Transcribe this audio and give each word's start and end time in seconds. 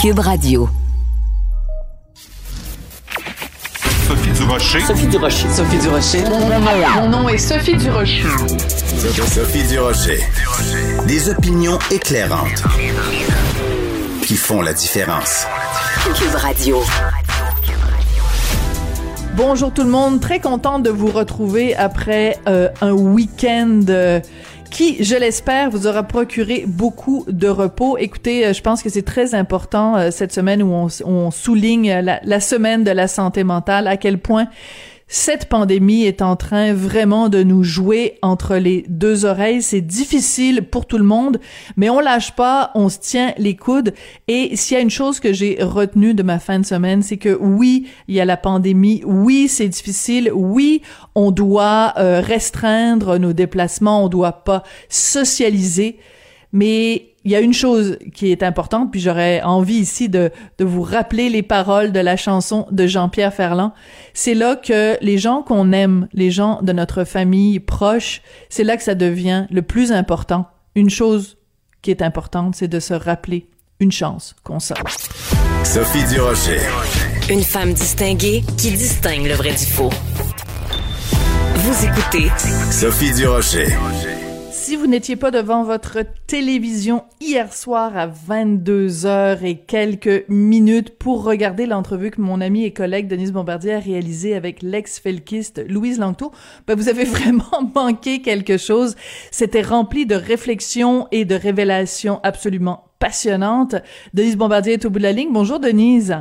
Cube 0.00 0.20
Radio. 0.20 0.66
Sophie 4.08 4.30
Durocher. 4.32 4.80
Sophie 4.80 5.06
Durocher. 5.08 5.48
Sophie 5.50 5.76
Durocher. 5.76 6.24
Mon 6.96 7.08
nom 7.10 7.28
est 7.28 7.36
Sophie 7.36 7.76
Durocher. 7.76 8.24
Sophie 9.26 9.62
Durocher. 9.64 10.20
Des 11.06 11.28
opinions 11.28 11.78
éclairantes 11.90 12.62
qui 14.22 14.36
font 14.36 14.62
la 14.62 14.72
différence. 14.72 15.44
Cube 16.14 16.34
Radio. 16.34 16.82
Bonjour 19.36 19.70
tout 19.70 19.84
le 19.84 19.90
monde, 19.90 20.20
très 20.20 20.40
contente 20.40 20.82
de 20.82 20.90
vous 20.90 21.10
retrouver 21.10 21.76
après 21.76 22.38
euh, 22.48 22.70
un 22.80 22.92
week-end 22.92 23.80
euh, 23.90 24.20
qui, 24.70 25.02
je 25.02 25.16
l'espère, 25.16 25.70
vous 25.70 25.86
aura 25.86 26.02
procuré 26.02 26.64
beaucoup 26.66 27.24
de 27.28 27.48
repos. 27.48 27.98
Écoutez, 27.98 28.46
euh, 28.46 28.52
je 28.52 28.62
pense 28.62 28.82
que 28.82 28.88
c'est 28.88 29.02
très 29.02 29.34
important 29.34 30.10
cette 30.10 30.32
semaine 30.32 30.62
où 30.62 30.88
on, 31.04 31.30
souligne 31.30 32.00
la, 32.00 32.20
la, 32.22 32.40
semaine 32.40 32.84
de 32.84 32.90
la 32.90 33.08
santé 33.08 33.44
mentale, 33.44 33.86
à 33.86 33.96
quel 33.96 34.18
point 34.18 34.48
cette 35.12 35.46
pandémie 35.46 36.04
est 36.04 36.22
en 36.22 36.36
train 36.36 36.72
vraiment 36.72 37.28
de 37.28 37.42
nous 37.42 37.64
jouer 37.64 38.16
entre 38.22 38.54
les 38.54 38.84
deux 38.88 39.24
oreilles. 39.24 39.60
C'est 39.60 39.80
difficile 39.80 40.62
pour 40.62 40.86
tout 40.86 40.98
le 40.98 41.04
monde, 41.04 41.40
mais 41.76 41.90
on 41.90 41.98
lâche 41.98 42.36
pas, 42.36 42.70
on 42.76 42.88
se 42.88 43.00
tient 43.00 43.34
les 43.36 43.56
coudes. 43.56 43.92
Et 44.28 44.54
s'il 44.54 44.76
y 44.76 44.78
a 44.78 44.82
une 44.82 44.88
chose 44.88 45.18
que 45.18 45.32
j'ai 45.32 45.58
retenue 45.60 46.14
de 46.14 46.22
ma 46.22 46.38
fin 46.38 46.60
de 46.60 46.64
semaine, 46.64 47.02
c'est 47.02 47.16
que 47.16 47.36
oui, 47.40 47.88
il 48.06 48.14
y 48.14 48.20
a 48.20 48.24
la 48.24 48.36
pandémie, 48.36 49.02
oui, 49.04 49.48
c'est 49.48 49.66
difficile, 49.66 50.30
oui, 50.32 50.80
on 51.16 51.32
doit 51.32 51.92
euh, 51.96 52.20
restreindre 52.20 53.18
nos 53.18 53.32
déplacements, 53.32 54.04
on 54.04 54.08
doit 54.08 54.44
pas 54.44 54.62
socialiser, 54.88 55.98
mais 56.52 57.10
il 57.24 57.30
y 57.30 57.36
a 57.36 57.40
une 57.40 57.52
chose 57.52 57.98
qui 58.14 58.30
est 58.32 58.42
importante, 58.42 58.90
puis 58.90 59.00
j'aurais 59.00 59.42
envie 59.42 59.76
ici 59.76 60.08
de, 60.08 60.30
de 60.58 60.64
vous 60.64 60.82
rappeler 60.82 61.28
les 61.28 61.42
paroles 61.42 61.92
de 61.92 62.00
la 62.00 62.16
chanson 62.16 62.66
de 62.70 62.86
Jean-Pierre 62.86 63.34
Ferland. 63.34 63.72
C'est 64.14 64.34
là 64.34 64.56
que 64.56 64.96
les 65.02 65.18
gens 65.18 65.42
qu'on 65.42 65.72
aime, 65.72 66.08
les 66.14 66.30
gens 66.30 66.62
de 66.62 66.72
notre 66.72 67.04
famille 67.04 67.60
proche, 67.60 68.22
c'est 68.48 68.64
là 68.64 68.76
que 68.76 68.82
ça 68.82 68.94
devient 68.94 69.46
le 69.50 69.62
plus 69.62 69.92
important. 69.92 70.46
Une 70.74 70.88
chose 70.88 71.36
qui 71.82 71.90
est 71.90 72.02
importante, 72.02 72.54
c'est 72.54 72.68
de 72.68 72.80
se 72.80 72.94
rappeler 72.94 73.48
une 73.80 73.92
chance 73.92 74.34
qu'on 74.42 74.60
sort. 74.60 74.78
Sophie 75.64 76.04
Durocher. 76.12 76.60
Une 77.30 77.42
femme 77.42 77.72
distinguée 77.72 78.42
qui 78.56 78.72
distingue 78.72 79.26
le 79.26 79.34
vrai 79.34 79.52
du 79.52 79.66
faux. 79.66 79.90
Vous 81.54 81.84
écoutez 81.84 82.30
Sophie 82.70 83.12
Durocher. 83.14 83.68
Si 84.62 84.76
vous 84.76 84.86
n'étiez 84.86 85.16
pas 85.16 85.30
devant 85.30 85.64
votre 85.64 86.00
télévision 86.26 87.04
hier 87.18 87.50
soir 87.50 87.96
à 87.96 88.06
22 88.06 89.06
heures 89.06 89.42
et 89.42 89.56
quelques 89.56 90.28
minutes 90.28 90.98
pour 90.98 91.24
regarder 91.24 91.64
l'entrevue 91.64 92.10
que 92.10 92.20
mon 92.20 92.42
ami 92.42 92.64
et 92.64 92.72
collègue 92.74 93.08
Denise 93.08 93.32
Bombardier 93.32 93.72
a 93.72 93.78
réalisée 93.78 94.36
avec 94.36 94.60
l'ex-felkiste 94.62 95.64
Louise 95.66 95.98
Langto, 95.98 96.30
ben 96.66 96.76
vous 96.76 96.90
avez 96.90 97.04
vraiment 97.06 97.72
manqué 97.74 98.20
quelque 98.20 98.58
chose. 98.58 98.96
C'était 99.30 99.62
rempli 99.62 100.04
de 100.04 100.14
réflexions 100.14 101.08
et 101.10 101.24
de 101.24 101.36
révélations 101.36 102.20
absolument 102.22 102.84
passionnantes. 102.98 103.76
Denise 104.12 104.36
Bombardier 104.36 104.74
est 104.74 104.84
au 104.84 104.90
bout 104.90 104.98
de 104.98 105.04
la 105.04 105.12
ligne. 105.12 105.32
Bonjour 105.32 105.58
Denise. 105.58 106.18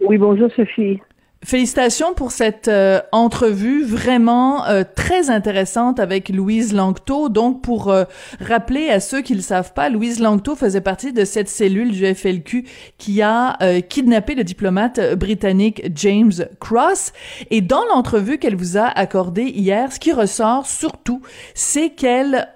Oui, 0.00 0.18
bonjour 0.18 0.50
Sophie. 0.54 1.00
Félicitations 1.44 2.14
pour 2.14 2.32
cette 2.32 2.68
euh, 2.68 3.02
entrevue 3.12 3.84
vraiment 3.84 4.64
euh, 4.64 4.82
très 4.94 5.28
intéressante 5.28 6.00
avec 6.00 6.30
Louise 6.30 6.72
Langto. 6.72 7.28
Donc, 7.28 7.60
pour 7.60 7.90
euh, 7.90 8.04
rappeler 8.40 8.88
à 8.88 8.98
ceux 8.98 9.20
qui 9.20 9.32
ne 9.32 9.38
le 9.38 9.42
savent 9.42 9.74
pas, 9.74 9.90
Louise 9.90 10.20
Langto 10.20 10.56
faisait 10.56 10.80
partie 10.80 11.12
de 11.12 11.26
cette 11.26 11.50
cellule 11.50 11.90
du 11.90 12.06
FLQ 12.14 12.64
qui 12.96 13.20
a 13.20 13.58
kidnappé 13.90 14.34
le 14.34 14.42
diplomate 14.42 15.14
britannique 15.16 15.82
James 15.94 16.32
Cross. 16.60 17.12
Et 17.50 17.60
dans 17.60 17.84
l'entrevue 17.92 18.38
qu'elle 18.38 18.56
vous 18.56 18.78
a 18.78 18.86
accordée 18.86 19.44
hier, 19.44 19.92
ce 19.92 20.00
qui 20.00 20.12
ressort 20.12 20.66
surtout, 20.66 21.20
c'est 21.54 21.90
qu'elle 21.90 22.48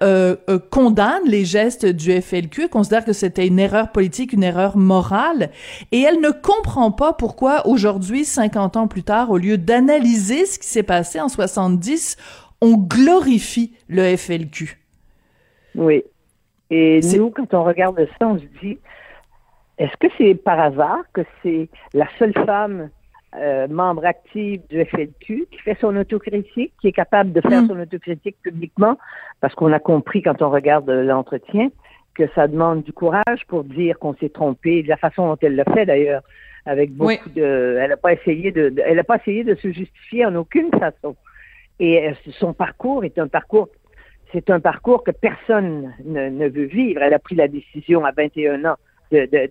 condamne 0.71 1.23
les 1.25 1.45
gestes 1.45 1.85
du 1.85 2.19
FLQ, 2.19 2.69
considère 2.69 3.05
que 3.05 3.13
c'était 3.13 3.47
une 3.47 3.59
erreur 3.59 3.91
politique, 3.91 4.33
une 4.33 4.43
erreur 4.43 4.77
morale, 4.77 5.51
et 5.91 6.01
elle 6.01 6.21
ne 6.21 6.31
comprend 6.31 6.91
pas 6.91 7.13
pourquoi 7.13 7.67
aujourd'hui, 7.67 8.25
50 8.25 8.77
ans 8.77 8.78
plus 8.87 9.03
tard, 9.03 9.31
au 9.31 9.37
lieu 9.37 9.57
d'analyser 9.57 10.45
ce 10.45 10.59
qui 10.59 10.67
s'est 10.67 10.83
passé 10.83 11.19
en 11.19 11.29
70, 11.29 12.17
on 12.61 12.77
glorifie 12.77 13.73
le 13.87 14.15
FLQ. 14.15 14.77
Oui. 15.75 16.03
Et 16.69 16.99
nous, 17.17 17.31
quand 17.31 17.53
on 17.53 17.63
regarde 17.63 18.07
ça, 18.19 18.27
on 18.27 18.37
se 18.37 18.45
dit, 18.61 18.77
est-ce 19.77 19.95
que 19.97 20.07
c'est 20.17 20.35
par 20.35 20.59
hasard 20.59 20.99
que 21.13 21.21
c'est 21.41 21.69
la 21.93 22.07
seule 22.19 22.33
femme 22.45 22.89
euh, 23.35 23.67
membre 23.67 24.05
active 24.05 24.61
du 24.69 24.83
FLQ 24.85 25.47
qui 25.51 25.59
fait 25.59 25.77
son 25.79 25.95
autocritique, 25.95 26.73
qui 26.81 26.87
est 26.87 26.91
capable 26.91 27.31
de 27.31 27.41
faire 27.41 27.63
mm. 27.63 27.67
son 27.67 27.79
autocritique 27.79 28.37
publiquement, 28.41 28.97
parce 29.39 29.55
qu'on 29.55 29.71
a 29.71 29.79
compris 29.79 30.21
quand 30.21 30.41
on 30.41 30.49
regarde 30.49 30.89
l'entretien 30.89 31.69
que 32.15 32.27
ça 32.35 32.47
demande 32.47 32.83
du 32.83 32.91
courage 32.91 33.45
pour 33.47 33.63
dire 33.63 33.97
qu'on 33.99 34.15
s'est 34.15 34.29
trompé, 34.29 34.83
de 34.83 34.89
la 34.89 34.97
façon 34.97 35.27
dont 35.27 35.37
elle 35.41 35.55
l'a 35.55 35.63
fait 35.63 35.85
d'ailleurs 35.85 36.23
avec 36.65 36.91
beaucoup 36.91 37.29
de. 37.29 37.77
Elle 37.79 37.89
n'a 37.89 37.97
pas 37.97 38.13
essayé 38.13 38.51
de, 38.51 38.73
Elle 38.85 38.99
a 38.99 39.03
pas 39.03 39.17
essayé 39.17 39.43
de 39.43 39.55
se 39.55 39.71
justifier 39.71 40.25
en 40.25 40.35
aucune 40.35 40.69
façon. 40.71 41.15
Et 41.79 42.07
euh, 42.07 42.13
son 42.31 42.53
parcours 42.53 43.03
est 43.03 43.17
un 43.19 43.27
parcours. 43.27 43.69
C'est 44.31 44.49
un 44.49 44.59
parcours 44.59 45.03
que 45.03 45.11
personne 45.11 45.93
ne, 46.05 46.47
veut 46.49 46.65
vivre. 46.65 47.01
Elle 47.01 47.13
a 47.13 47.19
pris 47.19 47.35
la 47.35 47.47
décision 47.47 48.05
à 48.05 48.11
21 48.11 48.63
ans 48.65 48.75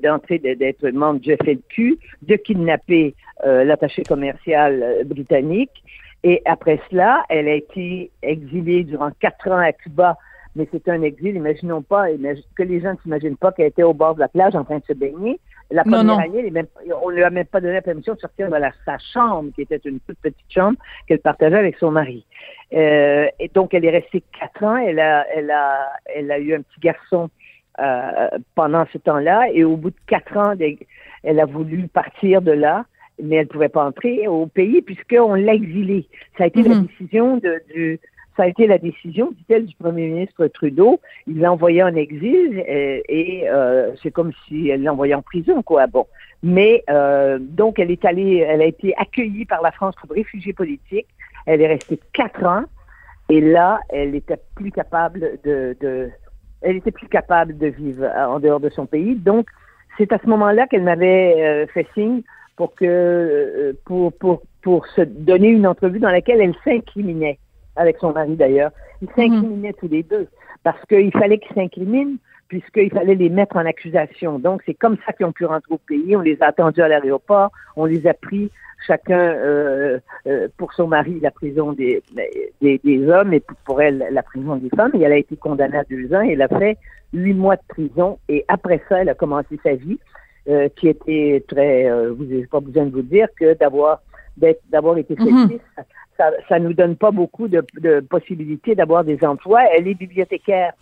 d'entrer, 0.02 0.38
d'être 0.38 0.88
membre 0.90 1.18
du 1.18 1.34
FLQ, 1.34 1.98
de 2.22 2.36
kidnapper 2.36 3.16
euh, 3.44 3.64
l'attaché 3.64 4.04
commercial 4.04 4.80
euh, 4.82 5.04
britannique. 5.04 5.82
Et 6.22 6.42
après 6.44 6.80
cela, 6.90 7.24
elle 7.28 7.48
a 7.48 7.54
été 7.54 8.12
exilée 8.22 8.84
durant 8.84 9.10
quatre 9.18 9.48
ans 9.50 9.58
à 9.58 9.72
Cuba 9.72 10.16
mais 10.58 10.68
c'est 10.72 10.88
un 10.88 11.02
exil, 11.02 11.36
imaginons 11.36 11.82
pas, 11.82 12.06
que 12.56 12.62
les 12.64 12.80
gens 12.80 12.92
ne 12.92 12.98
s'imaginent 12.98 13.36
pas 13.36 13.52
qu'elle 13.52 13.68
était 13.68 13.84
au 13.84 13.94
bord 13.94 14.16
de 14.16 14.20
la 14.20 14.28
plage 14.28 14.56
en 14.56 14.64
train 14.64 14.78
de 14.78 14.84
se 14.84 14.92
baigner. 14.92 15.38
La 15.70 15.84
première 15.84 16.18
année, 16.18 16.50
on 17.02 17.10
ne 17.10 17.16
lui 17.16 17.22
a 17.22 17.30
même 17.30 17.44
pas 17.44 17.60
donné 17.60 17.74
la 17.74 17.82
permission 17.82 18.14
de 18.14 18.20
sortir 18.20 18.48
de 18.48 18.56
sa 18.86 18.96
chambre, 19.12 19.50
qui 19.54 19.62
était 19.62 19.80
une 19.84 20.00
toute 20.00 20.18
petite 20.18 20.50
chambre 20.50 20.78
qu'elle 21.06 21.18
partageait 21.18 21.58
avec 21.58 21.76
son 21.76 21.90
mari. 21.90 22.24
Euh, 22.72 23.26
et 23.38 23.48
donc, 23.48 23.74
elle 23.74 23.84
est 23.84 23.90
restée 23.90 24.22
quatre 24.38 24.62
ans. 24.62 24.76
Elle 24.76 24.98
a, 24.98 25.26
elle 25.34 25.50
a, 25.50 25.92
elle 26.06 26.30
a 26.30 26.38
eu 26.38 26.54
un 26.54 26.62
petit 26.62 26.80
garçon 26.80 27.28
euh, 27.80 28.28
pendant 28.54 28.86
ce 28.92 28.98
temps-là. 28.98 29.48
Et 29.52 29.62
au 29.64 29.76
bout 29.76 29.90
de 29.90 29.96
quatre 30.06 30.36
ans, 30.38 30.54
elle 31.22 31.40
a 31.40 31.44
voulu 31.44 31.86
partir 31.88 32.40
de 32.40 32.52
là 32.52 32.84
mais 33.20 33.36
elle 33.36 33.46
ne 33.46 33.48
pouvait 33.48 33.68
pas 33.68 33.84
entrer 33.84 34.28
au 34.28 34.46
pays 34.46 34.82
puisqu'on 34.82 35.34
l'a 35.34 35.54
exilée. 35.54 36.06
Ça 36.36 36.44
a 36.44 36.46
été 36.46 36.62
la 36.62 36.76
mm-hmm. 36.76 36.86
décision 36.86 37.36
de, 37.38 37.60
du, 37.74 38.00
ça 38.38 38.44
a 38.44 38.46
été 38.46 38.68
la 38.68 38.78
décision, 38.78 39.32
dit-elle, 39.32 39.66
du 39.66 39.74
premier 39.74 40.06
ministre 40.06 40.46
Trudeau. 40.46 41.00
Il 41.26 41.40
l'a 41.40 41.52
envoyé 41.52 41.82
en 41.82 41.94
exil 41.96 42.64
euh, 42.68 43.00
et, 43.08 43.48
euh, 43.48 43.90
c'est 44.00 44.12
comme 44.12 44.30
si 44.46 44.68
elle 44.68 44.84
l'envoyait 44.84 45.14
en 45.14 45.22
prison, 45.22 45.60
quoi. 45.64 45.88
Bon. 45.88 46.06
Mais 46.44 46.84
euh, 46.88 47.38
donc, 47.40 47.80
elle 47.80 47.90
est 47.90 48.04
allée, 48.04 48.36
elle 48.48 48.62
a 48.62 48.66
été 48.66 48.94
accueillie 48.96 49.44
par 49.44 49.60
la 49.60 49.72
France 49.72 49.96
comme 49.96 50.16
réfugiée 50.16 50.52
politique. 50.52 51.08
Elle 51.46 51.62
est 51.62 51.66
restée 51.66 51.98
quatre 52.12 52.44
ans 52.44 52.62
et 53.28 53.40
là, 53.40 53.80
elle 53.88 54.14
était 54.14 54.38
plus 54.54 54.70
capable 54.70 55.40
de, 55.44 55.76
de 55.80 56.08
elle 56.62 56.76
était 56.76 56.92
plus 56.92 57.08
capable 57.08 57.58
de 57.58 57.66
vivre 57.66 58.06
en 58.16 58.38
dehors 58.38 58.60
de 58.60 58.70
son 58.70 58.86
pays. 58.86 59.16
Donc, 59.16 59.48
c'est 59.96 60.12
à 60.12 60.18
ce 60.18 60.28
moment-là 60.28 60.68
qu'elle 60.68 60.84
m'avait 60.84 61.66
fait 61.74 61.88
signe 61.94 62.22
pour 62.54 62.74
que 62.76 63.76
pour, 63.84 64.12
pour, 64.12 64.42
pour 64.62 64.86
se 64.86 65.00
donner 65.00 65.48
une 65.48 65.66
entrevue 65.66 65.98
dans 65.98 66.10
laquelle 66.10 66.40
elle 66.40 66.54
s'incriminait 66.64 67.38
avec 67.78 67.96
son 67.98 68.12
mari 68.12 68.36
d'ailleurs. 68.36 68.70
Ils 69.00 69.08
s'incriminaient 69.08 69.72
tous 69.72 69.88
les 69.88 70.02
deux 70.02 70.26
parce 70.64 70.84
qu'il 70.86 71.12
fallait 71.12 71.38
qu'ils 71.38 71.54
s'incrimine 71.54 72.18
puisqu'il 72.48 72.90
fallait 72.90 73.14
les 73.14 73.28
mettre 73.28 73.56
en 73.56 73.66
accusation. 73.66 74.38
Donc, 74.38 74.62
c'est 74.66 74.74
comme 74.74 74.96
ça 75.06 75.12
qu'ils 75.12 75.26
ont 75.26 75.32
pu 75.32 75.44
rentrer 75.44 75.74
au 75.74 75.78
pays. 75.78 76.16
On 76.16 76.20
les 76.20 76.42
a 76.42 76.46
attendus 76.46 76.80
à 76.80 76.88
l'aéroport, 76.88 77.50
on 77.76 77.84
les 77.84 78.06
a 78.06 78.14
pris 78.14 78.50
chacun 78.86 79.18
euh, 79.18 79.98
euh, 80.26 80.48
pour 80.56 80.72
son 80.72 80.86
mari 80.86 81.18
la 81.20 81.30
prison 81.30 81.72
des, 81.72 82.02
des, 82.62 82.80
des, 82.82 83.08
hommes 83.08 83.34
et 83.34 83.42
pour 83.64 83.82
elle 83.82 84.06
la 84.10 84.22
prison 84.22 84.56
des 84.56 84.70
femmes. 84.70 84.92
Et 84.94 85.02
elle 85.02 85.12
a 85.12 85.18
été 85.18 85.36
condamnée 85.36 85.76
à 85.76 85.84
deux 85.84 86.12
ans. 86.14 86.22
Elle 86.22 86.42
a 86.42 86.48
fait 86.48 86.78
huit 87.12 87.34
mois 87.34 87.56
de 87.56 87.62
prison 87.68 88.18
et 88.28 88.44
après 88.48 88.82
ça, 88.88 89.02
elle 89.02 89.10
a 89.10 89.14
commencé 89.14 89.58
sa 89.62 89.74
vie 89.74 89.98
euh, 90.48 90.68
qui 90.76 90.88
était 90.88 91.44
très, 91.48 91.90
vous 92.10 92.24
n'avez 92.24 92.46
pas 92.46 92.60
besoin 92.60 92.86
de 92.86 92.92
vous 92.92 93.02
dire 93.02 93.28
que 93.38 93.54
d'avoir 93.54 94.00
d'avoir 94.70 94.96
été 94.98 95.16
mm 95.16 95.58
ça, 96.18 96.32
ça 96.48 96.58
nous 96.58 96.74
donne 96.74 96.96
pas 96.96 97.10
beaucoup 97.10 97.48
de, 97.48 97.64
de 97.80 98.00
possibilités 98.00 98.74
d'avoir 98.74 99.04
des 99.04 99.24
emplois. 99.24 99.62
Elle 99.74 99.88
est 99.88 99.94
bibliothécaire, 99.94 100.72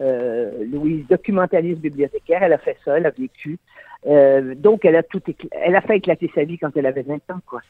euh, 0.00 0.50
Louise, 0.72 1.06
documentaliste 1.08 1.80
bibliothécaire. 1.80 2.42
Elle 2.42 2.54
a 2.54 2.58
fait 2.58 2.76
ça, 2.84 2.96
elle 2.96 3.06
a 3.06 3.10
vécu. 3.10 3.58
Euh, 4.06 4.54
donc, 4.54 4.84
elle 4.84 4.96
a 4.96 5.02
tout, 5.02 5.22
elle 5.52 5.76
a 5.76 5.80
fait 5.82 5.98
éclater 5.98 6.30
sa 6.34 6.44
vie 6.44 6.58
quand 6.58 6.76
elle 6.76 6.86
avait 6.86 7.02
20 7.02 7.14
ans, 7.30 7.40
quoi. 7.46 7.60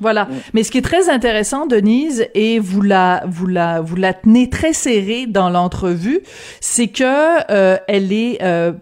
Voilà. 0.00 0.24
Mm. 0.24 0.28
Mais 0.54 0.62
ce 0.62 0.70
qui 0.70 0.78
est 0.78 0.82
très 0.82 1.08
intéressant, 1.08 1.66
Denise, 1.66 2.26
et 2.34 2.58
vous 2.58 2.82
la, 2.82 3.24
vous 3.26 3.46
la, 3.46 3.80
vous 3.80 3.96
la 3.96 4.14
tenez 4.14 4.48
très 4.50 4.72
serrée 4.72 5.26
dans 5.26 5.50
l'entrevue, 5.50 6.20
c'est 6.60 6.88
que 6.88 7.04
euh, 7.50 7.76
elle 7.88 8.12
est 8.12 8.42
euh, 8.42 8.72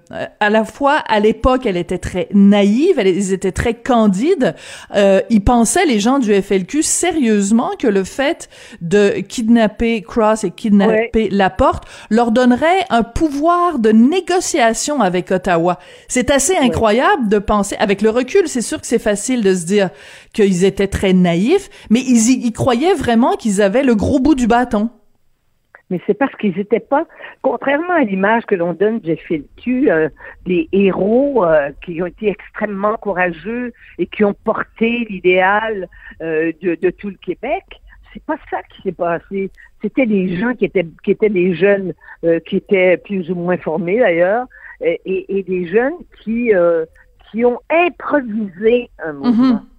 à 0.40 0.50
la 0.50 0.64
fois 0.64 0.96
à 1.08 1.20
l'époque, 1.20 1.66
elle 1.66 1.76
était 1.76 1.98
très 1.98 2.28
naïve, 2.32 2.98
elle, 2.98 3.08
ils 3.08 3.32
étaient 3.32 3.52
très 3.52 3.74
candides. 3.74 4.54
Euh, 4.94 5.20
ils 5.30 5.42
pensaient 5.42 5.86
les 5.86 6.00
gens 6.00 6.18
du 6.18 6.34
FLQ 6.34 6.82
sérieusement 6.82 7.70
que 7.78 7.86
le 7.86 8.04
fait 8.04 8.48
de 8.80 9.20
kidnapper 9.20 10.02
Cross 10.02 10.44
et 10.44 10.50
kidnapper 10.50 11.28
Laporte 11.30 11.84
leur 12.10 12.30
donnerait 12.30 12.84
un 12.90 13.02
pouvoir 13.02 13.78
de 13.78 13.90
négociation 13.90 15.00
avec 15.00 15.30
Ottawa. 15.30 15.78
C'est 16.08 16.30
assez 16.30 16.56
incroyable 16.56 17.28
de 17.28 17.38
penser, 17.38 17.76
avec 17.78 18.02
le 18.02 18.10
recul, 18.10 18.48
c'est 18.48 18.62
sûr 18.62 18.80
que 18.80 18.86
c'est 18.86 18.98
facile 18.98 19.42
de 19.42 19.54
se 19.54 19.64
dire 19.64 19.90
qu'ils 20.32 20.64
étaient 20.64 20.86
très 20.86 21.05
naïfs, 21.12 21.68
mais 21.90 22.00
ils, 22.00 22.30
y- 22.30 22.46
ils 22.46 22.52
croyaient 22.52 22.94
vraiment 22.94 23.32
qu'ils 23.36 23.62
avaient 23.62 23.82
le 23.84 23.94
gros 23.94 24.18
bout 24.20 24.34
du 24.34 24.46
bâton. 24.46 24.90
Mais 25.88 26.00
c'est 26.06 26.14
parce 26.14 26.34
qu'ils 26.36 26.56
n'étaient 26.56 26.80
pas, 26.80 27.06
contrairement 27.42 27.92
à 27.94 28.00
l'image 28.02 28.44
que 28.46 28.56
l'on 28.56 28.72
donne 28.72 28.98
du 28.98 29.14
FLQ, 29.16 29.88
euh, 29.90 30.08
des 30.44 30.68
héros 30.72 31.44
euh, 31.44 31.70
qui 31.84 32.02
ont 32.02 32.06
été 32.06 32.28
extrêmement 32.28 32.96
courageux 32.96 33.72
et 33.98 34.06
qui 34.06 34.24
ont 34.24 34.34
porté 34.34 35.06
l'idéal 35.08 35.88
euh, 36.22 36.50
de, 36.60 36.74
de 36.74 36.90
tout 36.90 37.08
le 37.08 37.14
Québec. 37.24 37.62
C'est 38.12 38.22
pas 38.24 38.36
ça 38.50 38.58
qui 38.74 38.82
s'est 38.82 38.92
passé. 38.92 39.50
C'était 39.80 40.06
des 40.06 40.36
gens 40.38 40.54
qui 40.54 40.64
étaient 40.64 40.86
qui 41.04 41.12
étaient 41.12 41.28
des 41.28 41.54
jeunes 41.54 41.92
euh, 42.24 42.40
qui 42.40 42.56
étaient 42.56 42.96
plus 42.96 43.30
ou 43.30 43.36
moins 43.36 43.58
formés 43.58 43.98
d'ailleurs 44.00 44.46
et, 44.80 45.00
et- 45.04 45.38
et 45.38 45.42
des 45.44 45.68
jeunes 45.68 45.92
qui 46.24 46.52
euh, 46.52 46.84
qui 47.30 47.44
ont 47.44 47.60
improvisé 47.70 48.90
un 49.04 49.12
mouvement. 49.12 49.32
Et 49.52 49.54
et- 49.54 49.75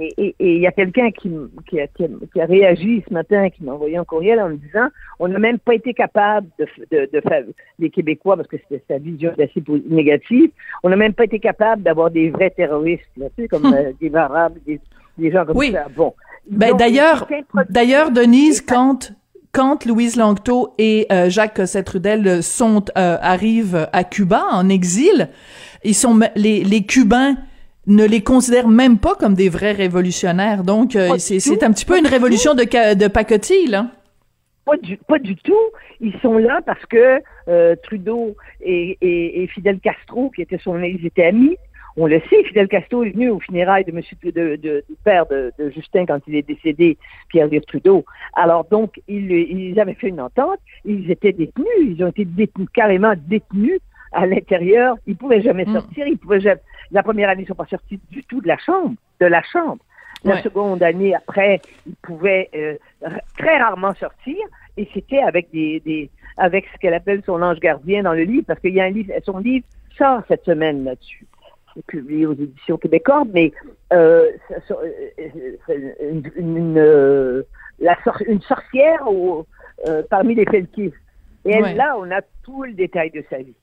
et 0.00 0.34
il 0.38 0.60
y 0.60 0.66
a 0.66 0.72
quelqu'un 0.72 1.10
qui, 1.10 1.30
qui, 1.68 1.80
a, 1.80 1.86
qui, 1.86 2.04
a, 2.04 2.08
qui 2.32 2.40
a 2.40 2.46
réagi 2.46 3.02
ce 3.08 3.12
matin, 3.12 3.48
qui 3.50 3.64
m'a 3.64 3.72
envoyé 3.72 3.96
un 3.96 4.04
courriel 4.04 4.40
en 4.40 4.50
me 4.50 4.56
disant 4.56 4.88
on 5.18 5.28
n'a 5.28 5.38
même 5.38 5.58
pas 5.58 5.74
été 5.74 5.94
capable 5.94 6.48
de, 6.58 6.66
de, 6.90 7.08
de 7.12 7.20
faire, 7.20 7.44
les 7.78 7.90
Québécois, 7.90 8.36
parce 8.36 8.48
que 8.48 8.56
c'était 8.58 8.82
sa 8.88 8.98
vision 8.98 9.32
assez 9.32 9.62
négative, 9.88 10.50
on 10.82 10.88
n'a 10.88 10.96
même 10.96 11.14
pas 11.14 11.24
été 11.24 11.38
capable 11.38 11.82
d'avoir 11.82 12.10
des 12.10 12.30
vrais 12.30 12.50
terroristes, 12.50 13.02
là, 13.16 13.26
tu 13.36 13.42
sais, 13.42 13.48
comme 13.48 13.66
euh, 13.66 13.92
des 14.00 14.14
Arabes, 14.14 14.54
des, 14.66 14.80
des 15.18 15.30
gens 15.30 15.44
comme 15.44 15.56
Oui. 15.56 15.72
ça. 15.72 15.86
Bon. 15.96 16.14
Ben, 16.50 16.76
d'ailleurs, 16.76 17.26
d'ailleurs, 17.70 18.10
Denise, 18.10 18.60
quand 18.60 19.12
quand 19.52 19.86
Louise 19.86 20.16
Langto 20.16 20.74
et 20.76 21.06
euh, 21.10 21.30
Jacques 21.30 21.56
Cossette-Trudel 21.56 22.42
sont 22.42 22.84
euh, 22.98 23.16
arrivent 23.22 23.88
à 23.92 24.04
Cuba 24.04 24.44
en 24.52 24.68
exil, 24.68 25.30
ils 25.82 25.94
sont 25.94 26.20
les 26.36 26.62
les 26.62 26.84
Cubains 26.84 27.36
ne 27.86 28.04
les 28.04 28.22
considèrent 28.22 28.68
même 28.68 28.98
pas 28.98 29.14
comme 29.14 29.34
des 29.34 29.48
vrais 29.48 29.72
révolutionnaires. 29.72 30.62
Donc 30.64 30.96
euh, 30.96 31.18
c'est 31.18 31.62
un 31.62 31.72
petit 31.72 31.84
peu 31.84 31.98
une 31.98 32.06
révolution 32.06 32.54
de 32.54 32.64
de 32.94 33.08
pacotille 33.08 33.68
là. 33.68 33.86
Pas 34.64 34.76
du, 34.78 34.96
pas 34.96 35.20
du 35.20 35.36
tout. 35.36 35.54
Ils 36.00 36.14
sont 36.20 36.38
là 36.38 36.60
parce 36.66 36.84
que 36.86 37.20
euh, 37.48 37.76
Trudeau 37.84 38.36
et, 38.60 38.98
et, 39.00 39.42
et 39.42 39.46
Fidel 39.46 39.78
Castro, 39.78 40.30
qui 40.30 40.42
étaient 40.42 40.58
son, 40.58 40.80
ils 40.82 41.06
étaient 41.06 41.26
amis. 41.26 41.56
On 41.96 42.06
le 42.06 42.20
sait, 42.28 42.42
Fidel 42.42 42.66
Castro 42.66 43.04
est 43.04 43.10
venu 43.10 43.30
aux 43.30 43.38
funérailles 43.40 43.84
de 43.84 43.92
monsieur 43.92 44.16
de, 44.22 44.30
de, 44.30 44.56
de- 44.56 44.84
du 44.88 44.96
père 45.04 45.24
de, 45.26 45.52
de 45.58 45.70
Justin 45.70 46.04
quand 46.04 46.18
il 46.26 46.34
est 46.34 46.42
décédé, 46.46 46.98
Pierre-Luc 47.28 47.64
Trudeau. 47.64 48.04
Alors 48.34 48.66
donc, 48.70 49.00
ils, 49.08 49.30
ils 49.30 49.80
avaient 49.80 49.94
fait 49.94 50.08
une 50.08 50.20
entente, 50.20 50.58
ils 50.84 51.10
étaient 51.10 51.32
détenus, 51.32 51.66
ils 51.80 52.02
ont 52.04 52.08
été 52.08 52.24
détenus, 52.24 52.68
carrément 52.74 53.14
détenus 53.16 53.78
à 54.16 54.26
l'intérieur. 54.26 54.96
Ils 55.06 55.16
pouvaient 55.16 55.42
jamais 55.42 55.64
Mm. 55.66 55.74
sortir, 55.74 56.06
ils 56.06 56.18
pouvaient 56.18 56.40
jamais, 56.40 56.60
la 56.90 57.02
première 57.02 57.28
année, 57.28 57.42
ils 57.42 57.48
sont 57.48 57.54
pas 57.54 57.66
sortis 57.66 58.00
du 58.10 58.24
tout 58.24 58.40
de 58.40 58.48
la 58.48 58.56
chambre, 58.58 58.94
de 59.20 59.26
la 59.26 59.42
chambre. 59.42 59.82
La 60.24 60.34
Ouais. 60.36 60.42
seconde 60.42 60.82
année 60.82 61.14
après, 61.14 61.60
ils 61.86 61.94
pouvaient 62.02 62.48
euh, 62.54 62.74
très 63.38 63.58
rarement 63.58 63.94
sortir 63.94 64.38
et 64.76 64.88
c'était 64.94 65.18
avec 65.22 65.50
des, 65.52 65.80
des 65.80 66.10
avec 66.38 66.64
ce 66.72 66.78
qu'elle 66.78 66.94
appelle 66.94 67.22
son 67.26 67.40
ange 67.42 67.60
gardien 67.60 68.02
dans 68.02 68.14
le 68.14 68.22
livre 68.22 68.44
parce 68.46 68.58
qu'il 68.60 68.74
y 68.74 68.80
a 68.80 68.84
un 68.84 68.90
livre, 68.90 69.12
son 69.24 69.38
livre 69.38 69.64
sort 69.96 70.22
cette 70.26 70.44
semaine 70.44 70.84
là-dessus. 70.84 71.26
C'est 71.74 71.84
publié 71.86 72.24
aux 72.26 72.32
éditions 72.32 72.78
québécois, 72.78 73.24
mais 73.32 73.52
euh, 73.92 74.30
euh, 74.70 75.30
c'est 75.66 75.96
une, 76.10 76.22
une, 76.36 76.78
euh, 76.78 77.42
la 77.78 77.96
sor- 78.02 78.22
une 78.26 78.40
sorcière 78.40 79.06
au- 79.06 79.46
euh, 79.86 80.02
parmi 80.10 80.34
les 80.34 80.46
Felkis. 80.46 80.92
Et 81.44 81.50
elle, 81.52 81.62
Ouais. 81.62 81.74
là, 81.74 81.94
on 81.98 82.10
a 82.10 82.22
tout 82.42 82.64
le 82.64 82.72
détail 82.72 83.10
de 83.10 83.22
sa 83.30 83.38
vie. 83.38 83.54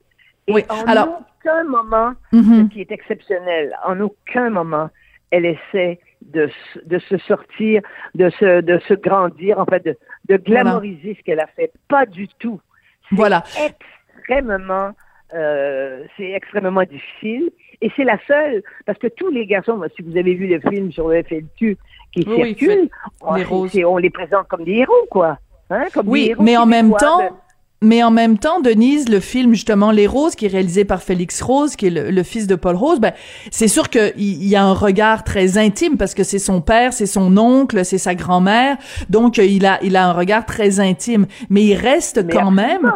Et 0.48 0.54
Oui, 0.54 0.64
en 0.70 0.84
alors- 0.86 1.22
aucun 1.40 1.64
moment, 1.66 2.14
Mhm. 2.32 2.68
ce 2.70 2.74
qui 2.74 2.82
est 2.82 2.92
exceptionnel, 2.92 3.76
en 3.86 4.00
aucun 4.02 4.50
moment, 4.50 4.90
elle 5.32 5.46
essaie 5.46 6.00
de, 6.22 6.50
de 6.86 7.00
se 7.00 7.18
sortir, 7.18 7.82
de 8.16 8.30
se, 8.30 8.62
de 8.62 8.80
se 8.88 8.94
grandir, 8.94 9.60
en 9.60 9.66
fait, 9.66 9.84
de, 9.86 9.98
de 10.30 10.38
glamoriser 10.38 11.16
ce 11.20 11.24
qu'elle 11.24 11.40
a 11.42 11.48
fait. 11.48 11.72
Pas 11.90 12.06
du 12.06 12.28
tout. 12.40 12.60
C'est 13.10 13.16
Voilà. 13.16 13.44
extrêmement, 14.18 14.92
euh, 15.34 16.04
c'est 16.18 16.32
extrêmement 16.32 16.84
difficile. 16.84 17.50
Et 17.82 17.92
c'est 17.96 18.04
la 18.06 18.18
seule, 18.28 18.64
parce 18.86 18.98
que 19.00 19.08
tous 19.08 19.30
les 19.30 19.46
garçons, 19.46 19.82
si 19.96 20.02
vous 20.02 20.16
avez 20.18 20.34
vu 20.36 20.48
le 20.48 20.60
film 20.70 20.92
sur 20.92 21.10
le 21.10 21.24
FLQ 21.24 21.78
qui 22.14 22.24
Oui, 22.28 22.56
circule, 22.56 22.90
on, 23.22 23.36
les 23.36 23.84
on 23.86 23.98
les 23.98 24.10
présente 24.10 24.48
comme 24.48 24.64
des 24.64 24.74
héros, 24.76 25.08
quoi. 25.10 25.38
Hein, 25.70 25.86
comme 25.94 26.06
des 26.06 26.12
Oui, 26.12 26.28
héros 26.30 26.44
mais 26.44 26.56
en 26.58 26.66
même 26.66 26.92
temps, 26.96 27.20
mais 27.84 28.02
en 28.04 28.12
même 28.12 28.38
temps, 28.38 28.62
Denise, 28.62 29.10
le 29.10 29.20
film 29.20 29.54
justement 29.54 29.92
Les 29.92 30.08
Roses, 30.08 30.36
qui 30.36 30.46
est 30.46 30.50
réalisé 30.50 30.86
par 30.86 31.04
Félix 31.04 31.42
Rose, 31.42 31.76
qui 31.76 31.88
est 31.88 31.90
le, 31.90 32.10
le 32.10 32.24
fils 32.24 32.48
de 32.48 32.56
Paul 32.56 32.76
Rose, 32.76 33.00
ben 33.00 33.14
c'est 33.52 33.68
sûr 33.68 33.90
qu'il 33.90 34.14
il 34.16 34.48
y 34.48 34.56
a 34.56 34.64
un 34.64 34.74
regard 34.74 35.24
très 35.24 35.58
intime 35.58 35.98
parce 35.98 36.14
que 36.14 36.24
c'est 36.24 36.40
son 36.40 36.62
père, 36.62 36.94
c'est 36.94 37.06
son 37.06 37.38
oncle, 37.38 37.86
c'est 37.86 37.98
sa 37.98 38.16
grand-mère, 38.16 38.78
donc 39.10 39.38
euh, 39.38 39.46
il 39.46 39.66
a 39.66 39.80
il 39.84 39.96
a 39.96 40.08
un 40.08 40.14
regard 40.14 40.46
très 40.46 40.80
intime, 40.80 41.28
mais 41.50 41.64
il 41.64 41.76
reste 41.76 42.24
Mais 42.26 42.34
quand 42.34 42.52
même. 42.52 42.92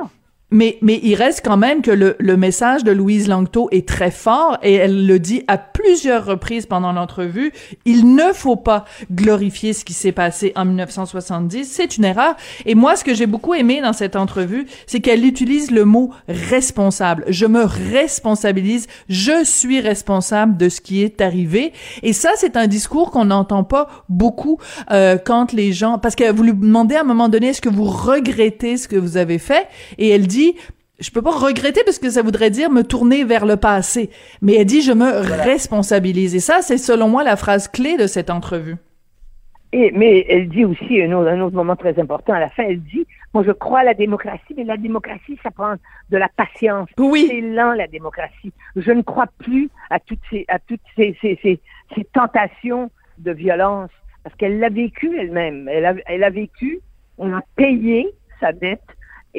Mais, 0.50 0.78
mais 0.82 1.02
il 1.04 1.16
reste 1.16 1.42
quand 1.44 1.58
même 1.58 1.82
que 1.82 1.92
le, 1.92 2.16
le 2.20 2.38
message 2.38 2.86
de 2.86 2.94
Louise 2.94 3.28
Langto 3.28 3.68
est 3.72 3.86
très 3.86 4.12
fort 4.12 4.58
et 4.64 4.76
elle 4.76 5.06
le 5.06 5.20
dit 5.20 5.44
à 5.50 5.58
plusieurs 5.58 6.24
reprises 6.24 6.66
pendant 6.66 6.94
l'entrevue. 6.94 7.52
Il 7.84 8.16
ne 8.16 8.32
faut 8.34 8.56
pas 8.56 8.86
glorifier 9.12 9.74
ce 9.74 9.84
qui 9.84 9.92
s'est 9.92 10.14
passé 10.14 10.54
en 10.56 10.64
1970. 10.64 11.70
C'est 11.70 11.98
une 11.98 12.06
erreur. 12.06 12.38
Et 12.66 12.76
moi, 12.76 12.96
ce 12.96 13.04
que 13.04 13.14
j'ai 13.14 13.26
beaucoup 13.26 13.56
aimé 13.56 13.82
dans 13.82 13.92
cette 13.92 14.16
entrevue, 14.16 14.68
c'est 14.86 15.02
qu'elle 15.02 15.26
utilise 15.26 15.70
le 15.70 15.84
mot 15.84 16.12
responsable. 16.30 17.26
Je 17.28 17.46
me 17.46 17.66
responsabilise. 17.66 18.88
Je 19.10 19.44
suis 19.44 19.82
responsable 19.82 20.56
de 20.56 20.70
ce 20.70 20.80
qui 20.80 21.04
est 21.04 21.20
arrivé. 21.20 21.74
Et 22.04 22.14
ça, 22.14 22.30
c'est 22.38 22.56
un 22.56 22.68
discours 22.68 23.12
qu'on 23.12 23.26
n'entend 23.26 23.66
pas 23.66 23.90
beaucoup 24.08 24.60
euh, 24.92 25.18
quand 25.18 25.52
les 25.52 25.74
gens, 25.74 26.00
parce 26.00 26.16
que 26.16 26.32
vous 26.32 26.44
lui 26.44 26.54
demandez 26.54 26.96
à 26.96 27.02
un 27.02 27.04
moment 27.04 27.28
donné, 27.28 27.48
est-ce 27.48 27.62
que 27.62 27.68
vous 27.68 27.84
regrettez 27.84 28.78
ce 28.78 28.88
que 28.88 28.96
vous 28.96 29.18
avez 29.18 29.40
fait? 29.40 29.68
Et 29.98 30.08
elle 30.10 30.26
dit, 30.26 30.37
je 31.00 31.12
peux 31.12 31.22
pas 31.22 31.32
regretter 31.32 31.82
parce 31.86 32.00
que 32.00 32.10
ça 32.10 32.22
voudrait 32.22 32.50
dire 32.50 32.70
me 32.72 32.84
tourner 32.84 33.24
vers 33.24 33.46
le 33.46 33.58
passé. 33.58 34.10
Mais 34.42 34.56
elle 34.56 34.66
dit, 34.66 34.82
je 34.82 34.92
me 34.92 35.10
responsabilise. 35.44 36.36
Et 36.36 36.40
ça, 36.40 36.62
c'est 36.62 36.78
selon 36.78 37.08
moi 37.08 37.24
la 37.24 37.36
phrase 37.36 37.68
clé 37.68 37.98
de 37.98 38.08
cette 38.08 38.30
entrevue. 38.30 38.78
Et, 39.74 39.92
mais 39.92 40.26
elle 40.30 40.48
dit 40.48 40.66
aussi 40.66 41.02
un 41.02 41.12
autre, 41.12 41.30
un 41.30 41.42
autre 41.42 41.56
moment 41.56 41.76
très 41.76 42.00
important 42.00 42.34
à 42.34 42.40
la 42.40 42.50
fin, 42.50 42.64
elle 42.64 42.82
dit, 42.82 43.06
moi 43.34 43.44
je 43.46 43.52
crois 43.52 43.80
à 43.80 43.84
la 43.84 43.94
démocratie, 43.94 44.54
mais 44.56 44.64
la 44.64 44.78
démocratie, 44.78 45.38
ça 45.44 45.52
prend 45.52 45.76
de 46.10 46.18
la 46.18 46.30
patience. 46.30 46.88
Oui. 46.98 47.28
C'est 47.30 47.42
lent 47.42 47.74
la 47.74 47.88
démocratie. 47.88 48.54
Je 48.78 48.92
ne 48.92 49.02
crois 49.02 49.28
plus 49.40 49.70
à 49.90 50.00
toutes 50.00 50.22
ces, 50.30 50.46
à 50.48 50.60
toutes 50.60 50.82
ces, 50.96 51.18
ces, 51.22 51.38
ces, 51.42 51.60
ces 51.94 52.04
tentations 52.06 52.90
de 53.18 53.32
violence, 53.32 53.92
parce 54.24 54.36
qu'elle 54.38 54.60
l'a 54.60 54.70
vécu 54.70 55.18
elle-même. 55.20 55.68
Elle 55.68 55.86
a, 55.86 55.96
elle 56.06 56.24
a 56.24 56.30
vécu, 56.30 56.80
on 57.18 57.34
a 57.34 57.42
payé 57.58 58.08
sa 58.40 58.54
dette, 58.54 58.88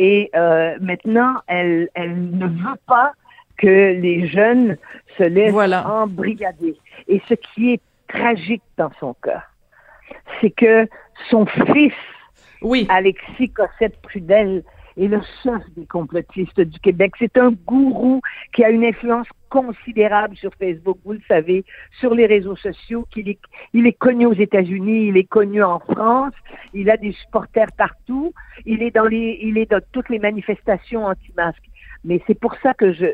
et 0.01 0.31
euh, 0.37 0.77
maintenant, 0.81 1.35
elle, 1.49 1.89
elle 1.95 2.31
ne 2.31 2.47
veut 2.47 2.79
pas 2.87 3.13
que 3.57 3.67
les 3.67 4.29
jeunes 4.29 4.77
se 5.19 5.25
laissent 5.25 5.51
Voilà. 5.51 5.87
embrigader. 5.91 6.77
Et 7.09 7.21
ce 7.29 7.35
qui 7.35 7.73
est 7.73 7.81
tragique 8.07 8.63
dans 8.77 8.93
son 9.01 9.15
cœur, 9.15 9.43
c'est 10.41 10.51
que 10.51 10.89
son 11.31 11.47
fils, 11.47 11.93
Oui. 12.63 12.87
Alexis 12.89 13.51
Cossette-Prudel, 13.51 14.63
est 14.99 15.09
le 15.09 15.21
chef 15.43 15.63
des 15.77 15.87
complotistes 15.87 16.61
du 16.61 16.79
Québec. 16.81 17.13
C'est 17.19 17.39
un 17.39 17.53
gourou 17.67 18.21
qui 18.53 18.65
a 18.65 18.71
une 18.71 18.85
influence 18.85 19.27
considérable 19.49 20.37
sur 20.37 20.51
Facebook, 20.59 20.99
vous 21.05 21.15
le 21.15 21.21
savez, 21.27 21.65
sur 22.01 22.15
les 22.15 22.27
réseaux 22.27 22.57
sociaux, 22.57 23.07
est, 23.17 23.39
il 23.73 23.87
est 23.87 23.99
connu 23.99 24.27
aux 24.27 24.35
États-Unis, 24.35 25.09
il 25.09 25.17
est 25.17 25.29
connu 25.29 25.63
en 25.63 25.79
France, 25.79 26.35
il 26.75 26.91
a 26.91 26.97
des 26.97 27.13
supporters 27.13 27.73
partout, 27.77 28.33
il 28.67 28.83
est 28.83 28.91
dans 28.91 29.07
les, 29.07 29.39
il 29.43 29.57
est 29.57 29.71
dans 29.71 29.81
toutes 29.93 30.09
les 30.11 30.19
manifestations 30.19 31.07
anti-masques. 31.07 31.71
Mais 32.05 32.21
c'est 32.27 32.39
pour 32.39 32.55
ça 32.63 32.75
que 32.75 32.93
je, 32.93 33.07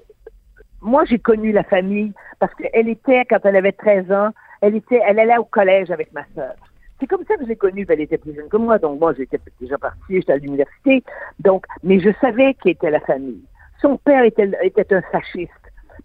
moi, 0.80 1.04
j'ai 1.04 1.18
connu 1.18 1.52
la 1.52 1.64
famille 1.64 2.12
parce 2.38 2.54
qu'elle 2.54 2.88
était, 2.88 3.24
quand 3.24 3.38
elle 3.44 3.56
avait 3.56 3.72
13 3.72 4.12
ans, 4.12 4.30
elle 4.60 4.76
était, 4.76 5.00
elle 5.06 5.18
allait 5.18 5.38
au 5.38 5.44
collège 5.44 5.90
avec 5.90 6.12
ma 6.12 6.24
sœur. 6.34 6.54
C'est 7.04 7.08
comme 7.08 7.26
ça 7.28 7.36
que 7.36 7.42
je 7.42 7.48
l'ai 7.48 7.56
connue, 7.56 7.84
puis 7.84 7.94
elle 7.94 8.00
était 8.00 8.16
plus 8.16 8.34
jeune 8.34 8.48
que 8.48 8.56
moi, 8.56 8.78
donc 8.78 8.98
moi, 8.98 9.12
j'étais 9.12 9.38
déjà 9.60 9.76
partie, 9.76 9.98
j'étais 10.08 10.32
à 10.32 10.36
l'université, 10.38 11.04
donc, 11.38 11.66
mais 11.82 12.00
je 12.00 12.08
savais 12.18 12.54
qui 12.54 12.70
était 12.70 12.90
la 12.90 13.00
famille. 13.00 13.42
Son 13.82 13.98
père 13.98 14.24
était, 14.24 14.50
était 14.62 14.94
un 14.94 15.02
fasciste, 15.12 15.52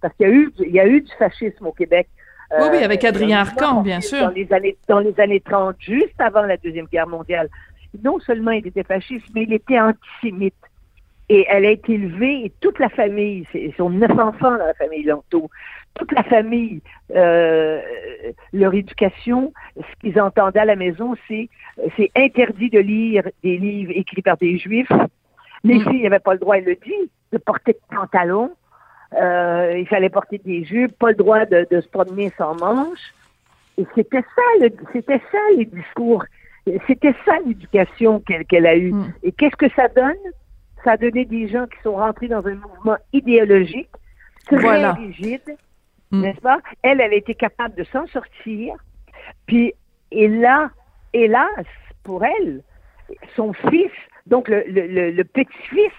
parce 0.02 0.14
qu'il 0.16 0.28
y 0.28 0.30
a 0.30 0.34
eu, 0.34 0.52
il 0.60 0.72
y 0.72 0.80
a 0.82 0.86
eu 0.86 1.00
du 1.00 1.12
fascisme 1.18 1.68
au 1.68 1.72
Québec 1.72 2.10
oui, 2.52 2.68
oui, 2.72 2.84
avec 2.84 3.06
Adrien 3.06 3.40
Arcan, 3.40 3.82
bien 3.82 4.02
sûr. 4.02 4.26
Dans 4.26 4.32
les, 4.32 4.52
années, 4.52 4.78
dans 4.90 5.00
les 5.00 5.18
années 5.20 5.40
30, 5.40 5.76
juste 5.80 6.20
avant 6.20 6.42
la 6.42 6.58
Deuxième 6.58 6.88
Guerre 6.88 7.08
mondiale. 7.08 7.48
Non 8.04 8.20
seulement 8.20 8.52
il 8.52 8.68
était 8.68 8.84
fasciste, 8.84 9.28
mais 9.34 9.44
il 9.44 9.54
était 9.54 9.80
antisémite. 9.80 10.56
Et 11.30 11.46
elle 11.48 11.66
a 11.66 11.72
été 11.72 11.94
élevée, 11.94 12.46
et 12.46 12.52
toute 12.60 12.80
la 12.80 12.90
famille, 12.90 13.46
ils 13.54 13.74
sont 13.76 13.92
neuf 13.92 14.12
enfants 14.12 14.58
dans 14.58 14.66
la 14.66 14.74
famille 14.74 15.04
Lanto, 15.04 15.50
toute 15.96 16.12
la 16.12 16.24
famille, 16.24 16.82
euh, 17.16 17.82
leur 18.54 18.74
éducation, 18.74 19.54
ce 19.76 20.00
qu'ils 20.02 20.20
entendaient 20.20 20.60
à 20.60 20.66
la 20.66 20.76
maison, 20.76 21.16
c'est 21.28 21.50
c'est 21.98 22.12
interdit 22.16 22.70
de 22.70 22.80
lire 22.80 23.24
des 23.44 23.58
livres 23.58 23.92
écrits 23.96 24.22
par 24.22 24.38
des 24.38 24.58
juifs. 24.58 24.92
Les 25.64 25.80
mm. 25.80 25.90
filles 25.90 26.04
n'avaient 26.04 26.20
pas 26.20 26.34
le 26.34 26.40
droit, 26.40 26.58
elle 26.58 26.66
le 26.66 26.76
dit, 26.76 27.12
de 27.32 27.38
porter 27.38 27.74
de 27.74 27.96
pantalons. 27.96 28.52
Euh, 29.20 29.76
il 29.78 29.88
fallait 29.88 30.10
porter 30.10 30.38
des 30.38 30.64
jupes, 30.64 30.98
pas 30.98 31.10
le 31.10 31.16
droit 31.16 31.46
de, 31.46 31.68
de 31.70 31.82
se 31.82 31.88
promener 31.88 32.32
sans 32.38 32.56
manches. 32.56 33.14
Et 33.78 33.86
c'était 33.96 34.24
ça, 34.36 34.68
c'était 34.94 35.22
ça 35.32 35.38
les 35.58 35.66
discours, 35.66 36.24
c'était 36.86 37.16
ça 37.26 37.38
l'éducation 37.46 38.22
qu'elle 38.22 38.68
a 38.68 38.76
eue. 38.76 38.94
Mm. 38.94 39.14
Et 39.24 39.32
qu'est-ce 39.32 39.56
que 39.56 39.70
ça 39.76 39.88
donne? 39.88 40.14
Ça 40.84 40.92
a 40.92 40.98
donné 40.98 41.26
des 41.26 41.48
gens 41.50 41.66
qui 41.66 41.82
sont 41.84 41.96
rentrés 41.96 42.28
dans 42.28 42.46
un 42.46 42.56
mouvement 42.56 42.98
idéologique 43.12 43.90
très 44.46 44.92
rigide, 44.92 45.58
mm. 46.12 46.22
n'est-ce 46.22 46.42
pas? 46.42 46.60
Elle, 46.82 47.02
elle 47.02 47.14
a 47.14 47.16
été 47.16 47.36
capable 47.36 47.76
de 47.76 47.84
s'en 47.86 48.08
sortir. 48.08 48.76
Puis, 49.46 49.74
et 50.12 50.28
là, 50.28 50.72
hélas, 51.14 51.66
pour 52.04 52.24
elle, 52.24 52.64
son 53.36 53.54
fils, 53.54 53.92
donc 54.28 54.48
le, 54.48 54.64
le, 54.68 55.12
le 55.12 55.24
petit-fils 55.24 55.92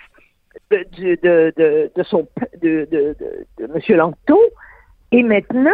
de, 0.71 0.87
de, 0.99 1.52
de, 1.57 1.90
de, 1.95 2.02
son 2.02 2.29
de, 2.61 2.88
de, 2.90 3.17
de, 3.59 3.67
Monsieur 3.73 3.97
Langto, 3.97 4.38
et 5.12 5.23
maintenant, 5.23 5.71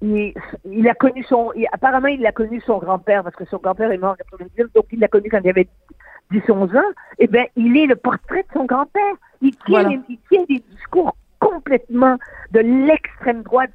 il, 0.00 0.34
il, 0.64 0.88
a 0.88 0.94
connu 0.94 1.22
son, 1.24 1.52
apparemment, 1.72 2.08
il 2.08 2.26
a 2.26 2.32
connu 2.32 2.60
son 2.66 2.78
grand-père 2.78 3.22
parce 3.22 3.36
que 3.36 3.44
son 3.44 3.58
grand-père 3.58 3.92
est 3.92 3.98
mort 3.98 4.12
en 4.12 4.38
90, 4.38 4.72
donc 4.74 4.86
il 4.90 4.98
l'a 4.98 5.08
connu 5.08 5.28
quand 5.30 5.40
il 5.44 5.50
avait 5.50 5.68
10-11 6.32 6.76
ans. 6.76 6.92
Eh 7.18 7.28
bien, 7.28 7.46
il 7.56 7.76
est 7.76 7.86
le 7.86 7.96
portrait 7.96 8.42
de 8.42 8.52
son 8.52 8.64
grand-père. 8.64 9.14
Il 9.40 9.54
tient, 9.66 10.02
il 10.08 10.18
tient 10.28 10.44
des 10.48 10.62
discours 10.70 11.14
complètement 11.46 12.16
de 12.52 12.60
l'extrême 12.86 13.42
droite, 13.42 13.70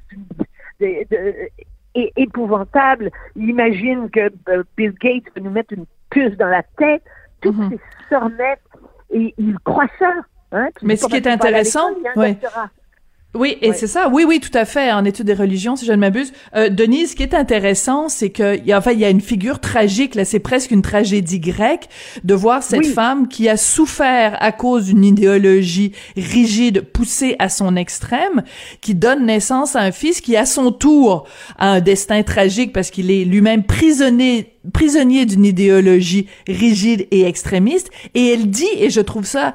de, 0.80 0.86
de, 1.10 1.18
et 1.94 2.12
épouvantable. 2.16 3.10
Il 3.36 3.48
imagine 3.50 4.10
que 4.10 4.30
euh, 4.48 4.62
Bill 4.76 4.94
Gates 5.02 5.28
va 5.34 5.40
nous 5.42 5.50
mettre 5.50 5.72
une 5.74 5.86
puce 6.10 6.36
dans 6.36 6.52
la 6.58 6.62
tête. 6.76 7.02
Toutes 7.40 7.56
mm 7.56 7.68
-hmm. 7.68 7.70
ces 7.70 8.14
sornettes, 8.14 8.68
et 9.10 9.34
il 9.38 9.56
croit 9.70 9.92
ça. 9.98 10.12
Hein, 10.52 10.68
Mais 10.82 10.96
ce 10.96 11.06
qui 11.06 11.16
est 11.22 11.26
intéressant, 11.36 11.88
oui. 12.16 12.30
Oui, 13.38 13.56
et 13.62 13.72
c'est 13.72 13.86
ça. 13.86 14.08
Oui, 14.08 14.24
oui, 14.26 14.40
tout 14.40 14.56
à 14.56 14.64
fait. 14.64 14.90
En 14.92 15.04
études 15.04 15.26
des 15.26 15.34
religions, 15.34 15.76
si 15.76 15.86
je 15.86 15.92
ne 15.92 15.96
m'abuse. 15.96 16.32
Euh, 16.56 16.68
Denise, 16.68 17.12
ce 17.12 17.16
qui 17.16 17.22
est 17.22 17.34
intéressant, 17.34 18.08
c'est 18.08 18.30
que, 18.30 18.60
y 18.64 18.72
a, 18.72 18.78
enfin, 18.78 18.92
il 18.92 18.98
y 18.98 19.04
a 19.04 19.10
une 19.10 19.20
figure 19.20 19.60
tragique. 19.60 20.16
Là, 20.16 20.24
c'est 20.24 20.40
presque 20.40 20.72
une 20.72 20.82
tragédie 20.82 21.38
grecque 21.38 21.88
de 22.24 22.34
voir 22.34 22.62
cette 22.62 22.86
femme 22.86 23.28
qui 23.28 23.48
a 23.48 23.56
souffert 23.56 24.36
à 24.40 24.50
cause 24.50 24.86
d'une 24.86 25.04
idéologie 25.04 25.92
rigide 26.16 26.82
poussée 26.82 27.36
à 27.38 27.48
son 27.48 27.76
extrême, 27.76 28.42
qui 28.80 28.94
donne 28.94 29.26
naissance 29.26 29.76
à 29.76 29.80
un 29.80 29.92
fils 29.92 30.20
qui, 30.20 30.36
à 30.36 30.44
son 30.44 30.72
tour, 30.72 31.24
a 31.58 31.70
un 31.70 31.80
destin 31.80 32.22
tragique 32.24 32.72
parce 32.72 32.90
qu'il 32.90 33.10
est 33.10 33.24
lui-même 33.24 33.62
prisonnier 33.62 34.54
prisonnier 34.72 35.24
d'une 35.24 35.44
idéologie 35.44 36.26
rigide 36.46 37.06
et 37.10 37.24
extrémiste. 37.24 37.90
Et 38.14 38.28
elle 38.28 38.50
dit, 38.50 38.68
et 38.76 38.90
je 38.90 39.00
trouve 39.00 39.24
ça 39.24 39.54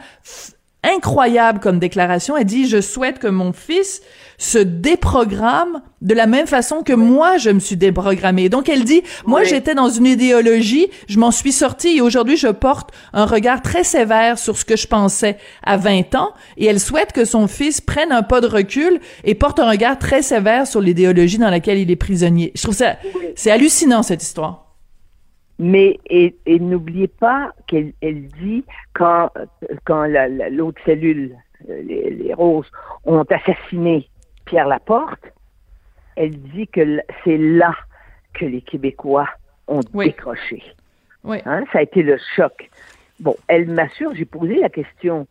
incroyable 0.83 1.59
comme 1.59 1.79
déclaration. 1.79 2.37
Elle 2.37 2.45
dit, 2.45 2.67
je 2.67 2.81
souhaite 2.81 3.19
que 3.19 3.27
mon 3.27 3.53
fils 3.53 4.01
se 4.37 4.57
déprogramme 4.57 5.81
de 6.01 6.13
la 6.13 6.27
même 6.27 6.47
façon 6.47 6.83
que 6.83 6.93
moi, 6.93 7.37
je 7.37 7.49
me 7.49 7.59
suis 7.59 7.77
déprogrammée. 7.77 8.49
Donc, 8.49 8.67
elle 8.67 8.83
dit, 8.83 9.03
moi, 9.25 9.43
j'étais 9.43 9.75
dans 9.75 9.89
une 9.89 10.05
idéologie, 10.05 10.87
je 11.07 11.17
m'en 11.17 11.31
suis 11.31 11.53
sortie 11.53 11.97
et 11.97 12.01
aujourd'hui, 12.01 12.35
je 12.35 12.49
porte 12.49 12.91
un 13.13 13.25
regard 13.25 13.61
très 13.61 13.83
sévère 13.83 14.37
sur 14.37 14.57
ce 14.57 14.65
que 14.65 14.75
je 14.75 14.87
pensais 14.87 15.37
à 15.63 15.77
20 15.77 16.15
ans 16.15 16.33
et 16.57 16.65
elle 16.65 16.79
souhaite 16.79 17.13
que 17.13 17.25
son 17.25 17.47
fils 17.47 17.79
prenne 17.79 18.11
un 18.11 18.23
pas 18.23 18.41
de 18.41 18.47
recul 18.47 18.99
et 19.23 19.35
porte 19.35 19.59
un 19.59 19.69
regard 19.69 19.97
très 19.97 20.21
sévère 20.21 20.67
sur 20.67 20.81
l'idéologie 20.81 21.37
dans 21.37 21.49
laquelle 21.49 21.77
il 21.77 21.89
est 21.89 21.95
prisonnier. 21.95 22.51
Je 22.55 22.63
trouve 22.63 22.75
ça, 22.75 22.97
c'est 23.35 23.51
hallucinant, 23.51 24.03
cette 24.03 24.23
histoire. 24.23 24.62
Mais 25.59 25.99
et, 26.07 26.35
n'oubliez 26.47 27.07
pas 27.07 27.51
qu'elle 27.67 27.93
elle 28.01 28.27
dit 28.27 28.65
quand 28.93 29.29
quand 29.85 30.05
l'autre 30.51 30.81
cellule, 30.85 31.35
euh, 31.69 31.81
les, 31.83 32.09
les, 32.09 32.33
roses, 32.33 32.69
ont 33.05 33.23
assassiné 33.23 34.09
Pierre 34.45 34.67
Laporte, 34.67 35.31
elle 36.15 36.37
dit 36.41 36.67
que 36.67 36.99
c'est 37.23 37.37
là 37.37 37.75
que 38.33 38.45
les 38.45 38.61
Québécois 38.61 39.29
ont 39.67 39.81
décroché. 39.93 40.63
Oui. 41.23 41.37
Hein, 41.45 41.63
ça 41.71 41.79
a 41.79 41.81
été 41.83 42.01
le 42.03 42.17
choc. 42.35 42.69
Bon, 43.19 43.35
elle 43.47 43.69
m'assure, 43.69 44.13
j'ai 44.15 44.25
posé 44.25 44.55
la 44.55 44.69
question 44.69 45.27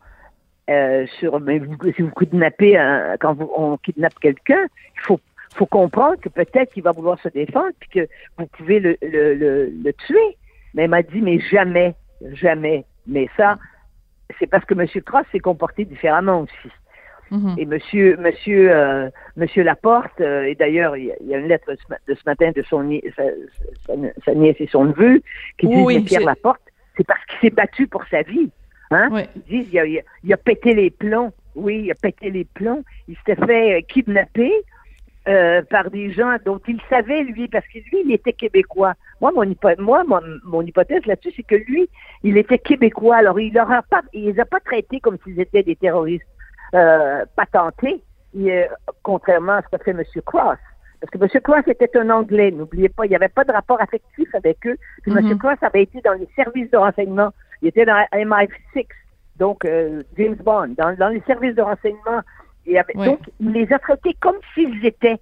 euh, 0.70 1.06
sur 1.18 1.40
mais 1.40 1.58
vous, 1.58 1.76
si 1.94 2.02
vous 2.02 2.12
kidnappez 2.12 2.78
un, 2.78 3.16
quand 3.18 3.34
vous, 3.34 3.50
on 3.56 3.76
kidnappe 3.78 4.18
quelqu'un, 4.20 4.64
il 4.94 5.00
faut 5.00 5.20
faut 5.54 5.66
comprendre 5.66 6.16
que 6.20 6.28
peut-être 6.28 6.72
qu'il 6.72 6.82
va 6.82 6.92
vouloir 6.92 7.18
se 7.20 7.28
défendre 7.28 7.72
puis 7.80 7.88
que 7.88 8.08
vous 8.38 8.46
pouvez 8.46 8.80
le, 8.80 8.96
le, 9.02 9.34
le, 9.34 9.92
tuer. 10.06 10.36
Mais 10.74 10.84
elle 10.84 10.90
m'a 10.90 11.02
dit, 11.02 11.20
mais 11.20 11.38
jamais, 11.40 11.94
jamais. 12.32 12.84
Mais 13.06 13.28
ça, 13.36 13.58
c'est 14.38 14.46
parce 14.46 14.64
que 14.64 14.74
M. 14.74 14.86
Cross 15.04 15.26
s'est 15.32 15.40
comporté 15.40 15.84
différemment 15.84 16.40
aussi. 16.40 16.72
Mm-hmm. 17.32 17.58
Et 17.58 17.66
Monsieur, 17.66 18.16
Monsieur, 18.18 18.70
euh, 18.70 19.08
Monsieur 19.36 19.62
Laporte, 19.62 20.20
euh, 20.20 20.44
et 20.44 20.54
d'ailleurs, 20.54 20.96
il 20.96 21.14
y, 21.22 21.34
a 21.34 21.38
une 21.38 21.48
lettre 21.48 21.72
de 22.06 22.14
ce 22.14 22.20
matin 22.26 22.52
de 22.54 22.62
son 22.62 22.80
sa, 23.16 24.34
nièce 24.34 24.56
et 24.60 24.66
son 24.66 24.84
neveu 24.84 25.22
qui 25.58 25.66
disent 25.66 25.86
mais 25.86 26.00
Pierre 26.00 26.26
Laporte, 26.26 26.60
c'est 26.96 27.06
parce 27.06 27.24
qu'il 27.24 27.38
s'est 27.40 27.54
battu 27.54 27.86
pour 27.86 28.04
sa 28.10 28.20
vie. 28.22 28.50
Hein? 28.90 29.24
Ils 29.34 29.42
disent 29.42 29.68
il 29.72 29.78
a, 29.78 29.86
il 29.86 30.32
a, 30.32 30.36
pété 30.36 30.74
les 30.74 30.90
plombs. 30.90 31.32
Oui, 31.54 31.84
il 31.84 31.90
a 31.90 31.94
pété 31.94 32.30
les 32.30 32.44
plombs. 32.44 32.82
Il 33.08 33.16
s'était 33.16 33.46
fait 33.46 33.78
euh, 33.78 33.80
kidnapper. 33.88 34.52
Euh, 35.28 35.62
par 35.70 35.88
des 35.88 36.10
gens 36.10 36.36
dont 36.44 36.60
il 36.66 36.80
savait, 36.90 37.22
lui, 37.22 37.46
parce 37.46 37.64
que 37.68 37.78
lui, 37.78 38.02
il 38.04 38.12
était 38.12 38.32
québécois. 38.32 38.94
Moi, 39.20 39.30
mon, 39.30 39.44
moi, 39.78 40.02
mon, 40.44 40.62
hypothèse 40.62 41.06
là-dessus, 41.06 41.32
c'est 41.36 41.44
que 41.44 41.54
lui, 41.54 41.88
il 42.24 42.36
était 42.36 42.58
québécois. 42.58 43.18
Alors, 43.18 43.38
il 43.38 43.54
leur 43.54 43.70
a 43.70 43.82
pas, 43.82 44.02
il 44.12 44.24
les 44.24 44.40
a 44.40 44.44
pas 44.44 44.58
traités 44.58 44.98
comme 44.98 45.18
s'ils 45.22 45.38
étaient 45.38 45.62
des 45.62 45.76
terroristes 45.76 46.26
euh, 46.74 47.24
patentés, 47.36 48.02
euh, 48.36 48.64
contrairement 49.04 49.52
à 49.52 49.62
ce 49.62 49.68
qu'a 49.68 49.78
fait 49.78 49.92
M. 49.92 50.02
Cross. 50.26 50.58
Parce 51.00 51.10
que 51.12 51.18
M. 51.18 51.40
Cross 51.40 51.68
était 51.68 51.96
un 51.96 52.10
Anglais, 52.10 52.50
n'oubliez 52.50 52.88
pas, 52.88 53.06
il 53.06 53.10
n'y 53.10 53.16
avait 53.16 53.28
pas 53.28 53.44
de 53.44 53.52
rapport 53.52 53.80
affectif 53.80 54.34
avec 54.34 54.66
eux. 54.66 54.76
Puis 55.02 55.12
M. 55.12 55.18
Mm-hmm. 55.18 55.38
Cross 55.38 55.58
avait 55.62 55.84
été 55.84 56.00
dans 56.00 56.14
les 56.14 56.28
services 56.34 56.70
de 56.72 56.78
renseignement. 56.78 57.30
Il 57.60 57.68
était 57.68 57.84
dans 57.84 58.04
MI6, 58.12 58.86
donc 59.36 59.64
euh, 59.66 60.02
James 60.18 60.34
Bond, 60.34 60.74
dans, 60.76 60.96
dans 60.96 61.10
les 61.10 61.22
services 61.28 61.54
de 61.54 61.62
renseignement 61.62 62.22
donc, 62.94 63.20
il 63.40 63.52
les 63.52 63.72
a 63.72 63.78
traités 63.78 64.16
comme 64.20 64.36
s'ils 64.54 64.84
étaient. 64.84 65.18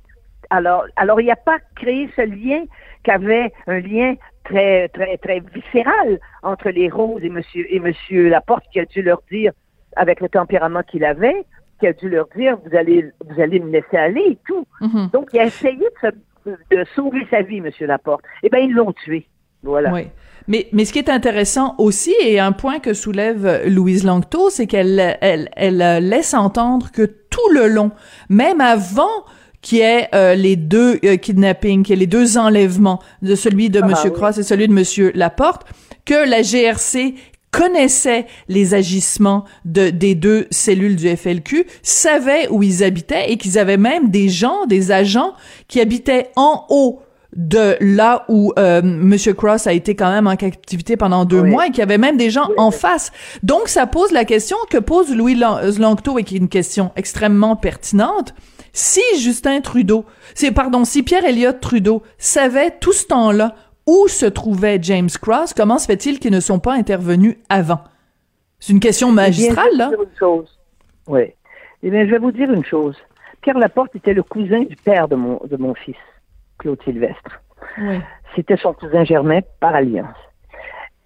Alors, 0.50 0.84
alors 0.96 1.20
il 1.20 1.24
n'y 1.24 1.30
a 1.30 1.36
pas 1.36 1.58
créé 1.76 2.10
ce 2.16 2.22
lien 2.22 2.64
qu'avait 3.02 3.52
un 3.66 3.80
lien 3.80 4.14
très, 4.44 4.88
très, 4.88 5.16
très 5.18 5.40
viscéral 5.40 6.18
entre 6.42 6.70
les 6.70 6.88
roses 6.88 7.22
et 7.22 7.30
monsieur, 7.30 7.66
et 7.72 7.80
monsieur 7.80 8.28
Laporte 8.28 8.64
qui 8.72 8.80
a 8.80 8.84
dû 8.84 9.02
leur 9.02 9.22
dire, 9.30 9.52
avec 9.96 10.20
le 10.20 10.28
tempérament 10.28 10.82
qu'il 10.82 11.04
avait, 11.04 11.44
qui 11.78 11.86
a 11.86 11.92
dû 11.92 12.08
leur 12.08 12.26
dire, 12.36 12.56
vous 12.64 12.76
allez, 12.76 13.10
vous 13.26 13.40
allez 13.40 13.60
me 13.60 13.70
laisser 13.70 13.96
aller 13.96 14.24
et 14.30 14.38
tout. 14.46 14.66
Mm-hmm. 14.80 15.10
Donc, 15.12 15.30
il 15.32 15.40
a 15.40 15.46
essayé 15.46 15.78
de, 16.02 16.56
de, 16.70 16.84
sauver 16.94 17.26
sa 17.30 17.42
vie, 17.42 17.60
monsieur 17.60 17.86
Laporte. 17.86 18.24
Eh 18.42 18.50
bien, 18.50 18.60
ils 18.60 18.72
l'ont 18.72 18.92
tué. 18.92 19.26
Voilà. 19.62 19.92
Oui. 19.92 20.08
Mais, 20.46 20.68
mais 20.72 20.84
ce 20.84 20.92
qui 20.92 20.98
est 20.98 21.10
intéressant 21.10 21.74
aussi, 21.78 22.14
et 22.22 22.40
un 22.40 22.52
point 22.52 22.80
que 22.80 22.92
soulève 22.92 23.62
Louise 23.66 24.04
Langto, 24.04 24.50
c'est 24.50 24.66
qu'elle 24.66 25.18
elle, 25.20 25.48
elle 25.54 26.08
laisse 26.08 26.34
entendre 26.34 26.90
que 26.92 27.19
tout 27.40 27.54
le 27.54 27.68
long, 27.68 27.90
même 28.28 28.60
avant 28.60 29.24
qu'il 29.62 29.78
y 29.78 29.82
ait 29.82 30.08
euh, 30.14 30.34
les 30.34 30.56
deux 30.56 30.98
euh, 31.04 31.16
kidnappings, 31.16 31.82
qu'il 31.82 31.94
y 31.94 31.98
ait 31.98 32.00
les 32.00 32.06
deux 32.06 32.38
enlèvements 32.38 33.00
de 33.22 33.34
celui 33.34 33.68
de 33.70 33.80
ah, 33.82 33.86
Monsieur 33.86 34.10
Cross 34.10 34.38
et 34.38 34.42
celui 34.42 34.68
de 34.68 34.72
Monsieur 34.72 35.12
Laporte, 35.14 35.66
que 36.04 36.28
la 36.28 36.42
GRC 36.42 37.14
connaissait 37.50 38.26
les 38.48 38.74
agissements 38.74 39.44
de, 39.64 39.90
des 39.90 40.14
deux 40.14 40.46
cellules 40.50 40.96
du 40.96 41.14
FLQ, 41.14 41.66
savait 41.82 42.48
où 42.48 42.62
ils 42.62 42.84
habitaient 42.84 43.30
et 43.30 43.36
qu'ils 43.36 43.58
avaient 43.58 43.76
même 43.76 44.10
des 44.10 44.28
gens, 44.28 44.66
des 44.66 44.92
agents 44.92 45.34
qui 45.68 45.80
habitaient 45.80 46.30
en 46.36 46.64
haut 46.70 47.00
de 47.36 47.76
là 47.80 48.24
où 48.28 48.52
euh, 48.58 48.82
Monsieur 48.82 49.34
Cross 49.34 49.66
a 49.66 49.72
été 49.72 49.94
quand 49.94 50.10
même 50.10 50.26
en 50.26 50.36
captivité 50.36 50.96
pendant 50.96 51.24
deux 51.24 51.42
mois 51.42 51.66
et 51.66 51.70
qu'il 51.70 51.78
y 51.78 51.82
avait 51.82 51.98
même 51.98 52.16
des 52.16 52.30
gens 52.30 52.48
en 52.56 52.70
face. 52.70 53.12
Donc 53.42 53.68
ça 53.68 53.86
pose 53.86 54.10
la 54.12 54.24
question 54.24 54.56
que 54.68 54.78
pose 54.78 55.14
Louis 55.14 55.36
Langto 55.36 56.18
et 56.18 56.24
qui 56.24 56.36
est 56.36 56.38
une 56.38 56.48
question 56.48 56.90
extrêmement 56.96 57.56
pertinente. 57.56 58.34
Si 58.72 59.02
Justin 59.18 59.60
Trudeau, 59.60 60.04
c'est 60.34 60.52
pardon, 60.52 60.84
si 60.84 61.02
Pierre 61.02 61.24
Elliott 61.24 61.60
Trudeau 61.60 62.02
savait 62.18 62.72
tout 62.80 62.92
ce 62.92 63.06
temps-là 63.06 63.54
où 63.86 64.08
se 64.08 64.26
trouvait 64.26 64.78
James 64.82 65.10
Cross, 65.20 65.54
comment 65.54 65.78
se 65.78 65.86
fait-il 65.86 66.18
qu'ils 66.18 66.32
ne 66.32 66.40
sont 66.40 66.58
pas 66.58 66.74
intervenus 66.74 67.36
avant? 67.48 67.80
C'est 68.58 68.72
une 68.72 68.80
question 68.80 69.10
magistrale 69.10 69.76
là. 69.76 69.90
Oui. 71.06 71.22
Eh 71.82 71.90
bien, 71.90 72.04
je 72.04 72.10
vais 72.10 72.18
vous 72.18 72.30
dire 72.30 72.52
une 72.52 72.64
chose. 72.64 72.96
Pierre 73.40 73.58
Laporte 73.58 73.96
était 73.96 74.12
le 74.12 74.22
cousin 74.22 74.60
du 74.60 74.76
père 74.76 75.08
de 75.08 75.16
mon 75.16 75.40
de 75.48 75.56
mon 75.56 75.74
fils. 75.74 75.96
Claude 76.60 76.82
Sylvestre. 76.84 77.42
Oui. 77.78 78.00
C'était 78.36 78.56
son 78.56 78.72
cousin 78.74 79.04
germain 79.04 79.40
par 79.58 79.74
alliance. 79.74 80.16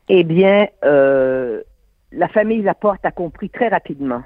Eh 0.08 0.24
bien, 0.24 0.68
euh, 0.84 1.62
la 2.12 2.28
famille 2.28 2.62
Laporte 2.62 3.04
a 3.04 3.10
compris 3.10 3.48
très 3.48 3.68
rapidement 3.68 4.22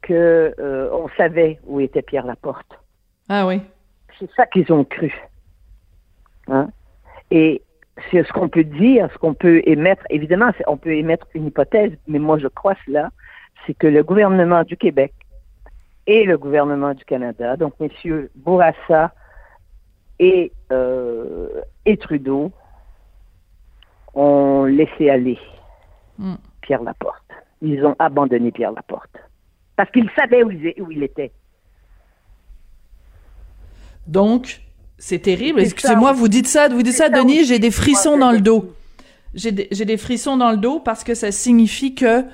que 0.00 0.54
euh, 0.58 0.88
on 0.92 1.08
savait 1.16 1.58
où 1.66 1.80
était 1.80 2.02
Pierre 2.02 2.24
Laporte. 2.24 2.78
Ah 3.28 3.46
oui. 3.46 3.60
C'est 4.18 4.30
ça 4.34 4.46
qu'ils 4.46 4.72
ont 4.72 4.84
cru. 4.84 5.12
Hein? 6.48 6.68
Et 7.30 7.62
c'est 8.10 8.24
ce 8.24 8.32
qu'on 8.32 8.48
peut 8.48 8.64
dire, 8.64 9.08
ce 9.12 9.18
qu'on 9.18 9.34
peut 9.34 9.60
émettre. 9.66 10.04
Évidemment, 10.08 10.50
on 10.66 10.76
peut 10.76 10.94
émettre 10.94 11.26
une 11.34 11.48
hypothèse, 11.48 11.92
mais 12.06 12.18
moi 12.18 12.38
je 12.38 12.48
crois 12.48 12.74
cela, 12.86 13.10
c'est 13.66 13.74
que 13.74 13.86
le 13.86 14.02
gouvernement 14.02 14.62
du 14.62 14.76
Québec 14.76 15.12
et 16.06 16.24
le 16.24 16.38
gouvernement 16.38 16.94
du 16.94 17.04
Canada, 17.04 17.56
donc 17.56 17.74
messieurs 17.80 18.30
Bourassa 18.36 19.12
et, 20.18 20.52
euh, 20.72 21.48
et 21.84 21.96
Trudeau, 21.96 22.52
ont 24.14 24.64
laissé 24.64 25.10
aller 25.10 25.38
Hmm. 26.18 26.34
Pierre 26.62 26.82
Laporte. 26.82 27.22
Ils 27.62 27.84
ont 27.84 27.94
abandonné 27.98 28.50
Pierre 28.50 28.72
Laporte. 28.72 29.16
Parce 29.76 29.90
qu'ils 29.90 30.10
savaient 30.16 30.42
où 30.42 30.50
il, 30.50 30.74
où 30.80 30.90
il 30.90 31.02
était. 31.02 31.30
Donc, 34.06 34.60
c'est 34.98 35.20
terrible. 35.20 35.60
C'est 35.60 35.66
Excusez-moi, 35.66 36.12
vous 36.12 36.28
dites 36.28 36.48
ça, 36.48 36.68
vous 36.68 36.82
dites 36.82 36.94
ça, 36.94 37.08
Denis, 37.08 37.44
j'ai 37.44 37.58
des 37.58 37.70
frissons 37.70 38.18
dans 38.18 38.32
le 38.32 38.40
dos. 38.40 38.74
J'ai 39.34 39.52
des, 39.52 39.96
frissons 39.96 40.36
dans 40.36 40.50
le 40.50 40.56
dos 40.56 40.80
parce 40.80 41.04
que 41.04 41.14
ça 41.14 41.30
signifie 41.30 41.94
que 41.94 42.24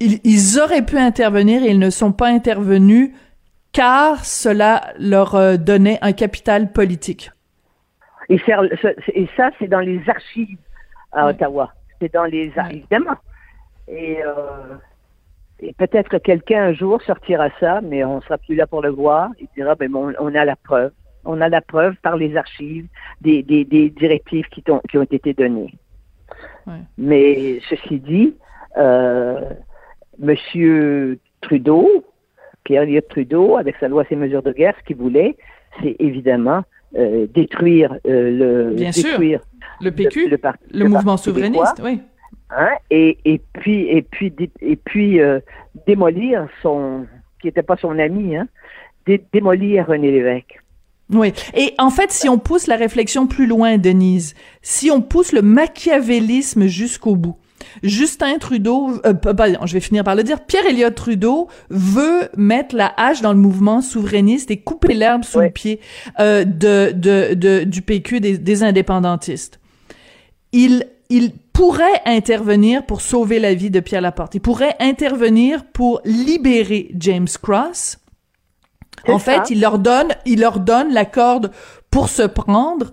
ils, 0.00 0.20
ils 0.24 0.58
auraient 0.58 0.84
pu 0.84 0.98
intervenir 0.98 1.62
et 1.62 1.70
ils 1.70 1.78
ne 1.78 1.90
sont 1.90 2.12
pas 2.12 2.28
intervenus 2.28 3.12
car 3.72 4.24
cela 4.24 4.92
leur 4.98 5.34
euh, 5.34 5.56
donnait 5.56 5.98
un 6.02 6.12
capital 6.12 6.72
politique. 6.72 7.30
Et, 8.28 8.38
ça, 8.38 9.50
c'est 9.58 9.68
dans 9.68 9.80
les 9.80 10.00
archives 10.08 10.58
à. 11.12 11.26
Ottawa. 11.28 11.72
C'est 12.00 12.12
dans 12.12 12.24
les 12.24 12.52
ar- 12.56 12.66
Ouais. 12.68 12.76
évidemment. 12.76 13.16
Et, 13.88 14.22
euh, 14.24 14.74
et 15.60 15.72
peut-être 15.74 16.08
que 16.08 16.16
quelqu'un 16.16 16.64
un 16.64 16.72
jour 16.72 17.02
sortira 17.02 17.48
ça, 17.60 17.80
mais 17.82 18.04
on 18.04 18.20
sera 18.22 18.38
plus 18.38 18.54
là 18.54 18.66
pour 18.66 18.82
le 18.82 18.90
voir. 18.90 19.30
Il 19.40 19.48
dira, 19.56 19.74
ben 19.74 19.90
bon, 19.90 20.12
on 20.18 20.34
a 20.34 20.44
la 20.44 20.56
preuve. 20.56 20.92
On 21.24 21.40
a 21.40 21.48
la 21.48 21.60
preuve 21.60 21.94
par 22.02 22.16
les 22.16 22.36
archives 22.36 22.86
des, 23.20 23.42
des, 23.42 23.64
des 23.64 23.90
directives 23.90 24.46
qui, 24.48 24.64
ont 24.70 25.02
été 25.02 25.34
données. 25.34 25.74
Ouais. 26.66 26.80
Mais 26.98 27.60
ceci 27.68 28.00
dit, 28.00 28.34
euh, 28.76 29.40
Monsieur 30.18 31.18
Trudeau, 31.40 32.04
Pierre 32.64 32.82
Elliott 32.82 33.08
Trudeau, 33.08 33.56
avec 33.56 33.76
sa 33.80 33.88
loi 33.88 34.04
ses 34.08 34.16
mesures 34.16 34.42
de 34.42 34.52
guerre, 34.52 34.74
ce 34.80 34.84
qu'il 34.86 34.96
voulait, 34.96 35.36
c'est 35.82 35.96
évidemment 35.98 36.62
euh, 36.96 37.26
détruire 37.32 37.94
euh, 38.06 38.68
le 38.70 38.74
Bien 38.74 38.92
sûr. 38.92 39.04
détruire 39.10 39.40
Le 39.80 39.90
PQ, 39.90 40.28
le, 40.28 40.38
parti- 40.38 40.64
mouvement 40.74 41.02
Parti 41.02 41.24
souverainiste, 41.24 41.80
oui. 41.82 42.00
hein, 42.50 42.68
et, 42.90 43.18
et 43.24 43.40
puis 43.54 43.88
et 43.88 44.02
puis 44.02 44.32
et 44.60 44.76
puis 44.76 45.20
euh, 45.20 45.40
démolir 45.86 46.46
son 46.62 47.06
qui 47.40 47.46
n'était 47.48 47.62
pas 47.62 47.76
son 47.76 47.98
ami, 47.98 48.36
hein, 48.36 48.46
dé- 49.06 49.22
démolir 49.32 49.86
René 49.86 50.10
Lévesque. 50.12 50.58
Oui. 51.12 51.32
Et 51.54 51.74
en 51.78 51.90
fait, 51.90 52.10
si 52.10 52.28
on 52.28 52.38
pousse 52.38 52.66
la 52.68 52.76
réflexion 52.76 53.26
plus 53.26 53.46
loin, 53.46 53.76
Denise, 53.76 54.34
si 54.62 54.90
on 54.90 55.02
pousse 55.02 55.32
le 55.32 55.42
machiavélisme 55.42 56.66
jusqu'au 56.66 57.16
bout, 57.16 57.36
Justin 57.82 58.38
Trudeau, 58.38 59.00
euh, 59.06 59.14
pas- 59.14 59.66
je 59.66 59.72
vais 59.72 59.80
finir 59.80 60.04
par 60.04 60.14
le 60.14 60.22
dire, 60.22 60.40
Pierre 60.44 60.66
Elliott 60.66 60.94
Trudeau 60.94 61.48
veut 61.70 62.28
mettre 62.36 62.74
la 62.76 62.92
hache 62.96 63.20
dans 63.22 63.32
le 63.32 63.38
mouvement 63.38 63.80
souverainiste 63.80 64.50
et 64.50 64.58
couper 64.58 64.94
l'herbe 64.94 65.24
sous 65.24 65.38
le 65.46 65.50
pied 65.50 65.80
euh, 66.20 66.44
de, 66.44 66.92
de, 66.94 67.34
de- 67.34 67.64
du 67.64 67.82
PQ, 67.82 68.20
des, 68.20 68.38
des 68.38 68.62
indépendantistes. 68.62 69.60
Il, 70.52 70.86
il 71.08 71.32
pourrait 71.52 72.02
intervenir 72.06 72.84
pour 72.86 73.00
sauver 73.00 73.38
la 73.38 73.54
vie 73.54 73.70
de 73.70 73.80
Pierre 73.80 74.00
Laporte. 74.00 74.34
Il 74.34 74.40
pourrait 74.40 74.76
intervenir 74.80 75.64
pour 75.64 76.00
libérer 76.04 76.90
James 76.98 77.28
Cross. 77.42 77.98
En 79.08 79.18
fait, 79.18 79.50
il 79.50 79.60
leur 79.60 79.78
donne, 79.78 80.08
il 80.26 80.40
leur 80.40 80.60
donne 80.60 80.92
la 80.92 81.04
corde 81.04 81.50
pour 81.90 82.08
se 82.08 82.22
prendre, 82.22 82.92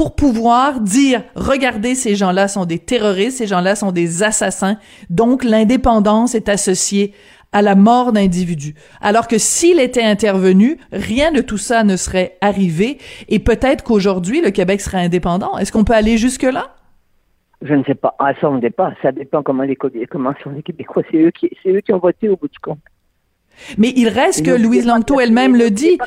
pour 0.00 0.14
pouvoir 0.14 0.80
dire, 0.80 1.24
regardez, 1.34 1.94
ces 1.94 2.14
gens-là 2.14 2.48
sont 2.48 2.64
des 2.64 2.78
terroristes, 2.78 3.36
ces 3.36 3.46
gens-là 3.46 3.76
sont 3.76 3.92
des 3.92 4.22
assassins, 4.22 4.78
donc 5.10 5.44
l'indépendance 5.44 6.34
est 6.34 6.48
associée 6.48 7.12
à 7.52 7.60
la 7.60 7.74
mort 7.74 8.10
d'individus. 8.10 8.74
Alors 9.02 9.28
que 9.28 9.36
s'il 9.36 9.78
était 9.78 10.02
intervenu, 10.02 10.78
rien 10.90 11.32
de 11.32 11.42
tout 11.42 11.58
ça 11.58 11.84
ne 11.84 11.96
serait 11.96 12.38
arrivé, 12.40 12.96
et 13.28 13.40
peut-être 13.40 13.84
qu'aujourd'hui, 13.84 14.40
le 14.40 14.50
Québec 14.50 14.80
serait 14.80 15.04
indépendant. 15.04 15.58
Est-ce 15.58 15.70
qu'on 15.70 15.84
peut 15.84 15.92
aller 15.92 16.16
jusque-là? 16.16 16.74
Je 17.60 17.74
ne 17.74 17.84
sais 17.84 17.94
pas. 17.94 18.16
Ah, 18.18 18.32
ça, 18.40 18.48
on 18.48 18.56
ne 18.56 18.68
pas. 18.70 18.94
Ça 19.02 19.12
dépend 19.12 19.42
comment 19.42 19.64
les, 19.64 19.76
Co- 19.76 19.90
comment 20.10 20.32
sont 20.42 20.48
les 20.48 20.62
Québécois. 20.62 21.02
C'est 21.10 21.18
eux 21.18 21.30
eux 21.66 21.80
qui 21.82 21.92
ont 21.92 21.98
voté 21.98 22.30
au 22.30 22.38
bout 22.38 22.48
du 22.48 22.58
compte. 22.58 22.78
Mais 23.78 23.92
il 23.96 24.08
reste 24.08 24.44
que 24.44 24.50
Louise 24.50 24.86
Langto 24.86 25.20
elle-même 25.20 25.56
le 25.56 25.70
dit. 25.70 25.98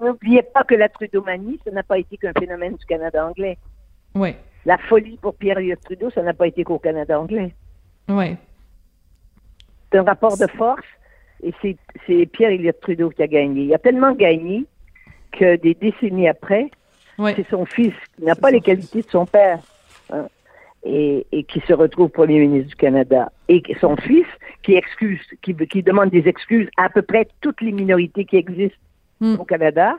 N'oubliez 0.00 0.42
pas 0.42 0.62
que 0.64 0.74
la 0.74 0.88
Trudeau-manie, 0.88 1.58
ça 1.64 1.70
n'a 1.70 1.82
pas 1.82 1.98
été 1.98 2.16
qu'un 2.16 2.32
phénomène 2.38 2.74
du 2.76 2.84
Canada 2.86 3.26
anglais. 3.26 3.58
Oui, 4.14 4.34
La 4.66 4.78
folie 4.78 5.18
pour 5.20 5.34
Pierre 5.34 5.58
Elliott 5.58 5.80
Trudeau, 5.84 6.10
ça 6.10 6.22
n'a 6.22 6.34
pas 6.34 6.46
été 6.46 6.64
qu'au 6.64 6.78
Canada 6.78 7.18
anglais. 7.20 7.52
oui. 8.08 8.36
C'est 9.90 9.98
un 9.98 10.02
rapport 10.02 10.36
de 10.36 10.46
force 10.48 10.84
et 11.42 11.52
c'est, 11.62 11.76
c'est 12.06 12.26
Pierre 12.26 12.50
Elliott 12.50 12.78
Trudeau 12.80 13.08
qui 13.08 13.22
a 13.22 13.26
gagné. 13.26 13.62
Il 13.62 13.74
a 13.74 13.78
tellement 13.78 14.12
gagné 14.12 14.66
que 15.32 15.56
des 15.56 15.72
décennies 15.74 16.28
après, 16.28 16.70
Oui. 17.18 17.32
c'est 17.36 17.48
son 17.48 17.64
fils 17.64 17.94
qui 18.16 18.24
n'a 18.24 18.34
pas 18.34 18.50
les 18.50 18.60
qualités 18.60 19.00
de 19.00 19.08
son 19.08 19.24
père 19.24 19.60
hein, 20.12 20.26
et, 20.84 21.26
et 21.32 21.44
qui 21.44 21.60
se 21.60 21.72
retrouve 21.72 22.10
premier 22.10 22.38
ministre 22.40 22.68
du 22.68 22.76
Canada. 22.76 23.32
Et 23.48 23.62
son 23.80 23.96
fils 23.96 24.26
qui 24.62 24.74
excuse, 24.74 25.20
qui, 25.42 25.54
qui 25.54 25.82
demande 25.82 26.10
des 26.10 26.28
excuses 26.28 26.68
à, 26.76 26.84
à 26.84 26.88
peu 26.90 27.02
près 27.02 27.26
toutes 27.40 27.60
les 27.60 27.72
minorités 27.72 28.24
qui 28.24 28.36
existent 28.36 28.76
Hmm. 29.20 29.34
au 29.40 29.44
Canada 29.44 29.96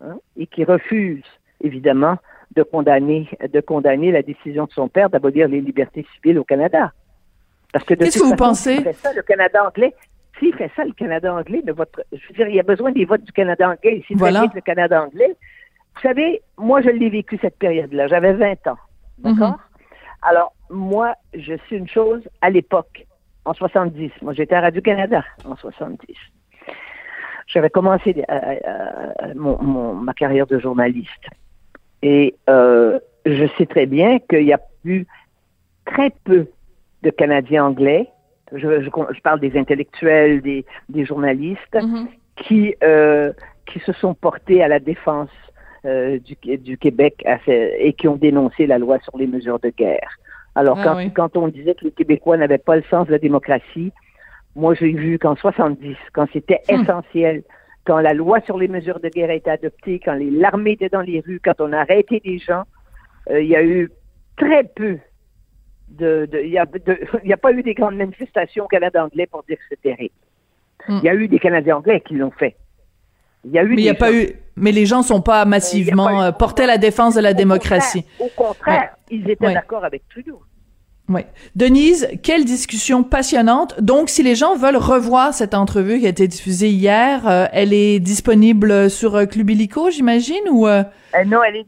hein, 0.00 0.14
et 0.36 0.46
qui 0.46 0.62
refuse 0.62 1.24
évidemment 1.62 2.16
de 2.54 2.62
condamner, 2.62 3.28
de 3.52 3.60
condamner 3.60 4.12
la 4.12 4.22
décision 4.22 4.66
de 4.66 4.70
son 4.70 4.86
père 4.88 5.10
d'abolir 5.10 5.48
les 5.48 5.60
libertés 5.60 6.06
civiles 6.14 6.38
au 6.38 6.44
Canada. 6.44 6.92
Parce 7.72 7.84
que 7.84 7.94
de 7.94 8.04
Qu'est-ce 8.04 8.20
que 8.20 8.24
vous 8.24 8.36
pensez? 8.36 8.80
fait 8.82 8.92
ça, 8.92 9.12
le 9.14 9.22
Canada 9.22 9.66
anglais, 9.66 9.92
s'il 10.38 10.54
fait 10.54 10.70
ça, 10.76 10.84
le 10.84 10.92
Canada 10.92 11.34
anglais, 11.34 11.60
votre, 11.66 12.04
je 12.12 12.18
veux 12.28 12.34
dire, 12.34 12.46
il 12.50 12.54
y 12.54 12.60
a 12.60 12.62
besoin 12.62 12.92
des 12.92 13.04
votes 13.04 13.24
du 13.24 13.32
Canada 13.32 13.68
anglais. 13.70 14.04
S'il 14.06 14.16
Voilà. 14.16 14.46
le 14.54 14.60
Canada 14.60 15.02
anglais, 15.02 15.34
vous 15.96 16.00
savez, 16.02 16.40
moi, 16.56 16.82
je 16.82 16.90
l'ai 16.90 17.10
vécu 17.10 17.36
cette 17.42 17.58
période-là. 17.58 18.06
J'avais 18.06 18.34
20 18.34 18.64
ans. 18.68 18.78
D'accord? 19.18 19.50
Mhm. 19.50 19.56
Alors, 20.22 20.52
moi, 20.72 21.14
je 21.34 21.54
suis 21.66 21.76
une 21.76 21.88
chose 21.88 22.22
à 22.40 22.50
l'époque, 22.50 23.06
en 23.44 23.54
70. 23.54 24.10
Moi, 24.22 24.32
j'étais 24.32 24.54
à 24.54 24.60
Radio-Canada 24.62 25.24
en 25.44 25.56
70. 25.56 26.16
J'avais 27.46 27.70
commencé 27.70 28.24
euh, 28.30 28.34
euh, 28.66 29.34
mon- 29.34 29.60
mon- 29.62 29.94
ma 29.94 30.14
carrière 30.14 30.46
de 30.46 30.58
journaliste. 30.58 31.26
Et 32.02 32.34
euh, 32.48 32.98
je 33.26 33.46
sais 33.58 33.66
très 33.66 33.86
bien 33.86 34.18
qu'il 34.20 34.44
y 34.44 34.52
a 34.52 34.60
eu 34.84 35.04
très 35.84 36.10
peu 36.24 36.46
de 37.02 37.10
Canadiens 37.10 37.64
anglais. 37.66 38.08
Je, 38.52 38.58
je, 38.82 38.90
je 39.14 39.20
parle 39.20 39.40
des 39.40 39.56
intellectuels, 39.58 40.40
des, 40.40 40.64
des 40.88 41.04
journalistes, 41.04 41.74
Mhm. 41.74 42.08
qui, 42.36 42.74
euh, 42.82 43.32
qui 43.66 43.78
se 43.80 43.92
sont 43.92 44.14
portés 44.14 44.62
à 44.62 44.68
la 44.68 44.78
défense 44.78 45.30
euh, 45.84 46.18
du, 46.20 46.36
du 46.58 46.78
Québec 46.78 47.22
à 47.26 47.38
et 47.48 47.92
qui 47.92 48.06
ont 48.08 48.16
dénoncé 48.16 48.66
la 48.66 48.78
loi 48.78 48.98
sur 49.00 49.16
les 49.18 49.26
mesures 49.26 49.58
de 49.58 49.70
guerre. 49.70 50.16
Alors, 50.54 50.78
Ah 50.80 50.84
quand, 50.84 50.96
oui. 50.96 51.12
quand 51.12 51.36
on 51.36 51.48
disait 51.48 51.74
que 51.74 51.84
les 51.84 51.92
Québécois 51.92 52.36
n'avaient 52.36 52.58
pas 52.58 52.76
le 52.76 52.82
sens 52.90 53.06
de 53.06 53.12
la 53.12 53.18
démocratie, 53.18 53.92
moi, 54.54 54.74
j'ai 54.74 54.92
vu 54.92 55.18
qu'en 55.18 55.34
70, 55.36 55.96
quand 56.12 56.26
c'était 56.32 56.60
Hmm. 56.68 56.82
essentiel, 56.82 57.42
quand 57.84 57.98
la 58.00 58.12
loi 58.12 58.40
sur 58.42 58.58
les 58.58 58.68
mesures 58.68 59.00
de 59.00 59.08
guerre 59.08 59.30
a 59.30 59.34
été 59.34 59.50
adoptée, 59.50 59.98
quand 60.04 60.16
l'armée 60.20 60.72
était 60.72 60.90
dans 60.90 61.00
les 61.00 61.20
rues, 61.20 61.40
quand 61.42 61.58
on 61.60 61.72
a 61.72 61.78
arrêté 61.78 62.20
des 62.24 62.38
gens, 62.38 62.62
euh, 63.30 63.40
il 63.40 63.48
y 63.48 63.56
a 63.56 63.62
eu 63.64 63.90
très 64.36 64.64
peu 64.64 64.98
de... 65.88 66.28
Il 66.44 66.50
n'y 66.50 66.58
a, 67.32 67.36
pas 67.36 67.52
eu 67.52 67.62
des 67.62 67.74
grandes 67.74 67.96
manifestations 67.96 68.64
au 68.64 68.68
Canada 68.68 69.04
anglais 69.04 69.26
pour 69.26 69.42
dire 69.44 69.56
que 69.56 69.62
c'était 69.70 69.94
terrible. 69.94 70.14
Hmm. 70.86 70.98
Il 70.98 71.04
y 71.04 71.08
a 71.08 71.14
eu 71.14 71.28
des 71.28 71.38
Canadiens 71.38 71.76
anglais 71.78 72.00
qui 72.00 72.14
l'ont 72.14 72.30
fait. 72.30 72.56
Il 73.44 73.52
y 73.52 73.58
a 73.58 73.64
eu 73.64 73.68
Mais 73.68 73.72
il 73.74 73.76
des 73.76 73.82
n'y 73.84 73.88
a 73.88 73.94
pas 73.94 74.12
eu, 74.12 74.28
mais 74.56 74.72
les 74.72 74.86
gens 74.86 75.02
sont 75.02 75.20
pas 75.20 75.44
massivement 75.44 76.08
Il 76.10 76.12
y 76.14 76.16
a 76.16 76.18
pas 76.20 76.26
eu- 76.26 76.28
euh, 76.28 76.32
portés 76.32 76.62
à 76.64 76.66
la 76.66 76.78
défense 76.78 77.14
de 77.14 77.20
la 77.20 77.30
Au 77.30 77.34
démocratie. 77.34 78.04
contraire, 78.18 78.26
Au 78.26 78.42
contraire, 78.42 78.90
ils 79.10 79.30
étaient 79.30 79.46
Ouais. 79.46 79.54
d'accord 79.54 79.84
avec 79.84 80.02
Trudeau. 80.08 80.40
Oui. 81.08 81.22
Denise, 81.56 82.08
quelle 82.22 82.44
discussion 82.44 83.02
passionnante. 83.02 83.78
Donc, 83.80 84.08
si 84.08 84.22
les 84.22 84.34
gens 84.34 84.54
veulent 84.56 84.76
revoir 84.76 85.34
cette 85.34 85.52
entrevue 85.52 85.98
qui 85.98 86.06
a 86.06 86.10
été 86.10 86.28
diffusée 86.28 86.68
hier, 86.70 87.26
euh, 87.28 87.46
elle 87.52 87.72
est 87.74 87.98
disponible 87.98 88.88
sur 88.88 89.16
euh, 89.16 89.26
Club 89.26 89.50
Illico, 89.50 89.90
j'imagine, 89.90 90.44
ou 90.50 90.66
euh, 90.66 90.84
Euh, 91.14 91.24
non, 91.26 91.42
elle 91.42 91.56
est, 91.56 91.66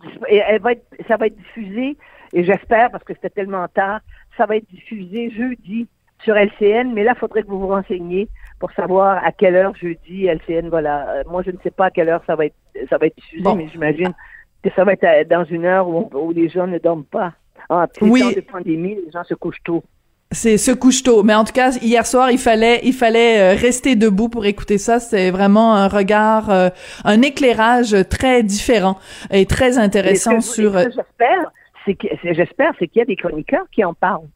elle 0.49 0.61
va 0.63 0.73
être, 0.73 0.85
ça 1.09 1.17
va 1.17 1.27
être 1.27 1.37
diffusé, 1.37 1.97
et 2.33 2.45
j'espère, 2.45 2.91
parce 2.91 3.05
que 3.05 3.13
c'était 3.13 3.29
tellement 3.31 3.67
tard, 3.69 4.01
ça 4.39 4.47
va 4.47 4.57
être 4.57 4.71
diffusé 4.71 5.31
jeudi 5.31 5.89
sur 6.23 6.37
LCN, 6.37 6.93
mais 6.95 7.03
là, 7.05 7.13
il 7.15 7.19
faudrait 7.19 7.43
que 7.43 7.49
vous 7.49 7.59
vous 7.61 7.69
renseigniez 7.69 8.29
pour 8.65 8.73
savoir 8.73 9.23
à 9.23 9.31
quelle 9.31 9.57
heure 9.57 9.77
jeudi 9.77 10.25
LCN 10.25 10.71
va 10.71 10.81
la... 10.81 11.11
euh, 11.11 11.23
moi, 11.29 11.43
je 11.45 11.51
ne 11.51 11.59
sais 11.63 11.71
pas 11.71 11.87
à 11.87 11.91
quelle 11.91 12.09
heure 12.09 12.23
ça 12.27 12.35
va 12.35 12.47
être 12.47 12.55
ça 12.89 12.97
va 12.97 13.09
être 13.09 13.17
diffusé, 13.17 13.47
mais 13.55 13.69
j'imagine 13.71 14.15
que 14.63 14.71
ça 14.75 14.85
va 14.85 14.95
être 14.95 15.29
dans 15.29 15.45
une 15.45 15.67
heure 15.67 15.87
où, 15.87 16.09
où 16.15 16.33
les 16.33 16.49
gens 16.49 16.67
ne 16.67 16.79
dorment 16.79 17.05
pas. 17.05 17.35
En 17.69 17.85
oui. 18.01 18.21
temps 18.21 18.31
de 18.31 18.41
pandémie, 18.41 18.95
les 18.95 19.11
gens 19.13 19.23
se 19.25 19.35
couchent 19.35 19.63
tôt. 19.65 19.85
C'est 20.31 20.57
ce 20.57 20.73
couche 20.73 21.03
tôt. 21.03 21.23
Mais 21.23 21.35
en 21.35 21.45
tout 21.45 21.53
cas, 21.53 21.73
hier 21.83 22.07
soir, 22.07 22.31
il 22.31 22.39
fallait, 22.39 22.81
il 22.85 22.95
fallait 22.95 23.53
euh, 23.53 23.55
rester 23.55 23.97
debout 23.97 24.31
pour 24.31 24.47
écouter 24.47 24.79
ça. 24.79 24.99
C'est 24.99 25.31
vraiment 25.31 25.75
un 25.75 25.89
regard, 25.89 26.49
euh, 26.49 26.71
un 27.05 27.21
éclairage 27.21 27.95
très 28.09 28.43
différent 28.43 28.97
et 29.31 29.45
très 29.45 29.77
intéressant 29.77 30.41
sur. 30.41 30.73
Ce 30.79 30.85
que 30.87 30.91
j'espère, 30.91 31.53
c'est 31.85 31.95
que 31.97 32.09
j'espère, 32.33 32.73
c'est 32.79 32.89
qu'il 32.89 33.01
y 33.01 33.03
a 33.03 33.05
des 33.05 33.17
chroniqueurs 33.17 33.67
qui 33.71 33.85
en 33.85 33.93
parlent. 33.93 34.29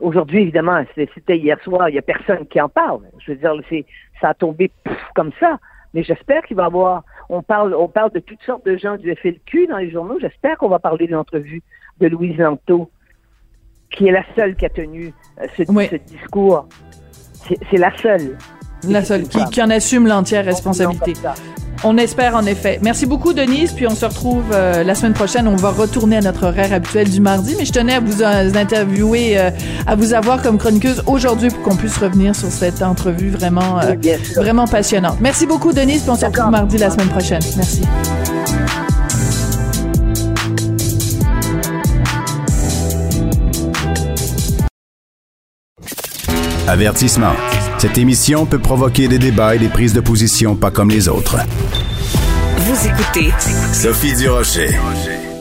Aujourd'hui, 0.00 0.42
évidemment, 0.42 0.82
c'était 0.94 1.36
hier 1.36 1.58
soir, 1.62 1.88
il 1.88 1.94
y 1.94 1.98
a 1.98 2.02
personne 2.02 2.46
qui 2.46 2.60
en 2.60 2.68
parle. 2.68 3.02
Je 3.18 3.32
veux 3.32 3.38
dire, 3.38 3.52
c'est, 3.68 3.84
ça 4.20 4.30
a 4.30 4.34
tombé 4.34 4.70
comme 5.14 5.30
ça. 5.38 5.58
Mais 5.92 6.02
j'espère 6.02 6.42
qu'il 6.44 6.56
va 6.56 6.64
y 6.64 6.66
avoir. 6.66 7.04
On 7.28 7.42
parle, 7.42 7.74
on 7.74 7.88
parle 7.88 8.12
de 8.12 8.20
toutes 8.20 8.42
sortes 8.42 8.64
de 8.64 8.76
gens 8.76 8.96
du 8.96 9.14
FLQ 9.14 9.66
dans 9.68 9.78
les 9.78 9.90
journaux. 9.90 10.18
J'espère 10.20 10.56
qu'on 10.58 10.68
va 10.68 10.78
parler 10.78 11.06
de 11.06 11.12
l'entrevue 11.12 11.62
de 12.00 12.06
Louise 12.06 12.38
Lanto 12.38 12.90
qui 13.90 14.06
est 14.06 14.12
la 14.12 14.24
seule 14.36 14.56
qui 14.56 14.66
a 14.66 14.68
tenu 14.68 15.12
euh, 15.40 15.46
ce, 15.56 15.96
discours. 15.96 16.66
C'est 17.70 17.78
la 17.78 17.96
seule. 17.96 18.36
La 18.88 19.04
seule, 19.04 19.24
qui, 19.24 19.44
qui, 19.46 19.62
en 19.62 19.70
assume 19.70 20.06
l'entière 20.06 20.44
responsabilité. 20.44 21.12
On 21.82 21.96
espère 21.96 22.36
en 22.36 22.44
effet. 22.44 22.78
Merci 22.82 23.06
beaucoup 23.06 23.32
Denise, 23.32 23.72
puis 23.72 23.86
on 23.86 23.94
se 23.94 24.04
retrouve 24.04 24.44
euh, 24.52 24.84
la 24.84 24.94
semaine 24.94 25.14
prochaine. 25.14 25.48
On 25.48 25.56
va 25.56 25.70
retourner 25.70 26.18
à 26.18 26.20
notre 26.20 26.46
horaire 26.46 26.72
habituel 26.72 27.08
du 27.08 27.20
mardi, 27.20 27.54
mais 27.58 27.64
je 27.64 27.72
tenais 27.72 27.94
à 27.94 28.00
vous 28.00 28.22
euh, 28.22 28.52
interviewer, 28.54 29.38
à 29.86 29.96
vous 29.96 30.12
avoir 30.12 30.42
comme 30.42 30.58
chroniqueuse 30.58 31.02
aujourd'hui 31.06 31.48
pour 31.50 31.62
qu'on 31.62 31.76
puisse 31.76 31.96
revenir 31.96 32.34
sur 32.36 32.50
cette 32.50 32.82
entrevue 32.82 33.30
vraiment, 33.30 33.80
vraiment 34.36 34.66
passionnante. 34.66 35.16
Merci 35.20 35.46
beaucoup 35.46 35.72
Denise, 35.72 36.02
puis 36.02 36.10
on 36.10 36.16
se 36.16 36.26
retrouve 36.26 36.50
mardi 36.50 36.76
la 36.78 36.90
semaine 36.90 37.08
prochaine. 37.08 37.42
Merci. 37.56 37.82
Avertissement. 46.70 47.32
Cette 47.80 47.96
émission 47.96 48.44
peut 48.44 48.58
provoquer 48.58 49.08
des 49.08 49.18
débats 49.18 49.56
et 49.56 49.58
des 49.58 49.70
prises 49.70 49.94
de 49.94 50.02
position 50.02 50.54
pas 50.54 50.70
comme 50.70 50.90
les 50.90 51.08
autres. 51.08 51.38
Vous 52.58 52.86
écoutez 52.86 53.30
Sophie 53.72 54.14
Durocher. 54.14 54.68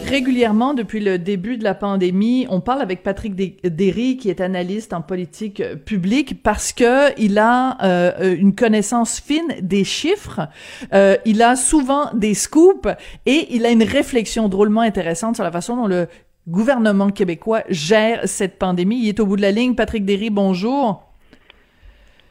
Régulièrement, 0.07 0.73
depuis 0.73 1.01
le 1.01 1.19
début 1.19 1.57
de 1.57 1.65
la 1.65 1.75
pandémie, 1.75 2.47
on 2.49 2.61
parle 2.61 2.81
avec 2.81 3.03
Patrick 3.03 3.35
Derry, 3.35 4.15
qui 4.15 4.29
est 4.29 4.39
analyste 4.39 4.93
en 4.93 5.01
politique 5.01 5.61
publique, 5.83 6.41
parce 6.41 6.71
que 6.71 7.13
il 7.19 7.37
a 7.39 7.77
euh, 7.83 8.37
une 8.37 8.55
connaissance 8.55 9.19
fine 9.19 9.55
des 9.61 9.83
chiffres, 9.83 10.47
euh, 10.93 11.17
il 11.25 11.41
a 11.41 11.57
souvent 11.57 12.09
des 12.13 12.35
scoops 12.35 12.87
et 13.25 13.53
il 13.53 13.65
a 13.65 13.69
une 13.69 13.83
réflexion 13.83 14.47
drôlement 14.47 14.79
intéressante 14.79 15.35
sur 15.35 15.43
la 15.43 15.51
façon 15.51 15.75
dont 15.75 15.87
le 15.87 16.07
gouvernement 16.47 17.09
québécois 17.09 17.63
gère 17.67 18.21
cette 18.29 18.57
pandémie. 18.57 19.01
Il 19.01 19.09
est 19.09 19.19
au 19.19 19.25
bout 19.25 19.35
de 19.35 19.41
la 19.41 19.51
ligne. 19.51 19.75
Patrick 19.75 20.05
Derry, 20.05 20.29
bonjour. 20.29 21.08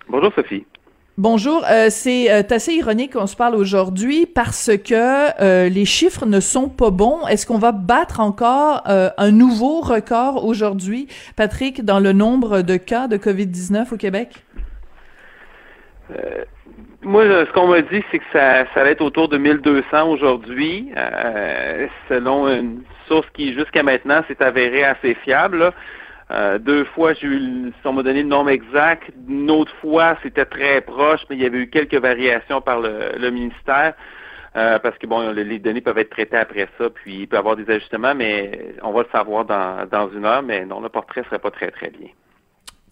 Bonjour 0.09 0.33
Sophie. 0.35 0.65
Bonjour, 1.19 1.65
euh, 1.69 1.89
c'est 1.91 2.31
euh, 2.31 2.43
assez 2.49 2.75
ironique 2.75 3.15
qu'on 3.15 3.27
se 3.27 3.35
parle 3.35 3.57
aujourd'hui 3.57 4.25
parce 4.25 4.71
que 4.77 5.43
euh, 5.43 5.69
les 5.69 5.85
chiffres 5.85 6.27
ne 6.27 6.39
sont 6.39 6.69
pas 6.69 6.91
bons. 6.91 7.27
Est-ce 7.27 7.45
qu'on 7.45 7.59
va 7.59 7.73
battre 7.73 8.21
encore 8.21 8.83
un 8.87 9.31
nouveau 9.33 9.81
record 9.81 10.47
aujourd'hui, 10.47 11.09
Patrick, 11.37 11.85
dans 11.85 11.99
le 11.99 12.13
nombre 12.13 12.63
de 12.63 12.77
cas 12.77 13.09
de 13.09 13.17
COVID-19 13.17 13.93
au 13.93 13.97
Québec? 13.97 14.45
moi, 17.03 17.25
ce 17.25 17.53
qu'on 17.53 17.67
m'a 17.67 17.83
dit, 17.83 18.03
c'est 18.11 18.19
que 18.19 18.25
ça, 18.33 18.65
ça 18.73 18.83
va 18.83 18.91
être 18.91 19.03
autour 19.03 19.29
de 19.29 19.37
1200 19.37 20.09
aujourd'hui, 20.09 20.91
selon 22.09 22.49
une 22.49 22.83
source 23.09 23.27
qui, 23.35 23.53
jusqu'à 23.55 23.83
maintenant, 23.83 24.23
s'est 24.29 24.43
avérée 24.43 24.85
assez 24.85 25.15
fiable. 25.25 25.59
Là. 25.59 25.75
Euh, 26.31 26.59
deux 26.59 26.85
fois, 26.85 27.15
j'ai 27.15 27.27
eu, 27.27 27.73
on 27.85 27.93
m'a 27.93 28.03
donné 28.03 28.23
le 28.23 28.29
nombre 28.29 28.51
exact. 28.51 29.11
Une 29.29 29.51
autre 29.51 29.75
fois, 29.81 30.17
c'était 30.23 30.45
très 30.45 30.81
proche, 30.83 31.21
mais 31.31 31.37
il 31.37 31.43
y 31.43 31.47
avait 31.47 31.59
eu 31.59 31.71
quelques 31.71 31.95
variations 31.95 32.61
par 32.61 32.81
le, 32.81 33.31
ministère. 33.31 33.95
Euh, 34.57 34.79
parce 34.79 34.97
que 34.99 35.07
bon, 35.07 35.31
les 35.31 35.59
données 35.59 35.81
peuvent 35.81 35.99
être 35.99 36.11
traitées 36.11 36.37
après 36.37 36.69
ça, 36.79 36.91
puis 36.91 37.21
il 37.21 37.29
peut 37.29 37.37
y 37.37 37.39
avoir 37.39 37.57
des 37.57 37.69
ajustements, 37.71 38.15
mais 38.15 38.75
on 38.83 38.93
va 38.93 39.03
le 39.03 39.09
savoir 39.13 39.45
dans, 39.45 39.87
dans 39.91 40.11
une 40.11 40.25
heure, 40.25 40.43
mais 40.43 40.65
non, 40.65 40.81
le 40.81 40.89
portrait 40.89 41.23
serait 41.25 41.39
pas 41.39 41.51
très 41.51 41.71
très 41.71 41.91
bien. 41.91 42.09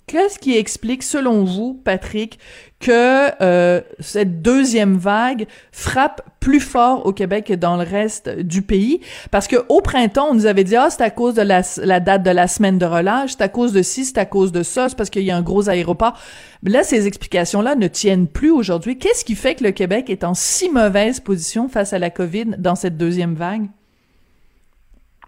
Qu'est-ce 0.09 0.39
qui 0.39 0.57
explique, 0.57 1.03
selon 1.03 1.43
vous, 1.43 1.75
Patrick, 1.85 2.39
que 2.79 3.43
euh, 3.43 3.81
cette 3.99 4.41
deuxième 4.41 4.97
vague 4.97 5.47
frappe 5.73 6.23
plus 6.39 6.61
fort 6.61 7.07
au 7.07 7.13
Québec 7.13 7.47
que 7.47 7.55
dans 7.55 7.77
le 7.77 7.83
reste 7.83 8.31
du 8.39 8.63
pays? 8.63 9.01
Parce 9.33 9.49
que 9.49 9.57
au 9.69 9.81
printemps, 9.81 10.29
on 10.31 10.35
nous 10.35 10.47
avait 10.47 10.63
dit 10.63 10.77
ah 10.77 10.91
c'est 10.91 11.03
à 11.03 11.11
cause 11.11 11.35
de 11.35 11.43
la, 11.43 11.63
la, 11.83 11.99
date 11.99 12.23
de 12.23 12.31
la 12.31 12.47
semaine 12.47 12.79
de 12.79 12.87
relâche, 12.87 13.33
c'est 13.33 13.43
à 13.43 13.49
cause 13.49 13.73
de 13.73 13.83
ci, 13.83 14.05
c'est 14.05 14.19
à 14.19 14.27
cause 14.27 14.53
de 14.53 14.63
ça, 14.63 14.89
c'est 14.89 14.97
parce 14.97 15.11
qu'il 15.11 15.25
y 15.25 15.33
a 15.33 15.37
un 15.37 15.43
gros 15.43 15.69
aéroport. 15.69 16.17
Mais 16.63 16.71
là, 16.71 16.85
ces 16.85 17.09
explications-là 17.09 17.75
ne 17.75 17.89
tiennent 17.89 18.29
plus 18.29 18.53
aujourd'hui. 18.53 18.99
Qu'est-ce 18.99 19.25
qui 19.25 19.35
fait 19.35 19.57
que 19.57 19.65
le 19.65 19.73
Québec 19.73 20.09
est 20.09 20.23
en 20.23 20.35
si 20.35 20.71
mauvaise 20.71 21.19
position 21.19 21.69
face 21.69 21.93
à 21.93 21.99
la 21.99 22.11
COVID 22.11 22.59
dans 22.59 22.77
cette 22.77 22.97
deuxième 22.97 23.35
vague? 23.35 23.67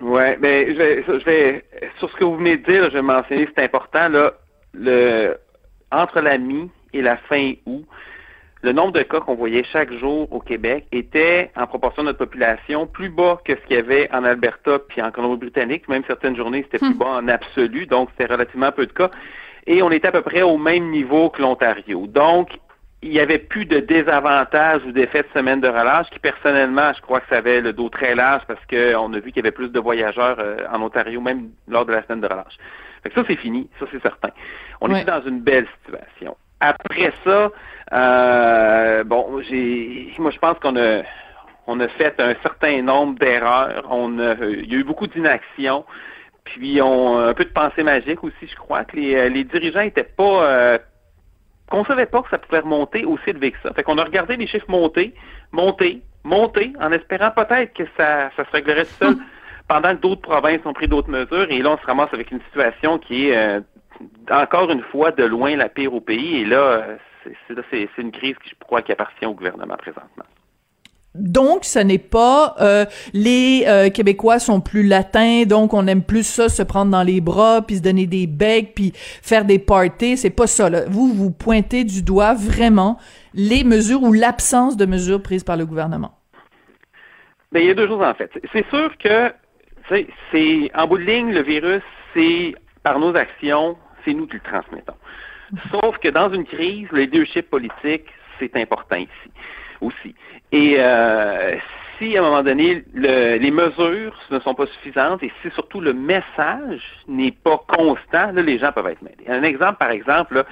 Ouais, 0.01 0.39
mais 0.41 0.67
ben, 0.67 0.73
je 0.73 0.79
vais, 0.79 1.05
je 1.05 1.25
vais 1.25 1.65
sur 1.99 2.09
ce 2.09 2.15
que 2.15 2.23
vous 2.23 2.37
venez 2.37 2.59
de 2.59 2.65
dire, 2.65 2.85
je 2.91 2.95
vais 2.95 3.03
mentionner, 3.03 3.49
c'est 3.57 3.65
important 3.65 4.09
là 4.09 4.35
le, 4.79 5.37
entre 5.91 6.21
la 6.21 6.39
mi 6.39 6.71
et 6.93 7.03
la 7.03 7.17
fin 7.17 7.53
août, 7.67 7.85
le 8.63 8.73
nombre 8.73 8.93
de 8.93 9.03
cas 9.03 9.21
qu'on 9.21 9.37
voyait 9.37 9.63
chaque 9.65 9.93
jour 9.93 10.33
au 10.33 10.41
Québec 10.41 10.87
était, 10.91 11.51
en 11.57 11.67
proportion 11.67 12.03
de 12.03 12.09
notre 12.09 12.19
population, 12.19 12.87
plus 12.87 13.09
bas 13.09 13.39
que 13.45 13.55
ce 13.55 13.61
qu'il 13.67 13.77
y 13.77 13.79
avait 13.79 14.11
en 14.13 14.25
Alberta 14.25 14.81
puis 14.81 15.01
en 15.01 15.13
Colombie-Britannique. 15.13 15.89
Même 15.89 16.03
certaines 16.07 16.37
journées, 16.37 16.63
c'était 16.65 16.79
plus 16.79 16.95
hmm. 16.95 16.99
bas 16.99 17.19
en 17.19 17.29
absolu, 17.29 17.87
donc 17.87 18.09
c'était 18.11 18.33
relativement 18.33 18.73
peu 18.73 18.87
de 18.87 18.93
cas. 18.93 19.11
Et 19.67 19.83
on 19.83 19.91
était 19.91 20.09
à 20.09 20.13
peu 20.13 20.23
près 20.23 20.43
au 20.43 20.57
même 20.57 20.91
niveau 20.91 21.31
que 21.31 21.41
l'Ontario. 21.41 22.07
Donc, 22.09 22.59
il 23.03 23.11
n'y 23.11 23.21
avait 23.21 23.39
plus 23.39 23.65
de 23.65 23.79
désavantages 23.79 24.83
ou 24.85 24.91
d'effets 24.91 25.23
de 25.23 25.29
semaine 25.33 25.61
de 25.61 25.69
relâche 25.69 26.11
qui, 26.11 26.19
personnellement, 26.19 26.93
je 26.97 27.01
crois 27.03 27.21
que 27.21 27.29
ça 27.29 27.37
avait 27.37 27.61
le 27.61 27.73
dos 27.73 27.89
très 27.89 28.17
large 28.17 28.43
parce 28.49 28.65
qu'on 28.67 29.13
a 29.13 29.19
vu 29.21 29.31
qu'il 29.31 29.37
y 29.37 29.47
avait 29.47 29.53
plus 29.53 29.69
de 29.69 29.79
voyageurs 29.79 30.39
euh, 30.41 30.57
en 30.73 30.83
Ontario, 30.83 31.21
même 31.21 31.51
lors 31.69 31.87
de 31.87 31.93
la 31.93 32.03
semaine 32.03 32.23
de 32.23 32.27
relâche. 32.27 32.57
Fait 33.03 33.11
que 33.11 33.15
ça, 33.15 33.25
c'est 33.27 33.37
fini, 33.37 33.69
ça, 33.79 33.87
c'est 33.91 34.03
certain. 34.03 34.31
On 34.81 34.95
est 34.95 35.05
dans 35.05 35.23
une 35.23 35.41
belle 35.41 35.67
situation. 35.85 36.37
Après 36.61 37.13
ça, 37.25 37.51
euh, 37.93 39.05
bon, 39.05 39.41
j'ai, 39.49 40.13
moi, 40.19 40.31
je 40.31 40.39
pense 40.39 40.59
qu'on 40.59 40.77
a, 40.77 41.03
on 41.67 41.79
a 41.81 41.89
fait 41.89 42.19
un 42.19 42.35
certain 42.43 42.83
nombre 42.83 43.19
d'erreurs. 43.19 43.87
On 43.91 44.19
a, 44.19 44.35
il 44.35 44.73
y 44.73 44.75
a 44.75 44.79
eu 44.79 44.85
beaucoup 44.85 45.07
d'inaction. 45.07 45.85
Puis 46.45 46.81
on, 46.83 47.19
un 47.19 47.35
peu 47.35 47.45
de 47.45 47.51
pensée 47.51 47.83
magique 47.83 48.25
aussi, 48.25 48.47
je 48.47 48.57
crois 48.57 48.85
que 48.85 48.97
les, 48.97 49.29
les 49.29 49.45
dirigeants 49.45 49.81
étaient 49.81 50.03
pas, 50.03 50.45
euh, 50.45 50.79
qu'on 51.71 51.85
savait 51.85 52.07
pas 52.07 52.23
que 52.23 52.31
ça 52.31 52.39
pouvait 52.39 52.61
remonter 52.61 53.05
aussi 53.05 53.33
vite 53.33 53.55
que 53.55 53.69
ça. 53.69 53.75
Fait 53.75 53.83
qu'on 53.83 53.99
a 53.99 54.05
regardé 54.05 54.37
les 54.37 54.47
chiffres 54.47 54.69
monter, 54.69 55.15
monter, 55.53 56.03
monter, 56.25 56.73
en 56.81 56.91
espérant 56.93 57.31
peut-être 57.31 57.75
que 57.75 57.85
ça, 57.97 58.31
ça 58.37 58.45
se 58.45 58.51
réglerait 58.51 58.87
tout 58.87 58.95
seul. 58.99 59.17
pendant 59.69 59.95
que 59.95 60.01
d'autres 60.01 60.23
provinces 60.23 60.65
ont 60.65 60.73
pris 60.73 60.89
d'autres 60.89 61.11
mesures, 61.11 61.47
et 61.51 61.61
là, 61.61 61.73
on 61.73 61.79
se 61.79 61.87
ramasse 61.87 62.13
avec 62.13 62.31
une 62.31 62.41
situation 62.47 62.99
qui 62.99 63.29
est 63.29 63.37
euh, 63.37 63.61
encore 64.31 64.71
une 64.71 64.83
fois 64.83 65.13
de 65.13 65.25
loin 65.25 65.55
la 65.57 65.69
pire 65.69 65.95
au 65.95 66.01
pays, 66.01 66.39
et 66.39 66.45
là, 66.45 66.57
euh, 66.57 66.97
c'est 67.71 67.89
une 67.99 68.11
crise 68.11 68.35
qui, 68.43 68.51
je 68.51 68.55
crois, 68.65 68.81
qui 68.81 68.93
appartient 68.93 69.27
au 69.27 69.35
gouvernement 69.35 69.77
présentement. 69.77 70.25
Donc, 71.15 71.65
ce 71.65 71.79
n'est 71.79 71.99
pas 71.99 72.55
euh, 72.61 72.85
les 73.13 73.91
Québécois 73.93 74.39
sont 74.39 74.61
plus 74.61 74.87
latins, 74.87 75.43
donc 75.45 75.75
on 75.75 75.87
aime 75.87 76.03
plus 76.03 76.23
ça, 76.23 76.49
se 76.49 76.63
prendre 76.63 76.91
dans 76.91 77.03
les 77.03 77.21
bras, 77.21 77.61
puis 77.61 77.77
se 77.77 77.83
donner 77.83 78.07
des 78.07 78.27
becs, 78.27 78.73
puis 78.75 78.93
faire 78.95 79.45
des 79.45 79.59
parties. 79.59 80.17
C'est 80.17 80.31
pas 80.31 80.47
ça. 80.47 80.71
Là. 80.71 80.83
Vous, 80.89 81.13
vous 81.13 81.31
pointez 81.31 81.85
du 81.85 82.03
doigt 82.03 82.35
vraiment 82.35 82.99
les 83.35 83.65
mesures 83.65 84.03
ou 84.03 84.13
l'absence 84.13 84.77
de 84.77 84.87
mesures 84.87 85.23
prises 85.23 85.45
par 85.45 85.57
le 85.57 85.67
gouvernement. 85.67 86.13
Bien, 87.51 87.63
il 87.63 87.69
y 87.69 87.71
a 87.71 87.75
deux 87.75 87.89
choses 87.89 88.03
en 88.03 88.15
fait. 88.15 88.31
C'est 88.53 88.67
sûr 88.69 88.97
que 88.99 89.33
c'est 89.89 90.71
en 90.75 90.87
bout 90.87 90.99
de 90.99 91.05
ligne, 91.05 91.33
le 91.33 91.43
virus, 91.43 91.83
c'est 92.15 92.55
par 92.83 92.99
nos 92.99 93.15
actions, 93.17 93.77
c'est 94.05 94.15
nous 94.15 94.27
qui 94.27 94.35
le 94.35 94.41
transmettons. 94.41 94.97
Sauf 95.71 95.99
que 95.99 96.09
dans 96.09 96.33
une 96.33 96.45
crise, 96.45 96.89
le 96.93 97.01
leadership 97.01 97.49
politique, 97.51 98.07
c'est 98.39 98.55
important 98.57 98.97
ici 98.97 99.31
aussi. 99.81 100.15
Et 100.53 100.77
euh, 100.79 101.57
si 101.99 102.17
à 102.17 102.21
un 102.21 102.25
moment 102.25 102.43
donné, 102.43 102.85
les 102.95 103.51
mesures 103.51 104.19
ne 104.31 104.39
sont 104.41 104.55
pas 104.55 104.67
suffisantes 104.67 105.23
et 105.23 105.33
si 105.43 105.51
surtout 105.51 105.81
le 105.81 105.93
message 105.93 106.83
n'est 107.07 107.33
pas 107.33 107.59
constant, 107.69 108.33
là, 108.33 108.43
les 108.43 108.59
gens 108.59 108.73
peuvent 108.73 108.87
être 108.87 109.03
mêlés. 109.03 109.29
Un 109.29 109.43
exemple, 109.43 109.79
par 109.79 109.91
exemple, 109.91 110.45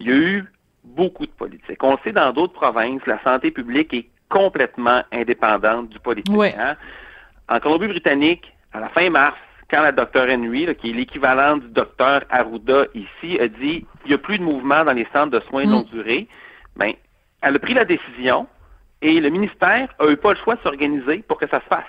il 0.00 0.08
y 0.08 0.12
a 0.12 0.16
eu 0.16 0.44
beaucoup 0.84 1.26
de 1.26 1.32
politique. 1.32 1.82
On 1.82 1.92
le 1.92 1.98
sait 2.04 2.12
dans 2.12 2.32
d'autres 2.32 2.52
provinces, 2.52 3.04
la 3.06 3.22
santé 3.22 3.50
publique 3.50 3.92
est 3.94 4.06
complètement 4.28 5.02
indépendante 5.12 5.88
du 5.88 5.98
politique. 5.98 6.34
Hein. 6.58 6.76
En 7.48 7.60
Colombie-Britannique, 7.60 8.53
à 8.74 8.80
la 8.80 8.88
fin 8.90 9.08
mars, 9.08 9.36
quand 9.70 9.82
la 9.82 9.92
docteur 9.92 10.28
Henry, 10.28 10.74
qui 10.76 10.90
est 10.90 10.92
l'équivalent 10.92 11.56
du 11.56 11.68
docteur 11.68 12.22
Arruda 12.28 12.86
ici, 12.94 13.38
a 13.40 13.48
dit 13.48 13.86
il 14.04 14.08
n'y 14.08 14.14
a 14.14 14.18
plus 14.18 14.38
de 14.38 14.42
mouvement 14.42 14.84
dans 14.84 14.92
les 14.92 15.06
centres 15.12 15.30
de 15.30 15.40
soins 15.48 15.64
de 15.64 15.68
mm. 15.68 15.72
longue 15.72 15.90
durée, 15.90 16.28
ben, 16.76 16.92
elle 17.40 17.56
a 17.56 17.58
pris 17.58 17.74
la 17.74 17.84
décision 17.84 18.46
Et 19.00 19.20
le 19.20 19.30
ministère 19.30 19.88
a 19.98 20.10
eu 20.10 20.16
pas 20.16 20.32
le 20.32 20.38
choix 20.38 20.56
de 20.56 20.60
s'organiser 20.60 21.24
pour 21.28 21.38
que 21.38 21.46
ça 21.48 21.60
se 21.60 21.66
fasse. 21.66 21.84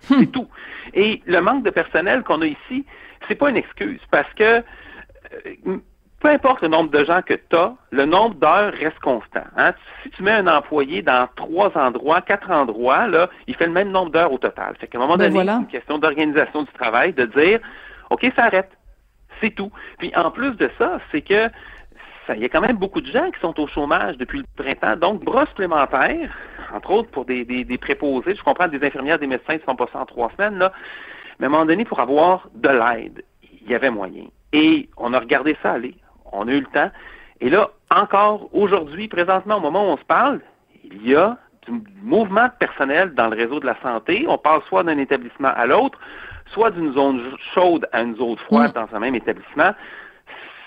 C'est 0.00 0.16
Hmm. 0.16 0.26
tout. 0.26 0.48
Et 0.94 1.22
le 1.26 1.40
manque 1.40 1.64
de 1.64 1.70
personnel 1.70 2.22
qu'on 2.24 2.42
a 2.42 2.46
ici, 2.46 2.84
c'est 3.28 3.36
pas 3.36 3.50
une 3.50 3.56
excuse 3.56 4.00
parce 4.10 4.32
que 4.34 4.62
euh, 4.62 5.78
peu 6.22 6.28
importe 6.28 6.62
le 6.62 6.68
nombre 6.68 6.90
de 6.90 7.04
gens 7.04 7.20
que 7.20 7.34
tu 7.34 7.56
as, 7.56 7.74
le 7.90 8.04
nombre 8.06 8.36
d'heures 8.36 8.72
reste 8.72 8.98
constant. 9.00 9.44
hein. 9.56 9.74
Si 10.02 10.10
tu 10.10 10.22
mets 10.22 10.30
un 10.30 10.46
employé 10.46 11.02
dans 11.02 11.28
trois 11.36 11.76
endroits, 11.76 12.20
quatre 12.20 12.50
endroits, 12.50 13.08
là, 13.08 13.28
il 13.48 13.56
fait 13.56 13.66
le 13.66 13.72
même 13.72 13.90
nombre 13.90 14.12
d'heures 14.12 14.32
au 14.32 14.38
total. 14.38 14.76
Fait 14.78 14.86
qu'à 14.86 14.98
un 14.98 15.00
moment 15.00 15.16
Ben 15.16 15.24
donné, 15.24 15.34
voilà. 15.34 15.54
c'est 15.54 15.60
une 15.60 15.66
question 15.66 15.98
d'organisation 15.98 16.62
du 16.62 16.72
travail, 16.72 17.12
de 17.12 17.24
dire 17.26 17.60
OK, 18.10 18.24
ça 18.36 18.44
arrête. 18.44 18.70
C'est 19.40 19.50
tout. 19.50 19.72
Puis 19.98 20.12
en 20.14 20.30
plus 20.30 20.52
de 20.56 20.70
ça, 20.78 21.00
c'est 21.10 21.22
que 21.22 21.50
il 22.28 22.38
y 22.38 22.44
a 22.44 22.48
quand 22.48 22.60
même 22.60 22.76
beaucoup 22.76 23.00
de 23.00 23.10
gens 23.10 23.28
qui 23.32 23.40
sont 23.40 23.58
au 23.58 23.66
chômage 23.66 24.16
depuis 24.16 24.38
le 24.38 24.44
printemps, 24.56 24.96
donc 24.96 25.24
bras 25.24 25.44
supplémentaires, 25.46 26.30
entre 26.72 26.92
autres 26.92 27.10
pour 27.10 27.24
des, 27.24 27.44
des, 27.44 27.64
des 27.64 27.78
préposés, 27.78 28.36
je 28.36 28.42
comprends 28.44 28.68
des 28.68 28.82
infirmières, 28.86 29.18
des 29.18 29.26
médecins 29.26 29.58
qui 29.58 29.64
sont 29.64 29.74
passés 29.74 29.96
en 29.96 30.06
trois 30.06 30.30
semaines, 30.36 30.56
là, 30.56 30.72
mais 31.40 31.46
à 31.46 31.48
un 31.48 31.50
moment 31.50 31.66
donné, 31.66 31.84
pour 31.84 31.98
avoir 31.98 32.48
de 32.54 32.68
l'aide, 32.68 33.24
il 33.60 33.68
y 33.68 33.74
avait 33.74 33.90
moyen. 33.90 34.26
Et 34.52 34.88
on 34.96 35.12
a 35.14 35.18
regardé 35.18 35.56
ça 35.64 35.72
aller, 35.72 35.96
on 36.32 36.48
a 36.48 36.52
eu 36.52 36.60
le 36.60 36.66
temps, 36.66 36.90
et 37.40 37.50
là, 37.50 37.70
encore 37.90 38.48
aujourd'hui, 38.52 39.08
présentement, 39.08 39.56
au 39.56 39.60
moment 39.60 39.88
où 39.88 39.92
on 39.92 39.96
se 39.96 40.04
parle, 40.04 40.40
il 40.84 41.08
y 41.08 41.14
a 41.16 41.36
du 41.66 41.72
mouvement 42.02 42.46
de 42.46 42.52
personnel 42.58 43.14
dans 43.14 43.28
le 43.28 43.36
réseau 43.36 43.60
de 43.60 43.66
la 43.66 43.76
santé. 43.82 44.24
On 44.28 44.38
passe 44.38 44.62
soit 44.68 44.84
d'un 44.84 44.98
établissement 44.98 45.52
à 45.54 45.66
l'autre, 45.66 45.98
soit 46.52 46.70
d'une 46.70 46.92
zone 46.92 47.20
chaude 47.54 47.88
à 47.92 48.02
une 48.02 48.16
zone 48.16 48.36
froide 48.36 48.72
dans 48.74 48.88
un 48.94 48.98
même 49.00 49.14
établissement. 49.14 49.72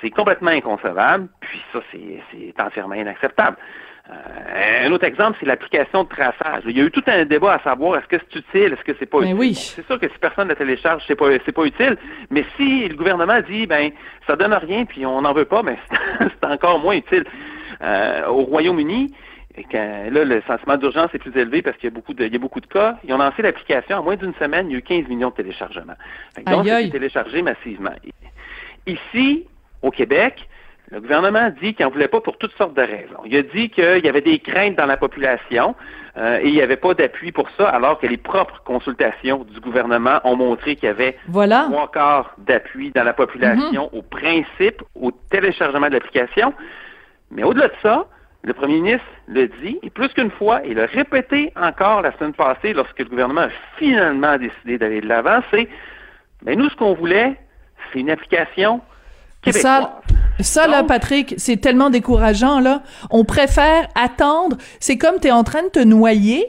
C'est 0.02 0.10
complètement 0.10 0.52
inconcevable, 0.52 1.30
puis 1.40 1.62
ça, 1.72 1.80
c'est 1.92 2.22
c'est 2.32 2.62
entièrement 2.62 2.96
inacceptable. 2.96 3.58
Euh, 4.10 4.88
un 4.88 4.92
autre 4.92 5.06
exemple, 5.06 5.38
c'est 5.40 5.48
l'application 5.48 6.04
de 6.04 6.10
traçage. 6.10 6.64
Il 6.68 6.78
y 6.78 6.82
a 6.82 6.84
eu 6.84 6.92
tout 6.92 7.04
un 7.08 7.26
débat 7.26 7.54
à 7.54 7.60
savoir 7.64 7.98
est-ce 7.98 8.08
que 8.08 8.18
c'est 8.20 8.40
utile, 8.40 8.74
est-ce 8.74 8.84
que 8.84 8.96
c'est 9.00 9.08
pas 9.08 9.20
utile? 9.20 9.34
oui. 9.34 9.56
C'est 9.56 9.86
sûr 9.86 10.00
que 10.00 10.08
si 10.08 10.18
personne 10.20 10.48
la 10.48 10.56
télécharge, 10.56 11.04
c'est 11.08 11.16
pas 11.16 11.26
c'est 11.44 11.52
pas 11.52 11.66
utile. 11.66 11.98
Mais 12.30 12.46
si 12.56 12.88
le 12.88 12.96
gouvernement 12.96 13.42
dit 13.50 13.66
ben 13.66 13.92
ça 14.28 14.36
donne 14.36 14.54
rien 14.54 14.86
puis 14.86 15.06
on 15.06 15.22
n'en 15.22 15.34
veut 15.34 15.46
pas, 15.46 15.64
ben 15.64 15.78
c'est 16.20 16.46
encore 16.46 16.80
moins 16.80 16.96
utile. 16.96 17.26
Euh, 17.82 18.28
au 18.28 18.44
Royaume-Uni, 18.44 19.14
quand, 19.72 20.04
là, 20.12 20.24
le 20.24 20.42
sentiment 20.48 20.78
d'urgence 20.78 21.14
est 21.14 21.20
plus 21.20 21.36
élevé 21.36 21.62
parce 21.62 21.78
qu'il 21.78 21.90
y 21.90 21.94
a 21.94 21.96
beaucoup 21.96 22.14
de, 22.14 22.26
il 22.26 22.34
y 22.34 22.36
a 22.36 22.40
beaucoup 22.40 22.62
de 22.62 22.68
cas. 22.68 22.98
Ils 23.04 23.14
ont 23.14 23.18
lancé 23.18 23.42
l'application 23.42 23.98
en 23.98 24.04
moins 24.04 24.16
d'une 24.16 24.34
semaine, 24.36 24.68
il 24.70 24.74
y 24.74 24.76
a 24.76 24.80
eu 24.80 24.82
15 24.82 25.08
millions 25.08 25.30
de 25.30 25.36
téléchargements. 25.36 25.96
Donc, 26.46 26.68
c'est 26.68 26.90
téléchargé 26.90 27.42
massivement. 27.42 27.94
Ici, 28.86 29.46
au 29.82 29.92
Québec, 29.92 30.48
le 30.92 31.02
gouvernement 31.02 31.50
dit 31.62 31.74
qu'il 31.74 31.86
n'en 31.86 31.92
voulait 31.92 32.08
pas 32.08 32.22
pour 32.22 32.38
toutes 32.38 32.56
sortes 32.58 32.76
de 32.76 32.82
raisons. 32.82 33.20
Il 33.26 33.36
a 33.36 33.42
dit 33.42 33.70
qu'il 33.70 34.02
y 34.06 34.10
avait 34.10 34.22
des 34.22 34.40
craintes 34.40 34.76
dans 34.76 34.86
la 34.86 34.98
population 34.98 35.76
euh, 36.18 36.40
et 36.42 36.48
il 36.48 36.54
n'y 36.54 36.62
avait 36.62 36.78
pas 36.78 36.94
d'appui 36.94 37.32
pour 37.32 37.50
ça, 37.58 37.68
alors 37.70 38.00
que 38.00 38.08
les 38.08 38.18
propres 38.18 38.62
consultations 38.64 39.44
du 39.44 39.60
gouvernement 39.60 40.20
ont 40.24 40.36
montré 40.36 40.76
qu'il 40.76 40.86
y 40.88 40.92
avait 40.92 41.18
Voilà. 41.28 41.66
trois 41.70 41.92
quarts 41.92 42.36
d'appui 42.38 42.92
dans 42.92 43.04
la 43.04 43.14
population 43.14 43.90
au 43.94 44.02
principe, 44.02 44.82
au 44.94 45.12
téléchargement 45.32 45.88
de 45.88 45.94
l'application. 45.94 46.54
Mais 47.32 47.44
au-delà 47.44 47.68
de 47.68 47.74
ça, 47.82 48.06
le 48.44 48.54
premier 48.54 48.80
ministre 48.80 49.06
le 49.28 49.48
dit, 49.48 49.80
et 49.82 49.90
plus 49.90 50.08
qu'une 50.10 50.30
fois, 50.32 50.64
et 50.64 50.76
l'a 50.76 50.86
répété 50.86 51.52
encore 51.60 52.04
la 52.04 52.16
semaine 52.18 52.34
passée 52.34 52.74
lorsque 52.74 53.00
le 53.00 53.06
gouvernement 53.06 53.42
a 53.42 53.50
finalement 53.78 54.38
décidé 54.38 54.78
d'aller 54.78 55.02
de 55.02 55.08
l'avant, 55.08 55.40
c'est, 55.52 55.68
mais 56.46 56.56
nous, 56.56 56.70
ce 56.70 56.76
qu'on 56.76 56.94
voulait, 56.94 57.36
c'est 57.92 58.00
une 58.00 58.12
application 58.12 58.82
québécoise. 59.42 59.64
Ça, 59.64 60.02
ça 60.40 60.68
là, 60.68 60.84
Patrick, 60.84 61.36
c'est 61.38 61.58
tellement 61.58 61.90
décourageant, 61.90 62.60
là. 62.60 62.82
On 63.10 63.24
préfère 63.24 63.88
attendre. 63.96 64.58
C'est 64.80 64.98
comme 64.98 65.20
t'es 65.20 65.32
en 65.32 65.44
train 65.44 65.64
de 65.64 65.70
te 65.70 65.80
noyer, 65.80 66.48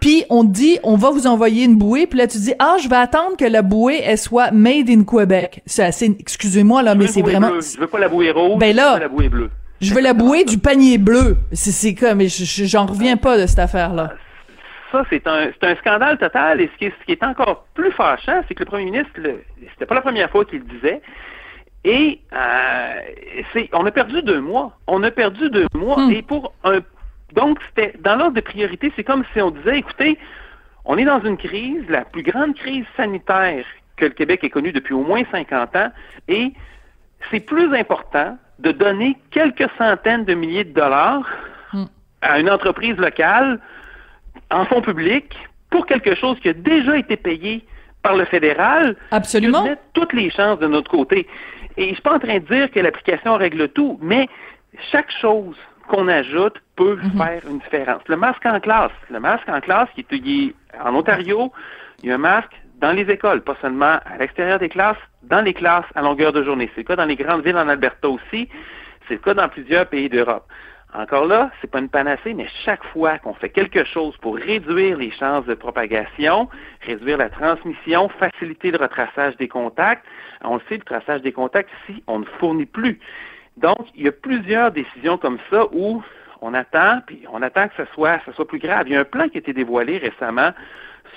puis 0.00 0.24
on 0.30 0.44
te 0.44 0.50
dit, 0.52 0.78
on 0.82 0.96
va 0.96 1.10
vous 1.10 1.26
envoyer 1.26 1.64
une 1.64 1.76
bouée, 1.76 2.06
puis 2.06 2.18
là, 2.18 2.26
tu 2.26 2.38
dis, 2.38 2.52
ah, 2.58 2.76
je 2.82 2.88
vais 2.88 2.96
attendre 2.96 3.36
que 3.38 3.44
la 3.44 3.62
bouée, 3.62 4.00
elle 4.04 4.18
soit 4.18 4.50
made 4.50 4.88
in 4.90 5.02
Québec. 5.04 5.62
C'est 5.66 5.82
assez, 5.84 6.14
excusez-moi, 6.20 6.82
là, 6.82 6.92
Je 6.94 6.98
mais 6.98 7.06
c'est 7.06 7.22
vraiment, 7.22 7.50
bleue. 7.50 7.60
Je 7.60 7.80
veux 7.80 7.86
pas 7.86 7.98
la 7.98 8.08
bouée 8.08 8.30
rouge, 8.30 8.58
Ben 8.58 8.74
là- 8.76 8.90
je 8.90 8.94
veux 8.96 9.00
la 9.00 9.08
bouée 9.08 9.28
bleue. 9.28 9.50
je 9.80 9.94
veux 9.94 10.00
la 10.02 10.12
bouée 10.14 10.44
du 10.44 10.58
panier 10.58 10.98
bleu. 10.98 11.36
C'est, 11.52 11.94
comme, 11.94 12.20
je- 12.20 12.44
je- 12.44 12.64
j'en 12.66 12.86
reviens 12.86 13.16
pas 13.16 13.38
de 13.38 13.46
cette 13.46 13.58
affaire-là. 13.58 14.12
Ça, 14.92 15.02
c'est 15.10 15.26
un, 15.26 15.48
un 15.62 15.76
scandale 15.76 16.18
total. 16.18 16.60
Et 16.60 16.70
ce 16.72 16.78
qui, 16.78 16.84
est, 16.84 16.92
ce 17.00 17.04
qui 17.06 17.12
est 17.12 17.24
encore 17.24 17.66
plus 17.74 17.90
fâchant, 17.90 18.42
c'est 18.46 18.54
que 18.54 18.60
le 18.60 18.66
premier 18.66 18.84
ministre, 18.84 19.10
c'était 19.72 19.86
pas 19.86 19.94
la 19.96 20.02
première 20.02 20.30
fois 20.30 20.44
qu'il 20.44 20.60
le 20.60 20.66
disait. 20.66 21.00
Et 21.84 22.20
euh, 22.32 23.00
c'est, 23.52 23.68
on 23.72 23.84
a 23.84 23.90
perdu 23.90 24.22
deux 24.22 24.40
mois. 24.40 24.76
On 24.86 25.02
a 25.02 25.10
perdu 25.10 25.50
deux 25.50 25.66
mois. 25.74 25.98
Hmm. 25.98 26.10
Et 26.10 26.22
pour 26.22 26.54
un, 26.64 26.80
donc 27.34 27.58
c'était 27.68 27.94
dans 28.00 28.16
l'ordre 28.16 28.34
de 28.34 28.40
priorité, 28.40 28.92
c'est 28.96 29.04
comme 29.04 29.24
si 29.32 29.40
on 29.40 29.50
disait, 29.50 29.78
écoutez, 29.78 30.18
on 30.84 30.96
est 30.96 31.04
dans 31.04 31.22
une 31.22 31.36
crise, 31.36 31.82
la 31.88 32.04
plus 32.04 32.22
grande 32.22 32.54
crise 32.54 32.84
sanitaire 32.96 33.64
que 33.96 34.06
le 34.06 34.12
Québec 34.12 34.42
ait 34.44 34.50
connue 34.50 34.72
depuis 34.72 34.94
au 34.94 35.02
moins 35.02 35.22
50 35.30 35.76
ans, 35.76 35.92
et 36.28 36.52
c'est 37.30 37.40
plus 37.40 37.74
important 37.74 38.36
de 38.58 38.72
donner 38.72 39.16
quelques 39.30 39.68
centaines 39.78 40.24
de 40.24 40.34
milliers 40.34 40.64
de 40.64 40.72
dollars 40.72 41.26
Hmm. 41.74 41.86
à 42.22 42.38
une 42.38 42.50
entreprise 42.50 42.96
locale 42.96 43.58
en 44.50 44.64
fonds 44.64 44.80
publics 44.80 45.36
pour 45.70 45.86
quelque 45.86 46.14
chose 46.14 46.38
qui 46.40 46.48
a 46.48 46.52
déjà 46.52 46.96
été 46.96 47.16
payé 47.16 47.66
par 48.04 48.14
le 48.14 48.26
fédéral, 48.26 48.94
Absolument. 49.10 49.64
mettre 49.64 49.82
toutes 49.94 50.12
les 50.12 50.30
chances 50.30 50.58
de 50.60 50.66
notre 50.68 50.90
côté. 50.90 51.26
Et 51.76 51.88
je 51.88 51.94
suis 51.94 52.02
pas 52.02 52.14
en 52.14 52.18
train 52.20 52.34
de 52.38 52.46
dire 52.54 52.70
que 52.70 52.78
l'application 52.78 53.36
règle 53.36 53.68
tout, 53.70 53.98
mais 54.02 54.28
chaque 54.92 55.10
chose 55.20 55.56
qu'on 55.88 56.06
ajoute 56.06 56.56
peut 56.76 56.96
Mhm. 57.02 57.18
faire 57.18 57.42
une 57.50 57.58
différence. 57.58 58.02
Le 58.08 58.16
masque 58.16 58.44
en 58.46 58.60
classe, 58.60 58.92
le 59.10 59.18
masque 59.20 59.48
en 59.48 59.60
classe 59.60 59.88
qui 59.94 60.02
est, 60.02 60.12
il 60.12 60.48
est 60.50 60.54
en 60.84 60.94
Ontario, 60.94 61.50
il 62.02 62.10
y 62.10 62.12
a 62.12 62.16
un 62.16 62.18
masque 62.18 62.52
dans 62.80 62.92
les 62.92 63.08
écoles, 63.10 63.40
pas 63.40 63.56
seulement 63.62 63.98
à 64.04 64.18
l'extérieur 64.18 64.58
des 64.58 64.68
classes, 64.68 64.98
dans 65.22 65.40
les 65.40 65.54
classes 65.54 65.86
à 65.94 66.02
longueur 66.02 66.32
de 66.32 66.42
journée. 66.44 66.70
C'est 66.74 66.82
le 66.82 66.86
cas 66.86 66.96
dans 66.96 67.06
les 67.06 67.16
grandes 67.16 67.42
villes 67.44 67.56
en 67.56 67.68
Alberta 67.68 68.08
aussi, 68.08 68.48
c'est 69.08 69.14
le 69.14 69.20
cas 69.20 69.34
dans 69.34 69.48
plusieurs 69.48 69.86
pays 69.86 70.08
d'Europe. 70.10 70.44
Encore 70.94 71.26
là, 71.26 71.50
c'est 71.60 71.70
pas 71.70 71.80
une 71.80 71.88
panacée, 71.88 72.34
mais 72.34 72.46
chaque 72.64 72.84
fois 72.84 73.18
qu'on 73.18 73.34
fait 73.34 73.48
quelque 73.48 73.84
chose 73.84 74.16
pour 74.18 74.36
réduire 74.36 74.96
les 74.96 75.10
chances 75.10 75.44
de 75.44 75.54
propagation, 75.54 76.48
réduire 76.86 77.18
la 77.18 77.28
transmission, 77.30 78.08
faciliter 78.10 78.70
le 78.70 78.78
retraçage 78.78 79.36
des 79.36 79.48
contacts, 79.48 80.04
on 80.44 80.54
le 80.54 80.60
sait, 80.68 80.76
le 80.76 80.82
traçage 80.84 81.22
des 81.22 81.32
contacts 81.32 81.70
ici, 81.88 82.02
on 82.06 82.20
ne 82.20 82.24
fournit 82.38 82.66
plus. 82.66 83.00
Donc, 83.56 83.78
il 83.96 84.04
y 84.04 84.08
a 84.08 84.12
plusieurs 84.12 84.70
décisions 84.70 85.18
comme 85.18 85.38
ça 85.50 85.64
où 85.72 86.02
on 86.40 86.54
attend, 86.54 87.00
puis 87.06 87.24
on 87.32 87.42
attend 87.42 87.66
que 87.68 87.74
ce 87.76 87.92
soit, 87.94 88.20
ce 88.26 88.32
soit 88.32 88.46
plus 88.46 88.58
grave. 88.60 88.84
Il 88.86 88.92
y 88.92 88.96
a 88.96 89.00
un 89.00 89.04
plan 89.04 89.28
qui 89.28 89.38
a 89.38 89.40
été 89.40 89.52
dévoilé 89.52 89.98
récemment 89.98 90.50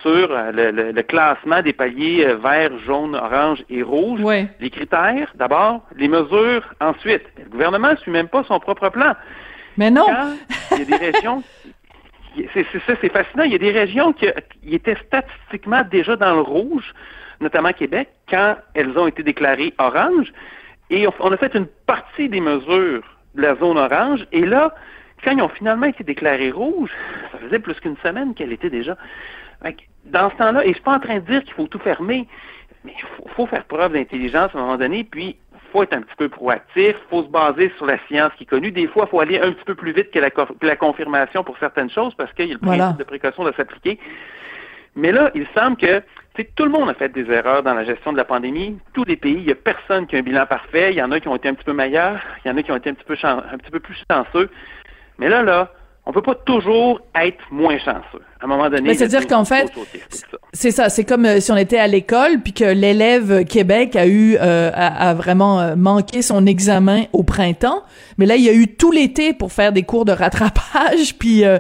sur 0.01 0.31
euh, 0.31 0.51
le, 0.51 0.71
le- 0.71 0.91
le 0.91 1.01
classement 1.03 1.61
des 1.61 1.73
paliers 1.73 2.25
euh, 2.25 2.35
vert, 2.37 2.71
jaune, 2.85 3.15
orange 3.15 3.63
et 3.69 3.81
rouge. 3.83 4.21
Ouais. 4.21 4.47
Les 4.59 4.69
critères, 4.69 5.31
d'abord, 5.35 5.81
les 5.95 6.07
mesures, 6.07 6.63
ensuite. 6.79 7.23
Le 7.37 7.49
gouvernement 7.49 7.91
ne 7.91 7.95
suit 7.97 8.11
même 8.11 8.27
pas 8.27 8.43
son 8.43 8.59
propre 8.59 8.89
plan. 8.89 9.13
Mais 9.77 9.91
non. 9.91 10.07
Il 10.71 10.79
y 10.79 10.81
a 10.81 10.97
des 10.97 11.11
régions, 11.11 11.43
c'est 12.53 12.65
ça, 12.85 12.93
c'est 13.01 13.11
fascinant. 13.11 13.43
Il 13.43 13.51
y 13.51 13.55
a 13.55 13.59
des 13.59 13.71
régions 13.71 14.13
qui, 14.13 14.27
étaient 14.69 14.97
statistiquement 15.07 15.83
déjà 15.89 16.15
dans 16.15 16.33
le 16.33 16.41
rouge, 16.41 16.93
notamment 17.39 17.71
Québec, 17.73 18.09
quand 18.29 18.55
elles 18.73 18.97
ont 18.97 19.07
été 19.07 19.23
déclarées 19.23 19.73
orange. 19.77 20.33
Et 20.89 21.07
on, 21.19 21.31
a 21.31 21.37
fait 21.37 21.53
une 21.55 21.67
partie 21.85 22.29
des 22.29 22.41
mesures 22.41 23.03
de 23.35 23.41
la 23.41 23.55
zone 23.55 23.77
orange. 23.77 24.25
Et 24.31 24.45
là, 24.45 24.73
quand 25.23 25.31
ils 25.31 25.41
ont 25.41 25.49
finalement 25.49 25.87
été 25.87 26.03
déclarées 26.03 26.51
rouges, 26.51 26.91
ça 27.31 27.39
faisait 27.39 27.59
plus 27.59 27.79
qu'une 27.79 27.97
semaine 27.97 28.33
qu'elle 28.33 28.51
était 28.51 28.69
déjà. 28.69 28.97
Dans 30.05 30.29
ce 30.29 30.35
temps-là, 30.37 30.63
et 30.63 30.69
je 30.69 30.73
suis 30.73 30.83
pas 30.83 30.95
en 30.95 30.99
train 30.99 31.15
de 31.15 31.25
dire 31.31 31.43
qu'il 31.43 31.53
faut 31.53 31.67
tout 31.67 31.79
fermer, 31.79 32.27
mais 32.85 32.93
il 32.97 33.01
faut, 33.01 33.27
faut 33.35 33.45
faire 33.47 33.65
preuve 33.65 33.93
d'intelligence 33.93 34.51
à 34.53 34.57
un 34.57 34.61
moment 34.61 34.77
donné, 34.77 35.03
puis 35.03 35.35
faut 35.77 35.83
être 35.83 35.93
un 35.93 36.01
petit 36.01 36.15
peu 36.17 36.27
proactif, 36.27 36.95
faut 37.09 37.21
se 37.23 37.27
baser 37.29 37.71
sur 37.77 37.85
la 37.85 37.99
science 38.07 38.31
qui 38.37 38.43
est 38.43 38.47
connue. 38.47 38.71
Des 38.71 38.87
fois, 38.87 39.03
il 39.07 39.09
faut 39.09 39.19
aller 39.19 39.39
un 39.39 39.51
petit 39.51 39.63
peu 39.63 39.75
plus 39.75 39.91
vite 39.91 40.09
que 40.11 40.17
la, 40.19 40.31
co- 40.31 40.45
que 40.59 40.65
la 40.65 40.75
confirmation 40.75 41.43
pour 41.43 41.55
certaines 41.59 41.89
choses 41.91 42.15
parce 42.15 42.33
qu'il 42.33 42.47
y 42.47 42.51
a 42.51 42.53
le 42.53 42.59
principe 42.59 42.77
Voilà. 42.81 42.93
de 42.97 43.03
précaution 43.03 43.43
de 43.43 43.51
s'appliquer. 43.53 43.99
Mais 44.95 45.11
là, 45.11 45.29
il 45.35 45.45
semble 45.55 45.77
que 45.77 46.01
tout 46.55 46.63
le 46.63 46.71
monde 46.71 46.89
a 46.89 46.95
fait 46.95 47.09
des 47.09 47.29
erreurs 47.31 47.61
dans 47.61 47.75
la 47.75 47.83
gestion 47.83 48.11
de 48.11 48.17
la 48.17 48.25
pandémie. 48.25 48.79
Tous 48.93 49.03
les 49.03 49.17
pays, 49.17 49.33
il 49.33 49.45
n'y 49.45 49.51
a 49.51 49.55
personne 49.55 50.07
qui 50.07 50.15
a 50.15 50.19
un 50.19 50.23
bilan 50.23 50.47
parfait. 50.47 50.91
Il 50.91 50.97
y 50.97 51.01
en 51.03 51.11
a 51.11 51.19
qui 51.19 51.27
ont 51.27 51.35
été 51.35 51.47
un 51.47 51.53
petit 51.53 51.65
peu 51.65 51.73
meilleurs, 51.73 52.19
il 52.43 52.47
y 52.47 52.51
en 52.51 52.57
a 52.57 52.63
qui 52.63 52.71
ont 52.71 52.75
été 52.77 52.89
un 52.89 52.93
petit 52.95 53.05
peu, 53.05 53.15
un 53.23 53.57
petit 53.59 53.71
peu 53.71 53.79
plus 53.79 53.97
chanceux. 54.09 54.49
Mais 55.19 55.29
là, 55.29 55.43
là, 55.43 55.71
on 56.08 56.13
peut 56.13 56.22
pas 56.22 56.36
toujours 56.36 57.02
être 57.15 57.38
moins 57.52 57.78
chanceux. 57.80 58.24
À 58.39 58.46
un 58.46 58.48
moment 58.48 58.70
donné, 58.70 58.93
c'est-à-dire 58.93 59.28
qu'en 59.28 59.43
fait, 59.43 59.70
c'est 60.54 60.72
ça. 60.72 60.89
C'est 60.89 61.04
comme 61.04 61.26
euh, 61.26 61.39
si 61.39 61.52
on 61.52 61.58
était 61.58 61.80
à 61.80 61.88
l'école 61.88 62.39
puis 62.41 62.54
que 62.54 62.63
l'élève 62.63 63.43
Québec 63.46 63.96
a 63.96 64.08
eu 64.08 64.38
euh, 64.39 64.72
a, 64.74 65.10
a 65.10 65.13
vraiment 65.15 65.60
euh, 65.60 65.76
manqué 65.76 66.22
son 66.22 66.46
examen 66.46 67.06
au 67.13 67.24
printemps, 67.24 67.84
mais 68.17 68.26
là 68.26 68.36
il 68.38 68.43
y 68.43 68.50
a 68.50 68.54
eu 68.54 68.67
tout 68.67 68.91
l'été 68.91 69.34
pour 69.34 69.52
faire 69.52 69.74
des 69.74 69.84
cours 69.84 70.06
de 70.06 70.12
rattrapage 70.12 71.15
puis 71.20 71.43
euh, 71.43 71.58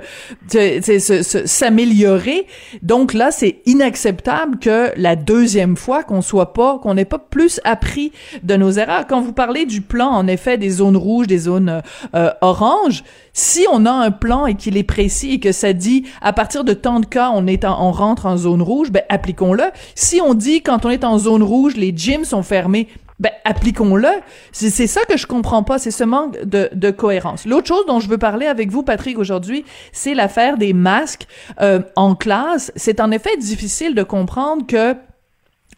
s'améliorer. 1.45 2.45
Donc 2.83 3.13
là 3.13 3.31
c'est 3.31 3.57
inacceptable 3.65 4.59
que 4.59 4.91
la 4.97 5.15
deuxième 5.15 5.75
fois 5.75 6.03
qu'on 6.03 6.21
soit 6.21 6.53
pas 6.53 6.77
qu'on 6.77 6.93
n'ait 6.93 7.05
pas 7.05 7.19
plus 7.19 7.59
appris 7.65 8.13
de 8.43 8.55
nos 8.55 8.71
erreurs. 8.71 9.07
Quand 9.07 9.19
vous 9.19 9.33
parlez 9.33 9.65
du 9.65 9.81
plan 9.81 10.09
en 10.09 10.27
effet 10.27 10.57
des 10.57 10.69
zones 10.69 10.97
rouges, 10.97 11.27
des 11.27 11.39
zones 11.39 11.81
euh, 12.15 12.29
oranges, 12.41 13.03
Si 13.39 13.67
on 13.71 13.85
a 13.85 13.91
un 13.91 14.09
plan 14.09 14.47
et 14.47 14.55
qu'il 14.55 14.77
est 14.77 14.83
précis 14.83 15.33
et 15.33 15.39
que 15.39 15.51
ça 15.51 15.71
dit 15.71 16.05
à 16.23 16.33
partir 16.33 16.63
de 16.63 16.73
tant 16.73 16.99
de 16.99 17.05
cas 17.05 17.29
on 17.35 17.45
est 17.45 17.65
on 17.65 17.91
rentre 17.91 18.25
en 18.25 18.35
zone 18.35 18.63
rouge, 18.63 18.89
ben 18.91 19.03
appliquons-le. 19.09 19.65
Si 19.93 20.19
on 20.19 20.33
dit 20.33 20.63
quand 20.63 20.87
on 20.87 20.89
est 20.89 21.03
en 21.03 21.19
zone 21.19 21.43
rouge 21.43 21.77
les 21.77 21.95
gyms 21.95 22.25
sont 22.25 22.41
fermés, 22.41 22.87
ben 23.19 23.29
appliquons-le. 23.45 24.09
C'est 24.51 24.87
ça 24.87 25.01
que 25.07 25.17
je 25.17 25.27
comprends 25.27 25.61
pas, 25.61 25.77
c'est 25.77 25.91
ce 25.91 26.03
manque 26.03 26.43
de, 26.45 26.71
de 26.73 26.89
cohérence. 26.89 27.45
L'autre 27.45 27.67
chose 27.67 27.85
dont 27.85 27.99
je 27.99 28.09
veux 28.09 28.17
parler 28.17 28.47
avec 28.47 28.71
vous, 28.71 28.81
Patrick, 28.81 29.19
aujourd'hui, 29.19 29.65
c'est 29.91 30.15
l'affaire 30.15 30.57
des 30.57 30.73
masques 30.73 31.27
euh, 31.61 31.81
en 31.95 32.15
classe. 32.15 32.71
C'est 32.75 32.99
en 32.99 33.11
effet 33.11 33.37
difficile 33.37 33.93
de 33.93 34.01
comprendre 34.01 34.65
que 34.65 34.95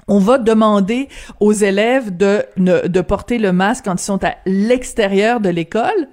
on 0.08 0.20
va 0.20 0.38
demander 0.38 1.10
aux 1.42 1.52
élèves 1.52 2.16
de, 2.16 2.46
de 2.56 3.02
porter 3.02 3.38
le 3.38 3.52
masque 3.52 3.84
quand 3.84 4.02
ils 4.02 4.06
sont 4.06 4.24
à 4.24 4.36
l'extérieur 4.46 5.42
de 5.42 5.50
l'école 5.50 6.08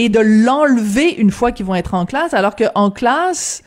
et 0.00 0.08
de 0.08 0.18
l'enlever 0.18 1.12
une 1.12 1.30
fois 1.30 1.52
qu'ils 1.52 1.66
vont 1.66 1.74
être 1.74 1.92
en 1.92 2.06
classe, 2.06 2.32
alors 2.32 2.56
qu'en 2.56 2.90
classe, 2.90 3.62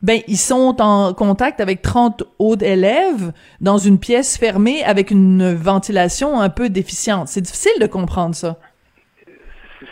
ben 0.00 0.20
ils 0.28 0.36
sont 0.36 0.76
en 0.78 1.12
contact 1.12 1.60
avec 1.60 1.82
30 1.82 2.22
autres 2.38 2.64
élèves 2.64 3.32
dans 3.60 3.78
une 3.78 3.98
pièce 3.98 4.38
fermée 4.38 4.84
avec 4.84 5.10
une 5.10 5.52
ventilation 5.54 6.40
un 6.40 6.50
peu 6.50 6.68
déficiente. 6.68 7.26
C'est 7.26 7.40
difficile 7.40 7.72
de 7.80 7.88
comprendre 7.88 8.36
ça. 8.36 8.58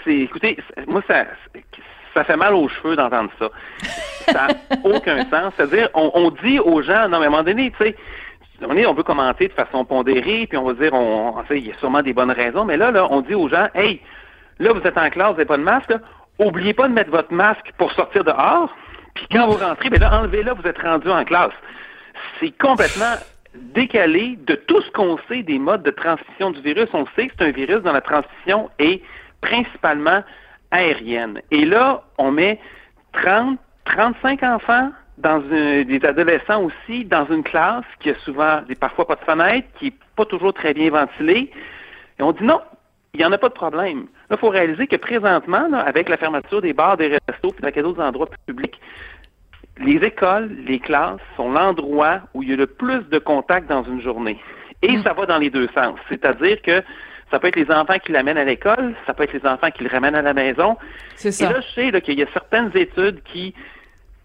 C'est, 0.04 0.16
écoutez, 0.16 0.56
moi 0.86 1.02
ça, 1.08 1.24
ça 2.14 2.22
fait 2.22 2.36
mal 2.36 2.54
aux 2.54 2.68
cheveux 2.68 2.94
d'entendre 2.94 3.30
ça. 3.40 3.50
Ça 4.26 4.46
n'a 4.46 4.78
aucun 4.84 5.28
sens. 5.28 5.52
C'est-à-dire, 5.56 5.88
on, 5.94 6.30
dit 6.44 6.60
aux 6.60 6.82
gens, 6.82 7.08
non 7.08 7.18
mais 7.18 7.24
à 7.24 7.28
un 7.28 7.30
moment 7.30 7.42
donné, 7.42 7.72
tu 7.72 7.84
sais, 7.84 7.96
on, 8.62 8.76
est, 8.76 8.86
on 8.86 8.94
peut 8.94 9.02
commenter 9.02 9.48
de 9.48 9.54
façon 9.54 9.84
pondérée, 9.84 10.46
puis 10.46 10.56
on 10.56 10.62
va 10.62 10.74
dire, 10.74 10.94
on, 10.94 11.34
il 11.50 11.66
y 11.66 11.72
a 11.72 11.78
sûrement 11.78 12.02
des 12.02 12.12
bonnes 12.12 12.30
raisons, 12.30 12.64
mais 12.64 12.76
là, 12.76 12.92
là, 12.92 13.08
on 13.10 13.22
dit 13.22 13.34
aux 13.34 13.48
gens, 13.48 13.66
hey, 13.74 14.00
là, 14.60 14.72
vous 14.72 14.86
êtes 14.86 14.96
en 14.96 15.10
classe, 15.10 15.30
vous 15.30 15.38
n'avez 15.38 15.46
pas 15.46 15.56
de 15.56 15.62
masque, 15.62 15.92
oubliez 16.38 16.74
pas 16.74 16.88
de 16.88 16.92
mettre 16.92 17.10
votre 17.10 17.32
masque 17.32 17.72
pour 17.76 17.92
sortir 17.92 18.24
dehors, 18.24 18.72
puis 19.14 19.26
quand 19.32 19.48
vous 19.48 19.58
rentrez, 19.58 19.90
ben 19.90 20.00
là, 20.00 20.20
enlevez-le, 20.20 20.52
vous 20.52 20.66
êtes 20.66 20.78
rendu 20.78 21.10
en 21.10 21.24
classe. 21.24 21.52
C'est 22.38 22.56
complètement 22.58 23.16
décalé 23.54 24.38
de 24.46 24.54
tout 24.54 24.80
ce 24.82 24.90
qu'on 24.92 25.18
sait 25.28 25.42
des 25.42 25.58
modes 25.58 25.82
de 25.82 25.90
transmission 25.90 26.50
du 26.50 26.60
virus. 26.60 26.88
On 26.92 27.06
sait 27.16 27.28
que 27.28 27.34
c'est 27.38 27.44
un 27.46 27.50
virus 27.50 27.82
dont 27.82 27.92
la 27.92 28.00
transmission 28.00 28.70
est 28.78 29.02
principalement 29.40 30.22
aérienne. 30.70 31.40
Et 31.50 31.64
là, 31.64 32.02
on 32.18 32.30
met 32.30 32.60
30, 33.12 33.58
35 33.86 34.42
enfants 34.44 34.90
des 35.18 36.00
adolescents 36.04 36.62
aussi 36.62 37.04
dans 37.04 37.26
une 37.26 37.42
classe 37.42 37.84
qui 38.00 38.10
a 38.10 38.14
souvent, 38.20 38.62
parfois 38.78 39.06
pas 39.06 39.16
de 39.16 39.24
fenêtre, 39.24 39.68
qui 39.78 39.88
est 39.88 39.94
pas 40.16 40.24
toujours 40.24 40.54
très 40.54 40.72
bien 40.72 40.90
ventilée. 40.90 41.50
Et 42.18 42.22
on 42.22 42.32
dit 42.32 42.44
non, 42.44 42.60
il 43.12 43.18
n'y 43.18 43.26
en 43.26 43.32
a 43.32 43.38
pas 43.38 43.48
de 43.48 43.54
problème. 43.54 44.06
Là, 44.30 44.36
il 44.36 44.38
faut 44.38 44.48
réaliser 44.48 44.86
que 44.86 44.96
présentement, 44.96 45.72
avec 45.72 46.08
la 46.08 46.16
fermeture 46.16 46.62
des 46.62 46.72
bars, 46.72 46.96
des 46.96 47.18
restos 47.28 47.54
et 47.66 47.82
d'autres 47.82 48.02
endroits 48.02 48.28
publics, 48.46 48.80
les 49.78 49.96
écoles, 49.96 50.50
les 50.66 50.78
classes 50.78 51.20
sont 51.36 51.50
l'endroit 51.50 52.20
où 52.34 52.42
il 52.42 52.50
y 52.50 52.52
a 52.52 52.56
le 52.56 52.66
plus 52.66 53.02
de 53.10 53.18
contacts 53.18 53.68
dans 53.68 53.82
une 53.82 54.00
journée. 54.00 54.38
Et 54.82 54.96
mm. 54.96 55.02
ça 55.02 55.14
va 55.14 55.26
dans 55.26 55.38
les 55.38 55.50
deux 55.50 55.68
sens. 55.74 55.98
C'est-à-dire 56.08 56.62
que 56.62 56.82
ça 57.30 57.38
peut 57.38 57.48
être 57.48 57.56
les 57.56 57.70
enfants 57.70 57.98
qui 57.98 58.12
l'amènent 58.12 58.38
à 58.38 58.44
l'école, 58.44 58.94
ça 59.06 59.14
peut 59.14 59.24
être 59.24 59.32
les 59.32 59.46
enfants 59.46 59.70
qui 59.70 59.82
le 59.82 59.90
ramènent 59.90 60.14
à 60.14 60.22
la 60.22 60.34
maison. 60.34 60.76
C'est 61.16 61.32
ça. 61.32 61.50
Et 61.50 61.52
là, 61.52 61.60
je 61.60 61.74
sais 61.74 62.00
qu'il 62.00 62.18
y 62.18 62.22
a 62.22 62.26
certaines 62.32 62.70
études 62.74 63.22
qui 63.24 63.54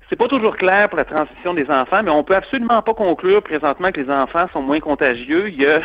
c'est 0.09 0.15
pas 0.15 0.27
toujours 0.27 0.55
clair 0.55 0.87
pour 0.89 0.97
la 0.97 1.05
transition 1.05 1.55
des 1.55 1.69
enfants, 1.69 2.03
mais 2.03 2.11
on 2.11 2.23
peut 2.23 2.35
absolument 2.35 2.81
pas 2.83 2.93
conclure 2.93 3.41
présentement 3.41 3.91
que 3.91 4.01
les 4.01 4.09
enfants 4.11 4.47
sont 4.53 4.61
moins 4.61 4.79
contagieux. 4.79 5.49
Il 5.49 5.59
y 5.59 5.65
a, 5.65 5.81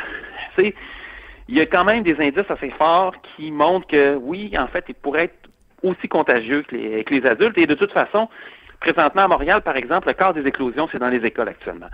il 1.51 1.57
y 1.57 1.61
a 1.61 1.67
quand 1.67 1.85
même 1.85 2.05
des 2.05 2.17
indices 2.21 2.49
assez 2.49 2.71
forts 2.71 3.13
qui 3.23 3.51
montrent 3.51 3.89
que 3.89 4.15
oui, 4.15 4.53
en 4.57 4.69
fait, 4.69 4.85
ils 4.89 4.95
pourraient 4.95 5.25
être 5.25 5.51
aussi 5.83 6.09
contagieux 6.09 6.63
que 6.63 6.77
les, 6.77 7.27
adultes. 7.27 7.59
Et 7.59 7.67
de 7.67 7.75
toute 7.75 7.91
façon, 7.91 8.29
présentement 8.79 9.23
à 9.23 9.29
Montréal, 9.29 9.61
par 9.63 9.77
exemple, 9.77 10.07
le 10.07 10.15
quart 10.15 10.33
des 10.33 10.47
éclosions, 10.47 10.89
c'est 10.93 11.01
dans 11.01 11.09
les 11.09 11.25
écoles 11.27 11.49
actuellement. 11.49 11.89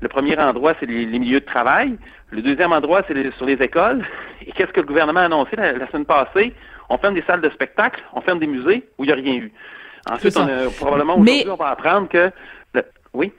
Le 0.00 0.08
premier 0.08 0.38
endroit, 0.38 0.74
c'est 0.78 0.86
les, 0.86 1.06
milieux 1.06 1.40
de 1.40 1.44
travail. 1.46 1.96
Le 2.30 2.42
deuxième 2.42 2.72
endroit, 2.72 3.02
c'est 3.08 3.30
sur 3.36 3.46
les 3.46 3.54
écoles. 3.54 4.04
Et 4.46 4.52
qu'est-ce 4.52 4.72
que 4.72 4.80
le 4.80 4.86
gouvernement 4.86 5.20
a 5.20 5.24
annoncé 5.24 5.56
la, 5.56 5.86
semaine 5.88 6.04
passée? 6.04 6.54
On 6.90 6.98
ferme 6.98 7.14
des 7.14 7.22
salles 7.22 7.40
de 7.40 7.50
spectacle, 7.50 8.02
on 8.12 8.20
ferme 8.20 8.38
des 8.38 8.46
musées 8.46 8.86
où 8.98 9.04
il 9.04 9.06
n'y 9.06 9.12
a 9.12 9.16
rien 9.16 9.34
eu. 9.36 9.52
Ensuite, 10.10 10.36
on 10.36 10.46
a, 10.46 10.70
probablement 10.76 11.14
aujourd'hui, 11.14 11.50
on 11.50 11.56
va 11.56 11.68
apprendre 11.68 12.08
que... 12.08 12.30
oui? 13.14 13.32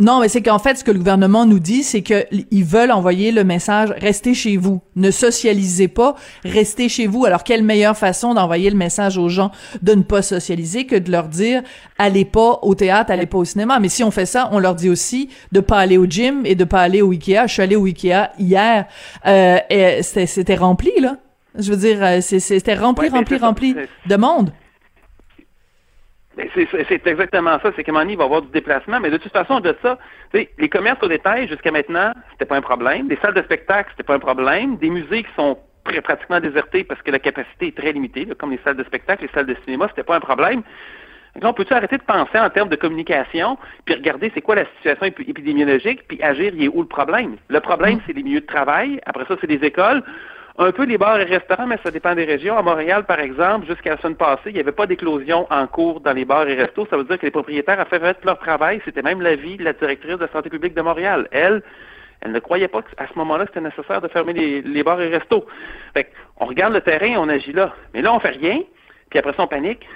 Non, 0.00 0.20
mais 0.20 0.28
c'est 0.28 0.42
qu'en 0.42 0.60
fait, 0.60 0.76
ce 0.76 0.84
que 0.84 0.92
le 0.92 0.98
gouvernement 0.98 1.44
nous 1.44 1.58
dit, 1.58 1.82
c'est 1.82 2.02
qu'ils 2.02 2.64
veulent 2.64 2.92
envoyer 2.92 3.32
le 3.32 3.42
message 3.42 3.92
restez 3.98 4.32
chez 4.32 4.56
vous, 4.56 4.80
ne 4.94 5.10
socialisez 5.10 5.88
pas, 5.88 6.14
restez 6.44 6.88
chez 6.88 7.08
vous. 7.08 7.24
Alors, 7.24 7.42
quelle 7.42 7.64
meilleure 7.64 7.96
façon 7.96 8.34
d'envoyer 8.34 8.70
le 8.70 8.76
message 8.76 9.18
aux 9.18 9.28
gens 9.28 9.50
de 9.82 9.94
ne 9.94 10.02
pas 10.02 10.22
socialiser 10.22 10.86
que 10.86 10.94
de 10.94 11.10
leur 11.10 11.28
dire 11.28 11.62
allez 11.98 12.24
pas 12.24 12.60
au 12.62 12.76
théâtre, 12.76 13.10
allez 13.10 13.26
pas 13.26 13.38
au 13.38 13.44
cinéma. 13.44 13.80
Mais 13.80 13.88
si 13.88 14.04
on 14.04 14.12
fait 14.12 14.26
ça, 14.26 14.48
on 14.52 14.60
leur 14.60 14.76
dit 14.76 14.88
aussi 14.88 15.30
de 15.50 15.58
pas 15.58 15.78
aller 15.78 15.98
au 15.98 16.06
gym 16.06 16.46
et 16.46 16.54
de 16.54 16.64
pas 16.64 16.80
aller 16.80 17.02
au 17.02 17.10
Ikea. 17.10 17.46
Je 17.46 17.52
suis 17.54 17.62
allée 17.62 17.76
au 17.76 17.86
Ikea 17.86 18.30
hier, 18.38 18.86
euh, 19.26 19.58
et 19.68 20.02
c'était 20.02 20.54
rempli 20.54 20.92
là. 21.00 21.16
Je 21.58 21.72
veux 21.72 21.76
dire, 21.76 21.98
euh, 22.02 22.20
c'était 22.20 22.74
rempli, 22.74 23.08
rempli, 23.08 23.36
rempli 23.36 23.74
de 24.06 24.16
monde. 24.16 24.52
Ben, 26.38 26.48
c'est 26.54 27.06
exactement 27.06 27.58
ça. 27.60 27.72
C'est 27.74 27.82
qu'à 27.82 27.90
un 27.90 27.94
moment 27.94 28.04
donné, 28.04 28.12
il 28.12 28.16
va 28.16 28.24
y 28.24 28.26
avoir 28.26 28.42
du 28.42 28.50
déplacement. 28.50 29.00
Mais 29.00 29.10
de 29.10 29.16
toute 29.16 29.32
façon, 29.32 29.58
de 29.58 29.74
ça, 29.82 29.98
les 30.32 30.68
commerces 30.68 31.02
au 31.02 31.08
détail, 31.08 31.48
jusqu'à 31.48 31.72
maintenant, 31.72 32.12
c'était 32.32 32.44
pas 32.44 32.56
un 32.56 32.60
problème. 32.60 33.08
Les 33.08 33.16
salles 33.16 33.34
de 33.34 33.42
spectacle, 33.42 33.90
c'était 33.90 34.06
pas 34.06 34.14
un 34.14 34.20
problème. 34.20 34.76
Des 34.76 34.88
musées 34.88 35.24
qui 35.24 35.34
sont 35.34 35.58
pratiquement 36.04 36.38
désertés 36.38 36.84
parce 36.84 37.02
que 37.02 37.10
la 37.10 37.18
capacité 37.18 37.68
est 37.68 37.76
très 37.76 37.92
limitée, 37.92 38.26
comme 38.38 38.52
les 38.52 38.60
salles 38.62 38.76
de 38.76 38.84
spectacle, 38.84 39.22
les 39.22 39.30
salles 39.32 39.46
de 39.46 39.56
cinéma, 39.64 39.88
c'était 39.88 40.04
pas 40.04 40.16
un 40.16 40.20
problème. 40.20 40.62
Donc, 41.34 41.50
on 41.50 41.54
peut-tu 41.54 41.72
arrêter 41.72 41.98
de 41.98 42.02
penser 42.02 42.38
en 42.38 42.50
termes 42.50 42.68
de 42.68 42.76
communication, 42.76 43.58
puis 43.84 43.94
regarder 43.94 44.30
c'est 44.34 44.40
quoi 44.40 44.54
la 44.54 44.64
situation 44.76 45.06
épidémiologique, 45.06 46.06
puis 46.08 46.22
agir, 46.22 46.52
il 46.54 46.64
est 46.64 46.68
où 46.68 46.82
le 46.82 46.88
problème? 46.88 47.36
Le 47.48 47.60
problème, 47.60 47.96
mm. 47.96 48.00
c'est 48.06 48.12
les 48.12 48.22
milieux 48.22 48.40
de 48.40 48.46
travail. 48.46 49.00
Après 49.06 49.24
ça, 49.26 49.36
c'est 49.40 49.46
les 49.46 49.64
écoles. 49.66 50.02
Un 50.60 50.72
peu 50.72 50.84
les 50.84 50.98
bars 50.98 51.20
et 51.20 51.24
restaurants, 51.24 51.68
mais 51.68 51.78
ça 51.84 51.92
dépend 51.92 52.16
des 52.16 52.24
régions. 52.24 52.58
À 52.58 52.62
Montréal, 52.62 53.04
par 53.04 53.20
exemple, 53.20 53.68
jusqu'à 53.68 53.90
la 53.90 53.98
semaine 53.98 54.16
passée, 54.16 54.46
il 54.46 54.54
n'y 54.54 54.60
avait 54.60 54.72
pas 54.72 54.86
d'éclosion 54.86 55.46
en 55.50 55.66
cours 55.68 56.00
dans 56.00 56.12
les 56.12 56.24
bars 56.24 56.48
et 56.48 56.56
restos. 56.56 56.84
Ça 56.90 56.96
veut 56.96 57.04
dire 57.04 57.16
que 57.16 57.26
les 57.26 57.30
propriétaires 57.30 57.78
ont 57.78 57.84
fait 57.84 58.24
leur 58.24 58.38
travail. 58.40 58.82
C'était 58.84 59.02
même 59.02 59.22
l'avis 59.22 59.56
de 59.56 59.62
la 59.62 59.72
directrice 59.72 60.16
de 60.16 60.24
la 60.24 60.32
santé 60.32 60.50
publique 60.50 60.74
de 60.74 60.82
Montréal. 60.82 61.28
Elle, 61.30 61.62
elle 62.22 62.32
ne 62.32 62.40
croyait 62.40 62.66
pas 62.66 62.82
qu'à 62.82 63.06
ce 63.06 63.16
moment-là, 63.18 63.44
c'était 63.46 63.60
nécessaire 63.60 64.00
de 64.00 64.08
fermer 64.08 64.32
les, 64.32 64.82
bars 64.82 65.00
et 65.00 65.06
restos. 65.06 65.46
Fait 65.94 66.10
on 66.38 66.46
regarde 66.46 66.74
le 66.74 66.80
terrain, 66.80 67.14
on 67.18 67.28
agit 67.28 67.52
là. 67.52 67.72
Mais 67.94 68.02
là, 68.02 68.12
on 68.12 68.18
fait 68.18 68.30
rien, 68.30 68.58
puis 69.10 69.20
après 69.20 69.34
ça, 69.34 69.44
on 69.44 69.46
panique. 69.46 69.86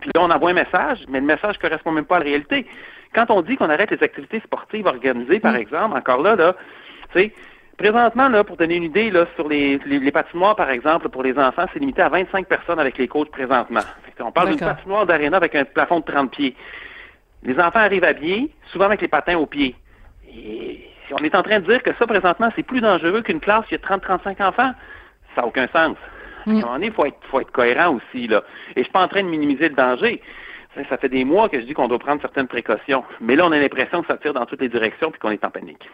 Puis 0.00 0.10
là, 0.16 0.22
on 0.22 0.30
envoie 0.30 0.50
un 0.50 0.54
message, 0.54 0.98
mais 1.08 1.20
le 1.20 1.26
message 1.26 1.58
ne 1.58 1.60
correspond 1.60 1.92
même 1.92 2.06
pas 2.06 2.16
à 2.16 2.18
la 2.18 2.24
réalité. 2.24 2.66
Quand 3.14 3.30
on 3.30 3.40
dit 3.42 3.56
qu'on 3.56 3.70
arrête 3.70 3.92
les 3.92 4.02
activités 4.02 4.40
sportives 4.40 4.86
organisées, 4.86 5.38
par 5.38 5.52
mm. 5.52 5.58
exemple, 5.58 5.96
encore 5.96 6.22
là, 6.22 6.34
là, 6.34 6.56
tu 7.12 7.20
sais, 7.20 7.32
Présentement, 7.78 8.28
là, 8.28 8.42
pour 8.42 8.56
donner 8.56 8.74
une 8.74 8.82
idée, 8.82 9.08
là, 9.08 9.26
sur 9.36 9.48
les, 9.48 9.78
les, 9.86 10.10
patinoires, 10.10 10.56
par 10.56 10.68
exemple, 10.68 11.08
pour 11.10 11.22
les 11.22 11.38
enfants, 11.38 11.64
c'est 11.72 11.78
limité 11.78 12.02
à 12.02 12.08
25 12.08 12.48
personnes 12.48 12.80
avec 12.80 12.98
les 12.98 13.06
coachs 13.06 13.30
présentement. 13.30 13.82
on 14.18 14.32
parle 14.32 14.50
d'une 14.50 14.58
patinoire 14.58 15.06
d'aréna 15.06 15.36
avec 15.36 15.54
un 15.54 15.64
plafond 15.64 16.00
de 16.00 16.04
30 16.04 16.28
pieds. 16.32 16.56
Les 17.44 17.54
enfants 17.60 17.78
arrivent 17.78 18.02
à 18.02 18.14
pied, 18.14 18.50
souvent 18.72 18.86
avec 18.86 19.00
les 19.00 19.06
patins 19.06 19.36
aux 19.36 19.46
pieds. 19.46 19.76
Et 20.28 20.88
on 21.12 21.18
est 21.18 21.36
en 21.36 21.42
train 21.44 21.60
de 21.60 21.66
dire 21.66 21.80
que 21.84 21.90
ça, 21.94 22.06
présentement, 22.08 22.50
c'est 22.56 22.64
plus 22.64 22.80
dangereux 22.80 23.22
qu'une 23.22 23.38
classe 23.38 23.64
qui 23.66 23.76
a 23.76 23.78
30-35 23.78 24.42
enfants. 24.42 24.72
Ça 25.36 25.42
n'a 25.42 25.46
aucun 25.46 25.68
sens. 25.68 25.96
À 26.46 26.50
un 26.50 26.52
mm. 26.52 26.60
moment 26.60 26.72
donné, 26.72 26.86
il 26.86 26.92
faut 26.92 27.06
être, 27.06 27.18
faut 27.30 27.40
être 27.40 27.52
cohérent 27.52 27.94
aussi. 27.94 28.26
Là. 28.26 28.42
Et 28.74 28.80
je 28.80 28.82
suis 28.82 28.92
pas 28.92 29.04
en 29.04 29.08
train 29.08 29.22
de 29.22 29.28
minimiser 29.28 29.68
le 29.68 29.76
danger. 29.76 30.20
Ça 30.88 30.96
fait 30.96 31.08
des 31.08 31.24
mois 31.24 31.48
que 31.48 31.60
je 31.60 31.64
dis 31.64 31.74
qu'on 31.74 31.88
doit 31.88 31.98
prendre 32.00 32.20
certaines 32.20 32.48
précautions. 32.48 33.04
Mais 33.20 33.36
là, 33.36 33.46
on 33.46 33.52
a 33.52 33.58
l'impression 33.58 34.02
que 34.02 34.08
ça 34.08 34.16
tire 34.16 34.34
dans 34.34 34.46
toutes 34.46 34.60
les 34.60 34.68
directions 34.68 35.12
puis 35.12 35.20
qu'on 35.20 35.30
est 35.30 35.44
en 35.44 35.50
panique. 35.50 35.88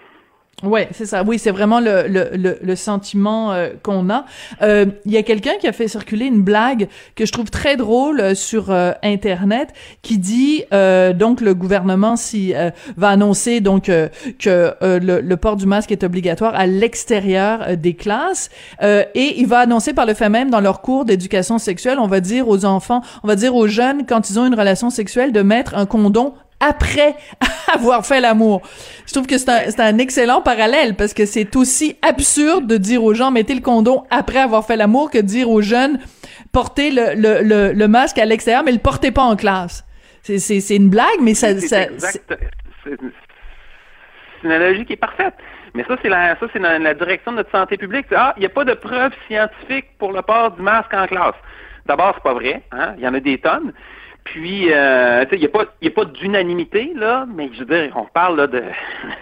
Ouais, 0.62 0.88
c'est 0.92 1.06
ça. 1.06 1.24
Oui, 1.24 1.38
c'est 1.38 1.50
vraiment 1.50 1.80
le, 1.80 2.06
le, 2.06 2.58
le, 2.62 2.76
sentiment 2.76 3.52
euh, 3.52 3.70
qu'on 3.82 4.08
a. 4.08 4.24
Euh, 4.62 4.86
il 5.04 5.12
y 5.12 5.16
a 5.16 5.22
quelqu'un 5.22 5.54
qui 5.60 5.66
a 5.66 5.72
fait 5.72 5.88
circuler 5.88 6.26
une 6.26 6.42
blague 6.42 6.88
que 7.16 7.26
je 7.26 7.32
trouve 7.32 7.50
très 7.50 7.76
drôle 7.76 8.20
euh, 8.20 8.34
sur 8.34 8.70
Internet, 9.02 9.70
qui 10.02 10.18
dit 10.18 10.64
donc 10.70 11.40
le 11.40 11.54
gouvernement 11.54 12.16
si 12.16 12.52
va 12.96 13.08
annoncer 13.08 13.60
donc 13.60 13.84
que 13.84 14.74
le, 14.80 15.20
le, 15.20 15.36
port 15.36 15.56
du 15.56 15.66
masque 15.66 15.92
est 15.92 16.04
obligatoire 16.04 16.54
à 16.54 16.66
l'extérieur 16.66 17.76
des 17.76 17.94
classes 17.94 18.50
et 18.82 19.40
il 19.40 19.46
va 19.46 19.60
annoncer 19.60 19.92
par 19.92 20.06
le 20.06 20.14
fait 20.14 20.28
même 20.28 20.50
dans 20.50 20.60
leur 20.60 20.80
cours 20.80 21.04
d'éducation 21.04 21.58
sexuelle, 21.58 21.98
on 21.98 22.06
va 22.06 22.20
dire 22.20 22.48
aux 22.48 22.64
enfants, 22.64 23.02
on 23.22 23.28
va 23.28 23.36
dire 23.36 23.54
aux 23.54 23.66
jeunes 23.66 24.06
quand 24.06 24.30
ils 24.30 24.38
ont 24.38 24.46
une 24.46 24.54
relation 24.54 24.90
sexuelle 24.90 25.32
de 25.32 25.42
mettre 25.42 25.74
un 25.74 25.86
condom 25.86 26.34
après 26.60 27.14
avoir 27.72 28.04
fait 28.06 28.20
l'amour. 28.20 28.62
Je 29.06 29.12
trouve 29.12 29.26
que 29.26 29.38
c'est 29.38 29.48
un, 29.48 29.84
un, 29.84 29.98
excellent 29.98 30.40
parallèle 30.40 30.94
parce 30.94 31.14
que 31.14 31.26
c'est 31.26 31.54
aussi 31.56 31.96
absurde 32.02 32.66
de 32.66 32.76
dire 32.76 33.02
aux 33.02 33.14
gens 33.14 33.30
mettez 33.30 33.54
le 33.54 33.60
condom 33.60 34.04
après 34.10 34.38
avoir 34.38 34.66
fait 34.66 34.76
l'amour 34.76 35.10
que 35.10 35.18
de 35.18 35.26
dire 35.26 35.50
aux 35.50 35.62
jeunes 35.62 35.98
portez 36.52 36.90
le, 36.90 37.14
le, 37.14 37.42
le, 37.42 37.72
le 37.72 37.88
masque 37.88 38.18
à 38.18 38.24
l'extérieur 38.24 38.62
mais 38.64 38.72
le 38.72 38.78
portez 38.78 39.10
pas 39.10 39.22
en 39.22 39.36
classe. 39.36 39.84
C'est 40.22 40.76
une 40.76 40.88
blague, 40.88 41.20
mais 41.20 41.34
ça... 41.34 41.48
C'est 41.58 41.90
une 44.42 44.52
analogie 44.52 44.84
qui 44.84 44.94
est 44.94 44.96
parfaite. 44.96 45.34
Mais 45.74 45.84
ça, 45.84 45.96
c'est 46.02 46.08
la, 46.08 46.36
ça, 46.38 46.46
c'est 46.52 46.58
la, 46.58 46.78
la, 46.78 46.94
direction 46.94 47.32
de 47.32 47.38
notre 47.38 47.50
santé 47.50 47.76
publique. 47.76 48.06
Ah, 48.14 48.32
il 48.36 48.40
n'y 48.40 48.46
a 48.46 48.50
pas 48.50 48.64
de 48.64 48.74
preuves 48.74 49.12
scientifiques 49.26 49.98
pour 49.98 50.12
le 50.12 50.22
port 50.22 50.52
du 50.52 50.62
masque 50.62 50.94
en 50.94 51.06
classe. 51.06 51.34
D'abord, 51.86 52.12
c'est 52.14 52.22
pas 52.22 52.34
vrai. 52.34 52.62
Hein? 52.70 52.94
Il 52.96 53.02
y 53.02 53.08
en 53.08 53.14
a 53.14 53.20
des 53.20 53.38
tonnes. 53.38 53.72
Puis, 54.24 54.72
euh, 54.72 55.24
il 55.32 55.38
n'y 55.38 55.44
a 55.44 55.48
pas, 55.48 55.66
y 55.82 55.86
a 55.86 55.90
pas 55.90 56.06
d'unanimité, 56.06 56.92
là, 56.96 57.26
mais 57.28 57.50
je 57.52 57.58
veux 57.60 57.66
dire, 57.66 57.92
on 57.94 58.06
parle 58.06 58.38
là, 58.38 58.46
de... 58.46 58.62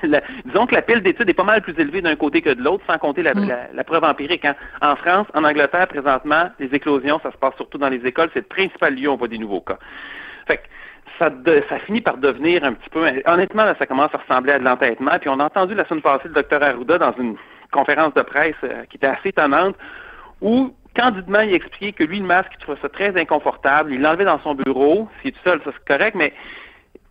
disons 0.45 0.67
que 0.67 0.75
la 0.77 0.83
pile 0.83 1.03
d'études 1.03 1.29
est 1.29 1.35
pas 1.35 1.43
mal 1.43 1.61
plus 1.61 1.75
élevée 1.77 2.01
d'un 2.01 2.15
côté 2.15 2.41
que 2.41 2.51
de 2.51 2.63
l'autre, 2.63 2.85
sans 2.87 2.99
compter 2.99 3.23
la, 3.23 3.35
mm. 3.35 3.53
la, 3.75 3.85
preuve 3.85 4.05
empirique. 4.05 4.45
Hein. 4.45 4.55
En 4.81 4.95
France, 4.95 5.27
en 5.35 5.43
Angleterre, 5.43 5.89
présentement, 5.89 6.51
les 6.61 6.73
éclosions, 6.73 7.19
ça 7.23 7.33
se 7.33 7.37
passe 7.37 7.55
surtout 7.57 7.79
dans 7.79 7.89
les 7.89 8.07
écoles, 8.07 8.31
c'est 8.33 8.41
le 8.41 8.47
principal 8.47 8.95
lieu 8.95 9.09
où 9.09 9.13
on 9.13 9.17
voit 9.17 9.29
des 9.29 9.39
nouveaux 9.39 9.61
cas. 9.61 9.79
Fait 10.47 10.59
que 10.59 10.63
ça, 11.19 11.31
ça 11.69 11.79
finit 11.81 12.01
par 12.01 12.19
devenir 12.19 12.63
un 12.63 12.73
petit 12.73 12.91
peu... 12.91 13.05
Honnêtement, 13.27 13.65
là, 13.65 13.75
ça 13.79 13.87
commence 13.87 14.15
à 14.15 14.19
ressembler 14.19 14.53
à 14.53 14.61
de 14.61 14.65
l'entêtement. 14.65 15.19
Puis 15.21 15.29
on 15.29 15.41
a 15.41 15.45
entendu 15.45 15.75
la 15.75 15.85
semaine 15.87 16.03
passée 16.03 16.29
le 16.29 16.35
docteur 16.35 16.63
Arruda 16.63 16.99
dans 16.99 17.13
une 17.19 17.37
conférence 17.73 18.15
de 18.15 18.23
presse 18.23 18.55
euh, 18.63 18.85
qui 18.89 18.99
était 18.99 19.09
assez 19.09 19.31
étonnante, 19.31 19.75
où 20.41 20.73
candidement, 20.95 21.41
il 21.41 21.55
expliquait 21.55 21.93
que 21.93 22.05
lui, 22.05 22.21
le 22.21 22.27
masque, 22.27 22.51
il 22.55 22.59
trouvait 22.59 22.81
ça 22.81 22.89
très 22.89 23.19
inconfortable. 23.21 23.93
Il 23.93 24.01
l'enlevait 24.01 24.25
dans 24.25 24.41
son 24.41 24.55
bureau. 24.55 25.09
S'il 25.21 25.31
est 25.31 25.33
tout 25.33 25.41
seul, 25.45 25.61
ça 25.65 25.71
c'est 25.73 25.85
correct, 25.85 26.15
mais 26.15 26.33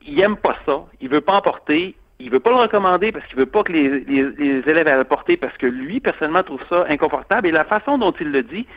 il 0.06 0.20
aime 0.20 0.38
pas 0.38 0.56
ça. 0.66 0.84
Il 1.00 1.10
veut 1.10 1.22
pas 1.22 1.34
en 1.34 1.42
porter. 1.42 1.96
Il 2.20 2.30
veut 2.30 2.40
pas 2.40 2.52
le 2.52 2.58
recommander 2.58 3.12
parce 3.12 3.26
qu'il 3.26 3.38
veut 3.38 3.48
pas 3.48 3.64
que 3.64 3.72
les, 3.72 4.02
les, 4.02 4.70
élèves 4.70 4.88
aient 4.88 4.98
le 4.98 5.04
porter 5.04 5.38
parce 5.38 5.58
que 5.58 5.66
lui, 5.66 6.00
personnellement, 6.00 6.44
trouve 6.44 6.62
ça 6.70 6.86
inconfortable. 6.88 7.48
Et 7.48 7.52
la 7.52 7.64
façon 7.64 7.98
dont 7.98 8.14
il 8.20 8.32
le 8.32 8.44
dit, 8.44 8.68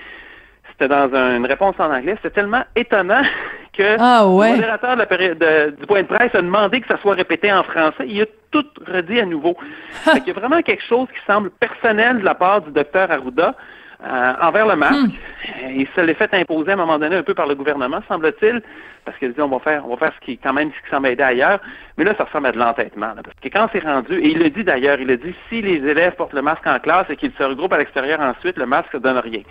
c'était 0.70 0.88
dans 0.88 1.14
une 1.14 1.44
réponse 1.44 1.74
en 1.78 1.92
anglais, 1.92 2.14
c'était 2.16 2.34
tellement 2.34 2.64
étonnant 2.74 3.22
que 3.74 3.96
ah, 3.98 4.22
le 4.22 4.54
modérateur 4.54 4.96
du 5.76 5.86
point 5.86 6.02
de 6.02 6.06
presse 6.06 6.34
a 6.34 6.40
demandé 6.40 6.80
que 6.80 6.86
ça 6.88 6.98
soit 7.02 7.14
répété 7.14 7.52
en 7.52 7.62
français. 7.64 8.06
Il 8.06 8.22
a 8.22 8.26
tout 8.50 8.64
redit 8.86 9.20
à 9.20 9.26
nouveau. 9.26 9.56
il 10.14 10.26
y 10.26 10.30
a 10.30 10.34
vraiment 10.34 10.62
quelque 10.62 10.84
chose 10.84 11.08
qui 11.08 11.20
semble 11.26 11.50
personnel 11.50 12.20
de 12.20 12.24
la 12.24 12.34
part 12.34 12.62
du 12.62 12.70
docteur 12.70 13.10
Arruda. 13.10 13.54
Euh, 14.02 14.32
envers 14.40 14.66
le 14.66 14.76
masque. 14.76 14.94
Hmm. 14.94 15.70
Il 15.70 15.86
se 15.94 16.00
l'est 16.00 16.14
fait 16.14 16.32
imposer 16.34 16.70
à 16.70 16.74
un 16.74 16.76
moment 16.76 16.98
donné 16.98 17.16
un 17.16 17.22
peu 17.22 17.34
par 17.34 17.46
le 17.46 17.54
gouvernement, 17.54 18.00
semble-t-il, 18.08 18.60
parce 19.04 19.16
qu'il 19.18 19.32
dit 19.32 19.40
on 19.40 19.48
va 19.48 19.58
faire, 19.60 19.86
on 19.86 19.90
va 19.90 19.96
faire 19.96 20.12
ce 20.20 20.24
qui 20.24 20.36
quand 20.38 20.52
même 20.52 20.70
ce 20.70 20.84
qui 20.84 20.90
semble 20.90 21.08
aider 21.08 21.22
ailleurs. 21.22 21.60
Mais 21.96 22.04
là, 22.04 22.14
ça 22.16 22.24
ressemble 22.24 22.48
à 22.48 22.52
de 22.52 22.58
l'entêtement. 22.58 23.12
Parce 23.14 23.38
que 23.40 23.48
quand 23.48 23.68
c'est 23.72 23.84
rendu, 23.84 24.14
et 24.14 24.32
il 24.32 24.38
le 24.38 24.50
dit 24.50 24.64
d'ailleurs, 24.64 24.98
il 25.00 25.06
le 25.06 25.16
dit 25.16 25.34
si 25.48 25.62
les 25.62 25.76
élèves 25.76 26.14
portent 26.16 26.32
le 26.32 26.42
masque 26.42 26.66
en 26.66 26.78
classe 26.78 27.06
et 27.10 27.16
qu'ils 27.16 27.32
se 27.32 27.42
regroupent 27.42 27.72
à 27.72 27.78
l'extérieur 27.78 28.20
ensuite, 28.20 28.56
le 28.56 28.66
masque 28.66 28.94
ne 28.94 28.98
donne 28.98 29.18
rien. 29.18 29.42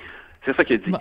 C'est 0.45 0.55
ça 0.55 0.63
qu'il 0.63 0.81
dit. 0.81 0.93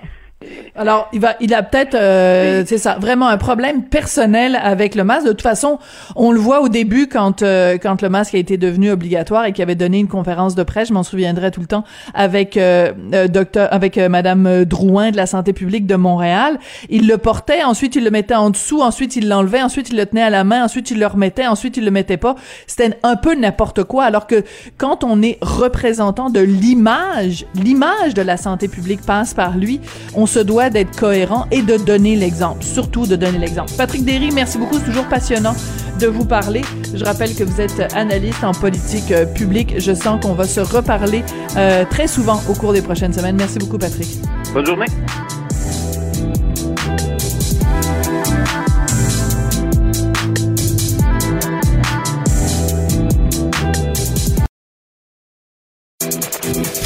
Alors, 0.74 1.09
il 1.12 1.20
va, 1.20 1.34
il 1.40 1.53
a 1.53 1.62
peut-être, 1.62 1.95
euh, 1.95 2.62
c'est 2.66 2.78
ça, 2.78 2.97
vraiment 2.99 3.28
un 3.28 3.36
problème 3.36 3.84
personnel 3.84 4.59
avec 4.62 4.95
le 4.95 5.05
masque. 5.05 5.26
De 5.26 5.30
toute 5.32 5.43
façon, 5.43 5.78
on 6.16 6.32
le 6.32 6.38
voit 6.38 6.62
au 6.62 6.68
début 6.68 7.09
quand 7.09 7.43
euh, 7.43 7.76
quand 7.82 8.01
le 8.01 8.09
masque 8.09 8.34
a 8.34 8.38
été 8.38 8.57
devenu 8.57 8.90
obligatoire 8.90 9.45
et 9.45 9.53
qu'il 9.53 9.62
avait 9.62 9.74
donné 9.74 9.99
une 9.99 10.09
conférence 10.09 10.55
de 10.55 10.62
presse, 10.62 10.88
je 10.88 10.95
m'en 10.95 11.03
souviendrai 11.03 11.51
tout 11.51 11.61
le 11.61 11.66
temps, 11.66 11.84
avec 12.14 12.57
euh, 12.57 12.93
euh 13.12 13.28
docteur, 13.28 13.68
avec 13.72 13.97
Madame 13.99 14.64
Drouin 14.64 15.11
de 15.11 15.16
la 15.16 15.26
santé 15.26 15.53
publique 15.53 15.86
de 15.86 15.97
Montréal. 15.97 16.59
Il 16.88 17.07
le 17.07 17.18
portait, 17.18 17.62
ensuite 17.62 17.97
il 17.97 18.05
le 18.05 18.11
mettait 18.11 18.34
en 18.34 18.51
dessous, 18.51 18.80
ensuite 18.80 19.16
il 19.16 19.28
l'enlevait, 19.28 19.62
ensuite 19.62 19.90
il 19.90 19.97
le 19.97 20.07
tenait 20.07 20.22
à 20.22 20.30
la 20.30 20.45
main, 20.45 20.64
ensuite 20.64 20.90
il 20.90 20.99
le 20.99 21.07
remettait, 21.07 21.47
ensuite 21.47 21.76
il 21.76 21.84
le 21.84 21.90
mettait 21.90 22.16
pas. 22.16 22.34
C'était 22.66 22.99
un 23.03 23.16
peu 23.16 23.34
n'importe 23.34 23.84
quoi. 23.84 24.05
Alors 24.05 24.26
que 24.26 24.43
quand 24.78 25.05
on 25.05 25.22
est 25.22 25.38
représentant 25.43 26.30
de 26.30 26.40
l'image, 26.40 27.47
l'image 27.55 28.14
de 28.14 28.22
la 28.22 28.36
santé 28.36 28.68
publique 28.68 29.03
passe 29.03 29.34
par 29.34 29.57
lui. 29.57 29.80
On 30.14 30.26
se 30.32 30.38
doit 30.38 30.70
d'être 30.70 30.98
cohérent 30.98 31.46
et 31.50 31.60
de 31.60 31.76
donner 31.76 32.16
l'exemple, 32.16 32.64
surtout 32.64 33.06
de 33.06 33.16
donner 33.16 33.38
l'exemple. 33.38 33.70
Patrick 33.76 34.02
Derry, 34.02 34.30
merci 34.32 34.56
beaucoup, 34.56 34.78
c'est 34.78 34.86
toujours 34.86 35.06
passionnant 35.06 35.54
de 36.00 36.06
vous 36.06 36.24
parler. 36.24 36.62
Je 36.94 37.04
rappelle 37.04 37.34
que 37.34 37.44
vous 37.44 37.60
êtes 37.60 37.92
analyste 37.94 38.42
en 38.42 38.52
politique 38.52 39.12
euh, 39.12 39.26
publique. 39.26 39.74
Je 39.78 39.92
sens 39.92 40.20
qu'on 40.22 40.32
va 40.32 40.44
se 40.44 40.60
reparler 40.60 41.22
euh, 41.58 41.84
très 41.84 42.06
souvent 42.06 42.40
au 42.48 42.54
cours 42.54 42.72
des 42.72 42.80
prochaines 42.80 43.12
semaines. 43.12 43.36
Merci 43.36 43.58
beaucoup, 43.58 43.76
Patrick. 43.76 44.08
Bonne 44.54 44.64
journée. 44.64 44.86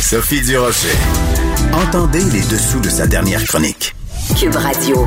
Sophie 0.01 0.41
Durocher. 0.43 0.97
Entendez 1.73 2.25
les 2.33 2.41
dessous 2.41 2.81
de 2.81 2.89
sa 2.89 3.07
dernière 3.07 3.45
chronique. 3.45 3.95
Cube 4.39 4.57
Radio. 4.57 5.07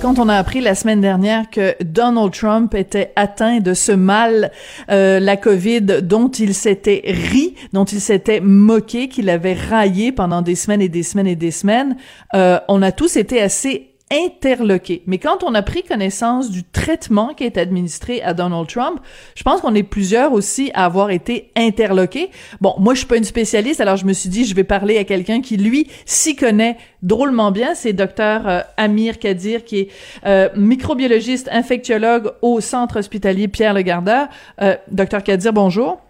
Quand 0.00 0.18
on 0.18 0.28
a 0.28 0.36
appris 0.36 0.60
la 0.60 0.74
semaine 0.74 1.00
dernière 1.00 1.50
que 1.50 1.74
Donald 1.82 2.32
Trump 2.32 2.74
était 2.74 3.12
atteint 3.16 3.58
de 3.58 3.74
ce 3.74 3.90
mal, 3.90 4.52
euh, 4.90 5.18
la 5.18 5.36
COVID, 5.36 6.02
dont 6.02 6.28
il 6.28 6.54
s'était 6.54 7.02
ri, 7.04 7.56
dont 7.72 7.84
il 7.84 8.00
s'était 8.00 8.40
moqué, 8.40 9.08
qu'il 9.08 9.28
avait 9.28 9.54
raillé 9.54 10.12
pendant 10.12 10.42
des 10.42 10.54
semaines 10.54 10.82
et 10.82 10.88
des 10.88 11.02
semaines 11.02 11.26
et 11.26 11.36
des 11.36 11.50
semaines, 11.50 11.96
euh, 12.34 12.60
on 12.68 12.80
a 12.82 12.92
tous 12.92 13.16
été 13.16 13.40
assez 13.40 13.87
interloqué. 14.10 15.02
Mais 15.06 15.18
quand 15.18 15.42
on 15.44 15.54
a 15.54 15.62
pris 15.62 15.82
connaissance 15.82 16.50
du 16.50 16.64
traitement 16.64 17.34
qui 17.34 17.44
est 17.44 17.58
administré 17.58 18.22
à 18.22 18.34
Donald 18.34 18.66
Trump, 18.66 19.00
je 19.34 19.42
pense 19.42 19.60
qu'on 19.60 19.74
est 19.74 19.82
plusieurs 19.82 20.32
aussi 20.32 20.70
à 20.74 20.84
avoir 20.84 21.10
été 21.10 21.50
interloqués. 21.56 22.30
Bon, 22.60 22.74
moi 22.78 22.94
je 22.94 22.98
suis 22.98 23.06
pas 23.06 23.16
une 23.16 23.24
spécialiste, 23.24 23.80
alors 23.80 23.96
je 23.96 24.06
me 24.06 24.12
suis 24.12 24.28
dit 24.28 24.44
je 24.44 24.54
vais 24.54 24.64
parler 24.64 24.98
à 24.98 25.04
quelqu'un 25.04 25.40
qui 25.40 25.56
lui 25.56 25.88
s'y 26.06 26.36
connaît 26.36 26.76
drôlement 27.02 27.50
bien, 27.50 27.74
c'est 27.74 27.92
docteur 27.92 28.48
euh, 28.48 28.60
Amir 28.76 29.18
Kadir 29.18 29.64
qui 29.64 29.80
est 29.80 29.88
euh, 30.26 30.48
microbiologiste 30.56 31.48
infectiologue 31.52 32.32
au 32.42 32.60
centre 32.60 32.98
hospitalier 32.98 33.48
Pierre 33.48 33.74
Le 33.74 33.82
Gardeur. 33.82 34.28
Euh, 34.62 34.76
docteur 34.90 35.22
Kadir, 35.22 35.52
bonjour. 35.52 36.00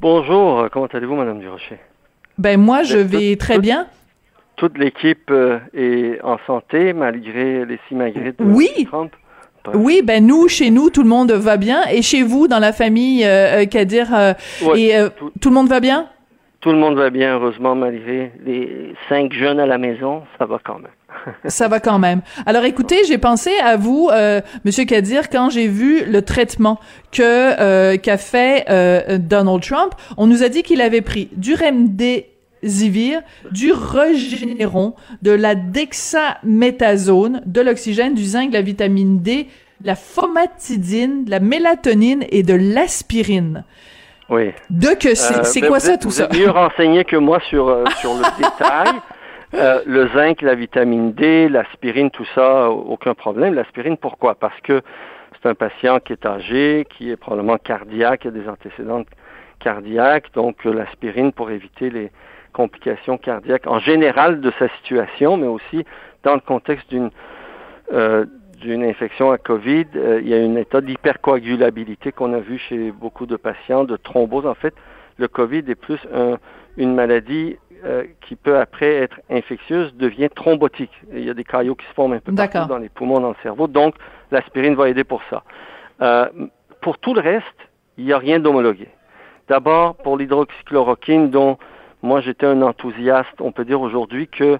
Bonjour, 0.00 0.68
comment 0.72 0.86
allez-vous 0.86 1.16
madame 1.16 1.40
Durocher? 1.40 1.78
Ben 2.38 2.58
moi 2.58 2.84
je 2.84 2.98
vais 2.98 3.36
très 3.36 3.58
bien 3.58 3.88
toute 4.58 4.76
l'équipe 4.76 5.30
euh, 5.30 5.58
est 5.72 6.20
en 6.22 6.36
santé 6.46 6.92
malgré 6.92 7.64
les 7.64 7.78
simagrées 7.88 8.32
de 8.32 8.44
oui. 8.44 8.86
Oui, 9.74 10.00
ben 10.02 10.26
nous, 10.26 10.48
chez 10.48 10.70
nous, 10.70 10.88
tout 10.88 11.02
le 11.02 11.08
monde 11.08 11.30
va 11.32 11.58
bien. 11.58 11.82
Et 11.92 12.00
chez 12.00 12.22
vous, 12.22 12.48
dans 12.48 12.58
la 12.58 12.72
famille, 12.72 13.24
euh, 13.24 13.62
euh 13.62 13.66
Kadir, 13.66 14.14
euh, 14.14 14.32
et 14.74 14.94
tout, 15.40 15.50
le 15.50 15.54
monde 15.54 15.68
va 15.68 15.80
bien? 15.80 16.06
Tout 16.60 16.70
le 16.70 16.78
monde 16.78 16.96
va 16.96 17.10
bien, 17.10 17.34
heureusement, 17.34 17.74
malgré 17.74 18.32
les 18.46 18.94
cinq 19.10 19.32
jeunes 19.34 19.60
à 19.60 19.66
la 19.66 19.76
maison, 19.76 20.22
ça 20.38 20.46
va 20.46 20.58
quand 20.64 20.78
même. 20.78 21.34
ça 21.44 21.68
va 21.68 21.80
quand 21.80 21.98
même. 21.98 22.22
Alors 22.46 22.64
écoutez, 22.64 23.04
j'ai 23.06 23.18
pensé 23.18 23.50
à 23.62 23.76
vous, 23.76 24.08
euh, 24.10 24.40
Monsieur 24.64 24.86
Kadir, 24.86 25.28
quand 25.28 25.50
j'ai 25.50 25.68
vu 25.68 26.04
le 26.06 26.22
traitement 26.22 26.80
que 27.12 27.96
qu'a 27.96 28.16
fait 28.16 28.64
Donald 29.18 29.62
Trump. 29.62 29.92
On 30.16 30.26
nous 30.26 30.42
a 30.42 30.48
dit 30.48 30.62
qu'il 30.62 30.80
avait 30.80 31.02
pris 31.02 31.28
du 31.36 31.54
Remdesivir 31.54 32.24
Zivir, 32.64 33.20
du 33.50 33.72
Regeneron, 33.72 34.94
de 35.22 35.30
la 35.30 35.54
dexaméthasone, 35.54 37.42
de 37.46 37.60
l'oxygène, 37.60 38.14
du 38.14 38.24
zinc, 38.24 38.50
de 38.50 38.54
la 38.54 38.62
vitamine 38.62 39.20
D, 39.20 39.48
de 39.80 39.86
la 39.86 39.94
fomatidine, 39.94 41.24
de 41.24 41.30
la 41.30 41.40
mélatonine 41.40 42.24
et 42.30 42.42
de 42.42 42.54
l'aspirine. 42.54 43.64
Oui. 44.28 44.52
De 44.70 44.94
que 44.94 45.14
c'est 45.14 45.64
euh, 45.64 45.66
quoi 45.66 45.80
ça 45.80 45.96
tout 45.96 46.10
ça? 46.10 46.26
Vous 46.26 46.36
êtes 46.36 46.40
mieux 46.40 46.50
renseigné 46.50 47.04
que 47.04 47.16
moi 47.16 47.40
sur 47.48 47.68
euh, 47.68 47.84
sur 48.00 48.14
le 48.14 48.24
détail. 48.36 48.88
Euh, 49.54 49.80
le 49.86 50.08
zinc, 50.08 50.42
la 50.42 50.54
vitamine 50.54 51.12
D, 51.12 51.48
l'aspirine, 51.48 52.10
tout 52.10 52.26
ça, 52.34 52.68
aucun 52.68 53.14
problème. 53.14 53.54
L'aspirine, 53.54 53.96
pourquoi? 53.96 54.34
Parce 54.34 54.60
que 54.60 54.82
c'est 55.40 55.48
un 55.48 55.54
patient 55.54 56.00
qui 56.00 56.12
est 56.12 56.26
âgé, 56.26 56.86
qui 56.90 57.10
est 57.10 57.16
probablement 57.16 57.56
cardiaque, 57.56 58.20
qui 58.20 58.28
a 58.28 58.30
des 58.30 58.46
antécédents 58.46 59.04
cardiaques, 59.58 60.32
donc 60.34 60.64
l'aspirine 60.64 61.32
pour 61.32 61.50
éviter 61.50 61.88
les 61.90 62.10
complications 62.52 63.18
cardiaques 63.18 63.66
en 63.66 63.78
général 63.78 64.40
de 64.40 64.52
sa 64.58 64.68
situation, 64.76 65.36
mais 65.36 65.46
aussi 65.46 65.84
dans 66.22 66.34
le 66.34 66.40
contexte 66.40 66.88
d'une 66.90 67.10
euh, 67.92 68.26
d'une 68.60 68.82
infection 68.82 69.30
à 69.30 69.38
COVID, 69.38 69.86
euh, 69.94 70.20
il 70.20 70.28
y 70.28 70.34
a 70.34 70.38
un 70.38 70.56
état 70.56 70.80
d'hypercoagulabilité 70.80 72.10
qu'on 72.10 72.32
a 72.32 72.40
vu 72.40 72.58
chez 72.58 72.90
beaucoup 72.90 73.24
de 73.24 73.36
patients, 73.36 73.84
de 73.84 73.96
thrombose. 73.96 74.46
En 74.46 74.54
fait, 74.54 74.74
le 75.16 75.28
COVID 75.28 75.62
est 75.68 75.76
plus 75.76 76.00
une 76.76 76.92
maladie 76.92 77.56
euh, 77.84 78.02
qui 78.20 78.34
peut 78.34 78.58
après 78.58 78.96
être 78.96 79.20
infectieuse, 79.30 79.94
devient 79.94 80.28
thrombotique. 80.28 80.90
il 81.12 81.24
y 81.24 81.30
a 81.30 81.34
des 81.34 81.44
caillots 81.44 81.76
qui 81.76 81.86
se 81.86 81.92
forment 81.92 82.14
un 82.14 82.18
peu 82.18 82.34
partout 82.34 82.68
dans 82.68 82.78
les 82.78 82.88
poumons, 82.88 83.20
dans 83.20 83.28
le 83.28 83.36
cerveau. 83.44 83.68
Donc, 83.68 83.94
l'aspirine 84.32 84.74
va 84.74 84.88
aider 84.88 85.04
pour 85.04 85.22
ça. 85.30 85.44
pour 86.80 86.98
tout 86.98 87.14
le 87.14 87.20
reste, 87.20 87.46
il 87.96 88.06
n'y 88.06 88.12
a 88.12 88.18
rien 88.18 88.40
d'homologué. 88.40 88.88
D'abord, 89.48 89.94
pour 89.94 90.16
l'hydroxychloroquine, 90.16 91.30
dont 91.30 91.58
moi, 92.02 92.20
j'étais 92.20 92.46
un 92.46 92.62
enthousiaste. 92.62 93.40
On 93.40 93.52
peut 93.52 93.64
dire 93.64 93.80
aujourd'hui 93.80 94.28
que 94.28 94.58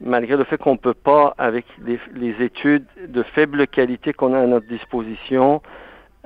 malgré 0.00 0.36
le 0.36 0.44
fait 0.44 0.58
qu'on 0.58 0.72
ne 0.72 0.78
peut 0.78 0.94
pas, 0.94 1.34
avec 1.38 1.66
les, 1.84 2.42
études 2.42 2.86
de 3.06 3.22
faible 3.22 3.66
qualité 3.66 4.12
qu'on 4.12 4.34
a 4.34 4.40
à 4.40 4.46
notre 4.46 4.66
disposition, 4.66 5.60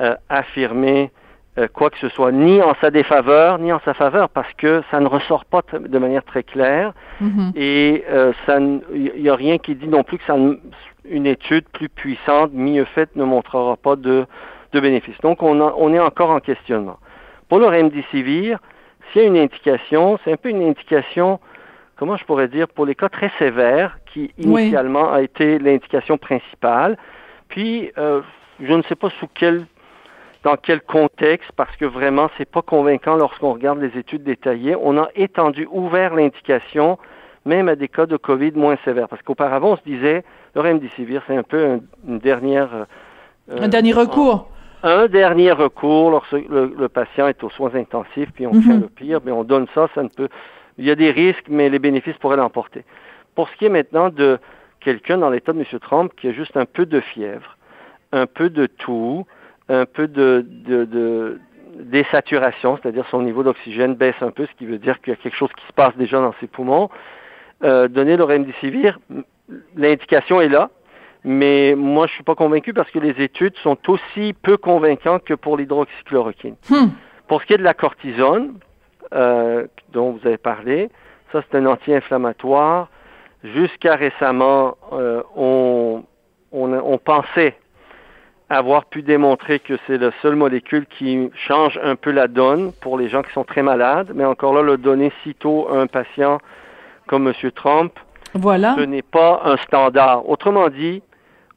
euh, 0.01 0.15
affirmer 0.29 1.11
euh, 1.59 1.67
quoi 1.73 1.91
que 1.91 1.99
ce 1.99 2.09
soit, 2.09 2.33
ni 2.33 2.62
en 2.62 2.75
sa 2.81 2.91
défaveur, 2.91 3.59
ni 3.59 3.73
en 3.73 3.81
sa 3.85 3.95
faveur, 3.95 4.29
parce 4.29 4.53
que 4.55 4.83
ça 4.91 5.01
ne 5.01 5.07
ressort 5.07 5.45
pas 5.45 5.62
de 5.73 5.99
manière 5.99 6.25
très 6.25 6.43
claire. 6.45 6.93
Mm-hmm. 7.21 7.53
Et 7.57 8.05
euh, 8.09 8.33
il 8.93 9.23
n'y 9.23 9.29
a 9.29 9.35
rien 9.35 9.59
qui 9.59 9.75
dit 9.75 9.89
non 9.89 10.05
plus 10.05 10.19
que 10.19 10.25
ça, 10.25 10.37
une 11.05 11.27
étude 11.27 11.65
plus 11.69 11.89
puissante, 11.89 12.53
mieux 12.53 12.85
faite, 12.85 13.15
ne 13.17 13.25
montrera 13.25 13.77
pas 13.77 13.97
de, 13.97 14.27
de 14.73 14.81
bénéfices. 14.81 15.19
Donc, 15.23 15.43
on, 15.43 15.61
on 15.61 15.93
est 15.93 16.01
encore 16.01 16.31
en 16.31 16.41
questionnement. 16.41 16.99
Pour 17.49 17.59
le 17.59 17.67
remdesivir, 17.67 18.59
s'il 19.13 19.23
y 19.23 19.25
a 19.25 19.29
une 19.29 19.37
indication, 19.37 20.19
c'est 20.25 20.33
un 20.33 20.37
peu 20.37 20.49
une 20.49 20.63
indication 20.63 21.41
comment 21.97 22.17
je 22.17 22.25
pourrais 22.25 22.49
dire, 22.49 22.69
pour 22.69 22.87
les 22.87 22.95
cas 22.95 23.09
très 23.09 23.31
sévères, 23.39 23.99
qui 24.07 24.33
initialement 24.39 25.13
a 25.13 25.23
été 25.23 25.59
l'indication 25.59 26.19
principale. 26.19 26.97
Puis, 27.49 27.93
euh, 27.99 28.21
je 28.61 28.73
ne 28.73 28.83
sais 28.83 28.95
pas 28.95 29.11
sous 29.11 29.29
quel, 29.33 29.67
dans 30.43 30.57
quel 30.57 30.81
contexte, 30.81 31.51
parce 31.57 31.75
que 31.77 31.85
vraiment, 31.85 32.31
c'est 32.37 32.51
pas 32.51 32.63
convaincant 32.63 33.17
lorsqu'on 33.17 33.53
regarde 33.53 33.81
les 33.81 33.97
études 33.99 34.25
détaillées. 34.25 34.77
On 34.81 34.99
a 34.99 35.09
étendu, 35.15 35.69
ouvert 35.71 36.15
l'indication, 36.15 36.99
même 37.45 37.69
à 37.69 37.77
des 37.77 37.89
cas 37.89 38.07
de 38.07 38.17
COVID 38.17 38.53
moins 38.53 38.77
sévères. 38.85 39.09
Parce 39.09 39.23
qu'auparavant, 39.23 39.73
on 39.73 39.77
se 39.77 39.85
disait, 39.85 40.25
le 40.55 40.61
remdesivir, 40.61 41.23
c'est 41.27 41.37
un 41.37 41.43
peu 41.43 41.81
une 42.09 42.19
dernière... 42.19 42.71
Euh, 43.51 43.59
un 43.61 43.69
dernier 43.69 43.93
recours 43.93 44.49
un 44.85 45.07
dernier 45.07 45.51
recours 45.51 46.11
lorsque 46.11 46.32
le, 46.32 46.89
patient 46.89 47.26
est 47.26 47.43
aux 47.43 47.51
soins 47.51 47.74
intensifs, 47.74 48.30
puis 48.35 48.47
on 48.47 48.53
fait 48.53 48.74
mhm. 48.74 48.80
le 48.82 48.89
pire, 48.89 49.20
mais 49.24 49.32
on 49.32 49.43
donne 49.43 49.66
ça, 49.74 49.89
ça 49.95 50.03
ne 50.03 50.09
peut. 50.09 50.28
Il 50.76 50.85
y 50.85 50.91
a 50.91 50.95
des 50.95 51.11
risques, 51.11 51.47
mais 51.49 51.70
les 51.70 51.78
bénéfices 51.78 52.16
pourraient 52.18 52.37
l'emporter. 52.37 52.85
Pour 53.35 53.49
ce 53.49 53.57
qui 53.57 53.64
est 53.64 53.70
maintenant 53.70 54.11
de 54.11 54.39
quelqu'un 54.80 55.18
dans 55.18 55.30
l'état 55.30 55.53
de 55.53 55.59
M. 55.59 55.64
Trump 55.80 56.12
qui 56.16 56.28
a 56.28 56.32
juste 56.32 56.57
un 56.57 56.66
peu 56.66 56.85
de 56.85 57.01
fièvre, 57.01 57.57
un 58.12 58.26
peu 58.26 58.51
de 58.51 58.66
toux, 58.66 59.26
un 59.70 59.87
peu 59.87 60.07
de, 60.07 60.45
de, 60.47 61.41
désaturation, 61.78 62.78
c'est-à-dire 62.80 63.07
son 63.11 63.22
niveau 63.22 63.43
d'oxygène 63.43 63.95
baisse 63.95 64.20
un 64.20 64.30
peu, 64.30 64.47
ce 64.47 64.53
qui 64.59 64.66
veut 64.66 64.78
dire 64.78 65.01
qu'il 65.01 65.12
y 65.12 65.14
a 65.14 65.16
quelque 65.16 65.37
chose 65.37 65.51
qui 65.57 65.66
se 65.66 65.72
passe 65.72 65.97
déjà 65.97 66.20
dans 66.20 66.35
ses 66.41 66.47
poumons. 66.47 66.91
Euh, 67.62 67.89
donner 67.89 68.16
le 68.16 68.24
remdesivir, 68.24 68.99
l'indication 69.76 70.41
est 70.41 70.49
là, 70.49 70.70
mais 71.25 71.75
moi, 71.75 72.07
je 72.07 72.12
suis 72.12 72.22
pas 72.22 72.35
convaincu 72.35 72.75
parce 72.75 72.91
que 72.91 72.99
les 72.99 73.22
études 73.22 73.57
sont 73.62 73.79
aussi 73.89 74.35
peu 74.43 74.59
convaincantes 74.59 75.25
que 75.25 75.35
pour 75.35 75.57
l'hydroxychloroquine. 75.57 76.57
Hmm. 76.68 76.89
Pour 77.29 77.41
ce 77.41 77.47
qui 77.47 77.55
est 77.55 77.59
de 77.59 77.62
la 77.62 77.72
cortisone, 77.72 78.59
euh, 79.14 79.66
dont 79.93 80.12
vous 80.12 80.27
avez 80.27 80.37
parlé, 80.37 80.91
ça 81.33 81.43
c'est 81.43 81.57
un 81.57 81.64
anti-inflammatoire. 81.66 82.89
Jusqu'à 83.43 83.97
récemment, 83.97 84.77
euh, 84.93 85.22
on, 85.35 86.05
on, 86.53 86.72
on, 86.72 86.99
pensait 86.99 87.57
avoir 88.51 88.85
pu 88.85 89.03
démontrer 89.03 89.61
que 89.61 89.75
c'est 89.87 89.99
la 89.99 90.11
seule 90.20 90.37
molécule 90.37 90.87
qui 90.87 91.31
change 91.35 91.79
un 91.83 91.97
peu 91.97 92.11
la 92.11 92.29
donne 92.29 92.72
pour 92.81 92.99
les 92.99 93.09
gens 93.09 93.22
qui 93.22 93.33
sont 93.33 93.45
très 93.45 93.62
malades, 93.62 94.12
mais 94.14 94.25
encore 94.25 94.55
là, 94.55 94.62
le 94.62 94.77
donner 94.77 95.12
sitôt 95.22 95.68
à 95.70 95.79
un 95.79 95.87
patient 95.87 96.39
comme 97.07 97.29
M. 97.29 97.51
Trump, 97.53 97.93
voilà. 98.35 98.75
ce 98.77 98.83
n'est 98.83 99.03
pas 99.03 99.43
un 99.45 99.57
standard. 99.59 100.29
Autrement 100.29 100.68
dit, 100.68 101.03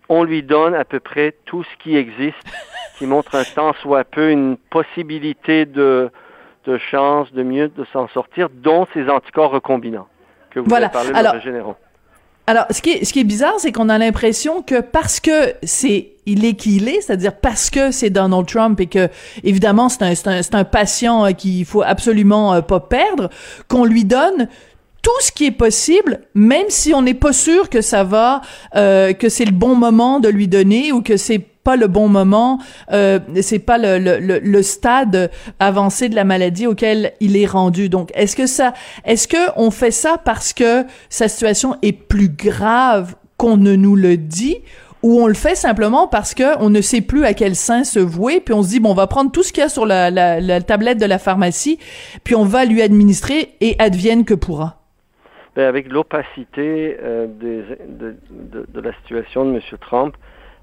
on 0.10 0.24
lui 0.24 0.44
donne 0.44 0.74
à 0.76 0.86
peu 0.86 1.00
près 1.00 1.36
tout 1.46 1.64
ce 1.64 1.84
qui 1.84 1.96
existe, 1.96 2.38
qui 2.98 3.06
montre 3.06 3.36
un 3.36 3.44
temps 3.44 3.74
soit 3.82 4.04
peu 4.04 4.32
une 4.32 4.58
possibilité 4.70 5.66
de, 5.66 6.10
de 6.66 6.78
chance 6.78 7.32
de 7.34 7.44
mieux 7.44 7.70
de 7.70 7.86
s'en 7.94 8.08
sortir, 8.10 8.50
dont 8.50 8.88
ces 8.94 9.10
anticorps 9.10 9.52
recombinants 9.52 10.08
que 10.50 10.60
vous 10.60 10.70
voilà. 10.70 10.88
avez 10.88 10.94
parlé 10.94 11.12
alors, 11.14 11.34
de. 11.34 11.76
Alors, 12.50 12.66
ce 12.72 12.82
qui 12.82 12.92
est, 12.92 13.04
ce 13.04 13.12
qui 13.12 13.20
est 13.20 13.26
bizarre, 13.26 13.56
c'est 13.58 13.74
qu'on 13.74 13.90
a 13.90 13.98
l'impression 13.98 14.62
que 14.62 14.80
parce 14.80 15.20
que 15.20 15.54
c'est 15.64 16.12
il 16.26 16.46
est 16.46 16.54
qui 16.54 16.78
il 16.78 16.88
est, 16.88 17.02
c'est-à-dire 17.02 17.36
parce 17.36 17.70
que 17.70 17.92
c'est 17.92 18.10
Donald 18.10 18.46
Trump 18.46 18.80
et 18.80 18.88
que 18.88 19.10
évidemment 19.44 19.90
c'est 19.90 20.04
un, 20.04 20.14
un, 20.32 20.42
un 20.54 20.64
patient 20.64 21.26
euh, 21.26 21.32
qu'il 21.32 21.66
faut 21.66 21.84
absolument 21.84 22.54
euh, 22.54 22.62
pas 22.62 22.80
perdre, 22.80 23.30
qu'on 23.68 23.84
lui 23.84 24.06
donne 24.06 24.48
tout 25.08 25.22
ce 25.22 25.32
qui 25.32 25.46
est 25.46 25.52
possible, 25.52 26.20
même 26.34 26.66
si 26.68 26.94
on 26.94 27.02
n'est 27.02 27.14
pas 27.14 27.32
sûr 27.32 27.70
que 27.70 27.80
ça 27.80 28.04
va, 28.04 28.42
euh, 28.76 29.14
que 29.14 29.30
c'est 29.30 29.46
le 29.46 29.54
bon 29.54 29.74
moment 29.74 30.20
de 30.20 30.28
lui 30.28 30.50
donner 30.50 30.92
ou 30.92 31.02
que 31.02 31.16
c'est 31.16 31.40
pas 31.40 31.78
le 31.78 31.88
bon 31.88 32.10
moment, 32.10 32.60
euh, 32.92 33.18
c'est 33.42 33.60
pas 33.60 33.78
le, 33.78 34.00
le, 34.00 34.40
le, 34.40 34.62
stade 34.64 35.32
avancé 35.62 36.10
de 36.10 36.16
la 36.16 36.26
maladie 36.26 36.68
auquel 36.68 37.14
il 37.22 37.38
est 37.38 37.46
rendu. 37.46 37.88
Donc, 37.88 38.12
est-ce 38.16 38.36
que 38.36 38.48
ça, 38.48 38.74
est-ce 39.06 39.30
que 39.30 39.38
on 39.56 39.72
fait 39.72 39.92
ça 39.92 40.18
parce 40.18 40.52
que 40.52 40.84
sa 41.08 41.30
situation 41.30 41.78
est 41.82 41.94
plus 41.94 42.28
grave 42.28 43.16
qu'on 43.38 43.56
ne 43.56 43.78
nous 43.78 43.96
le 43.96 44.18
dit? 44.18 44.58
ou 45.04 45.22
on 45.22 45.28
le 45.28 45.36
fait 45.36 45.56
simplement 45.56 46.08
parce 46.08 46.34
que 46.34 46.58
on 46.60 46.70
ne 46.70 46.82
sait 46.82 47.02
plus 47.02 47.24
à 47.24 47.34
quel 47.34 47.56
sein 47.56 47.86
se 47.86 48.00
vouer, 48.00 48.42
puis 48.42 48.54
on 48.54 48.62
se 48.62 48.70
dit 48.70 48.80
bon, 48.82 48.92
on 48.92 48.96
va 48.96 49.08
prendre 49.08 49.32
tout 49.32 49.44
ce 49.44 49.54
qu'il 49.54 49.62
y 49.62 49.66
a 49.66 49.70
sur 49.70 49.86
la, 49.86 50.12
la, 50.12 50.42
la, 50.42 50.60
tablette 50.60 50.98
de 50.98 51.06
la 51.06 51.20
pharmacie, 51.20 51.80
puis 52.26 52.36
on 52.36 52.44
va 52.44 52.66
lui 52.66 52.82
administrer 52.82 53.54
et 53.62 53.78
advienne 53.80 54.26
que 54.26 54.34
pourra? 54.34 54.77
Ben, 55.58 55.66
avec 55.66 55.92
l'opacité 55.92 56.98
euh, 57.02 57.26
de, 57.26 58.16
de, 58.30 58.80
la 58.80 58.94
situation 58.94 59.44
de 59.44 59.56
M. 59.56 59.62
Trump, 59.82 60.16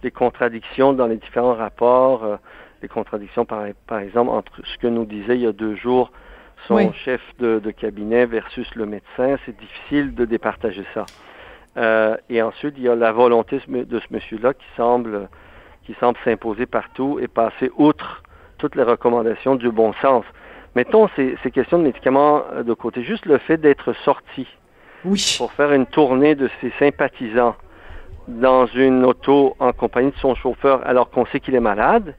les 0.05 0.13
contradictions 0.13 0.93
dans 0.93 1.09
les 1.09 1.17
différents 1.17 1.55
rapports, 1.55 2.23
euh, 2.23 2.37
les 2.81 2.87
contradictions 2.87 3.45
par, 3.45 3.65
par, 3.89 3.99
exemple 3.99 4.31
entre 4.31 4.53
ce 4.65 4.79
que 4.79 4.87
nous 4.87 5.05
disait 5.05 5.35
il 5.35 5.41
y 5.41 5.49
a 5.49 5.53
deux 5.53 5.75
jours 5.75 6.13
son 6.69 6.93
chef 6.93 7.21
de, 7.41 7.59
cabinet 7.73 8.25
versus 8.25 8.73
le 8.77 8.87
médecin, 8.87 9.37
c'est 9.45 9.59
difficile 9.59 10.15
de 10.15 10.27
départager 10.27 10.85
ça. 10.95 11.07
Euh, 11.77 12.17
et 12.31 12.41
ensuite, 12.41 12.75
il 12.77 12.85
y 12.85 12.89
a 12.89 12.95
la 12.95 13.11
volonté 13.11 13.61
de 13.67 13.99
ce 13.99 14.07
monsieur-là 14.13 14.55
qui 14.55 14.67
semble 14.77 15.29
qui 15.87 15.95
semble 15.95 16.17
s'imposer 16.25 16.67
partout 16.67 17.19
et 17.21 17.27
passer 17.27 17.73
outre 17.79 18.23
toutes 18.59 18.77
les 18.77 18.85
recommandations 18.85 19.57
du 19.57 19.73
bon 19.73 19.93
sens. 19.95 20.25
Mettons 20.77 21.09
ces, 21.17 21.37
ces 21.43 21.51
questions 21.51 21.79
de 21.79 21.83
médicaments 21.83 22.45
de 22.65 22.75
côté, 22.75 23.03
juste 23.03 23.27
le 23.27 23.39
fait 23.39 23.57
d'être 23.57 23.93
sorti 24.05 24.47
pour 25.39 25.53
faire 25.53 25.73
une 25.73 25.87
tournée 25.87 26.35
de 26.35 26.49
ses 26.61 26.73
sympathisants 26.79 27.57
dans 28.27 28.67
une 28.67 29.05
auto 29.05 29.55
en 29.59 29.73
compagnie 29.73 30.11
de 30.11 30.17
son 30.17 30.35
chauffeur 30.35 30.81
alors 30.87 31.11
qu'on 31.11 31.27
sait 31.27 31.41
qu'il 31.41 31.55
est 31.55 31.61
malade, 31.61 32.15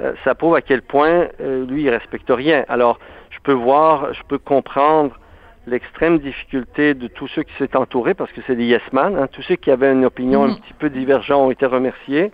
euh, 0.00 0.12
ça 0.24 0.34
prouve 0.34 0.56
à 0.56 0.62
quel 0.62 0.82
point 0.82 1.28
euh, 1.40 1.64
lui, 1.66 1.82
il 1.82 1.90
respecte 1.90 2.30
rien. 2.30 2.64
Alors, 2.68 2.98
je 3.30 3.38
peux 3.42 3.52
voir, 3.52 4.12
je 4.12 4.22
peux 4.26 4.38
comprendre 4.38 5.18
l'extrême 5.66 6.18
difficulté 6.18 6.94
de 6.94 7.06
tous 7.06 7.28
ceux 7.28 7.42
qui 7.42 7.52
s'est 7.58 7.76
entourés, 7.76 8.14
parce 8.14 8.32
que 8.32 8.40
c'est 8.46 8.56
des 8.56 8.64
yes 8.64 8.82
man, 8.92 9.16
hein. 9.16 9.28
tous 9.30 9.42
ceux 9.42 9.56
qui 9.56 9.70
avaient 9.70 9.92
une 9.92 10.04
opinion 10.04 10.44
un 10.44 10.48
mhm. 10.48 10.56
petit 10.56 10.72
peu 10.72 10.90
divergente 10.90 11.46
ont 11.46 11.50
été 11.50 11.66
remerciés 11.66 12.32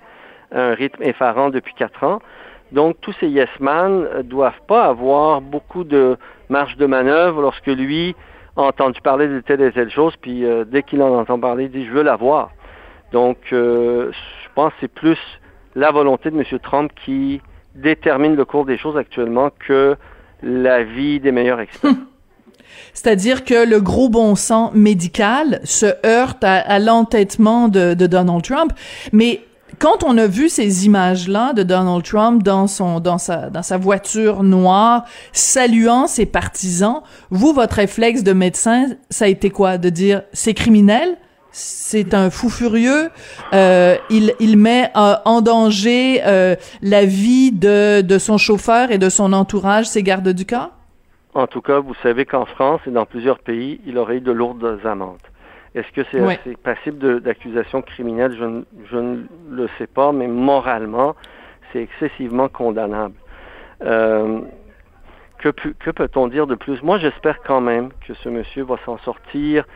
à 0.53 0.71
un 0.71 0.75
rythme 0.75 1.03
effarant 1.03 1.51
depuis 1.51 1.75
quatre 1.75 2.03
ans. 2.05 2.21
Donc, 2.73 2.97
tous 3.01 3.13
ces 3.21 3.29
yes 3.29 3.49
man 3.61 4.01
ne 4.01 4.07
euh, 4.07 4.23
doivent 4.23 4.63
pas 4.67 4.85
avoir 4.85 5.41
beaucoup 5.41 5.85
de 5.85 6.17
marge 6.49 6.77
de 6.77 6.87
manœuvre 6.87 7.43
lorsque 7.43 7.67
lui 7.67 8.15
entendu 8.57 9.01
parler 9.01 9.29
de 9.29 9.41
telle 9.41 9.61
et 9.61 9.73
telle 9.73 9.91
chose, 9.91 10.15
puis 10.21 10.45
euh, 10.45 10.65
dès 10.65 10.83
qu'il 10.83 11.03
en 11.03 11.15
entend 11.19 11.39
parler, 11.39 11.65
il 11.65 11.71
dit 11.71 11.87
je 11.87 11.93
veux 11.93 12.03
la 12.03 12.17
voir. 12.17 12.51
Donc, 13.13 13.39
euh, 13.53 14.11
je 14.13 14.49
pense 14.55 14.73
que 14.73 14.79
c'est 14.81 14.93
plus 14.93 15.19
la 15.75 15.91
volonté 15.91 16.31
de 16.31 16.37
M. 16.37 16.45
Trump 16.61 16.91
qui 17.05 17.41
détermine 17.75 18.35
le 18.35 18.45
cours 18.45 18.65
des 18.65 18.79
choses 18.79 18.97
actuellement 18.97 19.51
que 19.67 19.97
l'avis 20.43 21.21
des 21.21 21.33
meilleurs 21.33 21.61
experts. 21.61 21.93
C'est-à-dire 22.93 23.45
que 23.45 23.69
le 23.69 23.81
gros 23.81 24.09
bon 24.09 24.35
sens 24.35 24.73
médical 24.75 25.61
se 25.65 25.87
heurte 26.05 26.43
à, 26.43 26.79
l'entêtement 26.79 27.69
de, 27.69 27.95
de, 27.95 28.07
Donald 28.07 28.43
Trump. 28.43 28.73
Mais 29.13 29.41
quand 29.79 30.05
on 30.05 30.17
a 30.17 30.27
vu 30.27 30.49
ces 30.49 30.87
images-là 30.87 31.53
de 31.53 31.63
Donald 31.63 32.03
Trump 32.03 32.43
dans 32.43 32.67
son 32.67 33.01
dans 33.01 33.19
sa 33.19 33.51
dans 33.51 33.63
sa 33.63 33.77
voiture 33.77 34.43
noire 34.43 35.05
saluant 35.33 36.07
ses 36.07 36.27
partisans, 36.27 37.03
vous 37.31 37.53
votre 37.53 37.77
réflexe 37.77 38.23
de 38.23 38.33
médecin, 38.33 38.87
ça 39.11 39.27
a 39.27 39.29
été 39.29 39.51
quoi? 39.51 39.79
De 39.79 39.91
dire 39.91 40.23
c'est 40.33 40.55
criminel, 40.55 41.17
c'est 41.51 42.15
un 42.15 42.31
fou 42.31 42.49
furieux, 42.49 43.11
euh, 43.53 43.97
il 44.11 44.35
il 44.41 44.57
met 44.57 44.91
euh, 44.97 45.15
en 45.25 45.41
danger 45.41 46.23
euh, 46.25 46.55
la 46.83 47.05
vie 47.05 47.53
de 47.53 48.03
de 48.03 48.19
son 48.19 48.39
chauffeur 48.39 48.91
et 48.91 48.99
de 48.99 49.09
son 49.09 49.33
entourage, 49.33 49.87
ses 49.87 50.03
gardes 50.03 50.29
du 50.29 50.47
corps? 50.47 50.71
En 51.35 51.47
tout 51.47 51.61
cas, 51.61 51.81
vous 51.81 51.95
savez 52.03 52.25
qu'en 52.25 52.47
France 52.47 52.81
et 52.87 52.91
dans 52.91 53.05
plusieurs 53.05 53.41
pays, 53.41 53.81
il 53.87 53.99
aurait 53.99 54.17
eu 54.17 54.21
de 54.21 54.33
lourdes 54.33 54.81
amendes. 54.85 55.19
Est-ce 55.77 55.93
que 55.93 56.01
c'est 56.43 56.57
passible 56.57 57.21
d'accusation 57.21 57.83
criminelle? 57.83 58.35
Je, 58.91 58.97
ne 58.97 59.25
le 59.51 59.69
sais 59.77 59.87
pas, 59.87 60.11
mais 60.11 60.27
moralement, 60.27 61.15
c'est 61.71 61.83
excessivement 61.83 62.49
condamnable. 62.49 63.15
Euh, 63.83 64.41
que, 65.39 65.51
que 65.51 65.91
peut-on 65.91 66.29
dire 66.29 66.47
de 66.47 66.55
plus? 66.55 66.83
Moi, 66.83 66.99
j'espère 66.99 67.43
quand 67.43 67.61
même 67.61 67.91
que 68.07 68.15
ce 68.15 68.31
monsieur 68.31 68.65
va 68.65 68.77
s'en 68.87 68.97
sortir. 68.99 69.67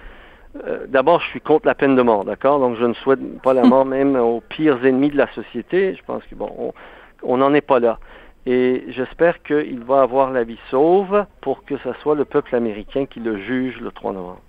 Euh, 0.67 0.87
d'abord, 0.89 1.21
je 1.21 1.27
suis 1.27 1.41
contre 1.43 1.67
la 1.67 1.75
peine 1.75 1.97
de 1.97 2.03
mort, 2.03 2.25
d'accord? 2.25 2.61
Donc, 2.61 2.79
je 2.79 2.87
ne 2.87 2.95
souhaite 2.95 3.43
pas 3.43 3.53
la 3.53 3.65
mort 3.65 3.85
même 3.99 4.17
aux 4.17 4.41
pires 4.41 4.83
ennemis 4.87 5.11
de 5.11 5.19
la 5.19 5.31
société. 5.35 5.95
Je 5.95 6.03
pense 6.03 6.25
que, 6.25 6.35
bon, 6.35 6.73
on 7.23 7.37
n'en 7.37 7.53
est 7.53 7.61
pas 7.61 7.79
là. 7.79 7.99
Et 8.47 8.85
j'espère 8.89 9.43
qu'il 9.43 9.85
va 9.85 10.01
avoir 10.01 10.31
la 10.31 10.45
vie 10.45 10.59
sauve 10.71 11.27
pour 11.43 11.63
que 11.67 11.77
ce 11.77 11.93
soit 12.01 12.15
le 12.15 12.25
peuple 12.25 12.57
américain 12.57 13.05
qui 13.05 13.21
le 13.21 13.37
juge 13.37 13.79
le 13.83 13.91
3 13.91 14.15
novembre. 14.15 14.41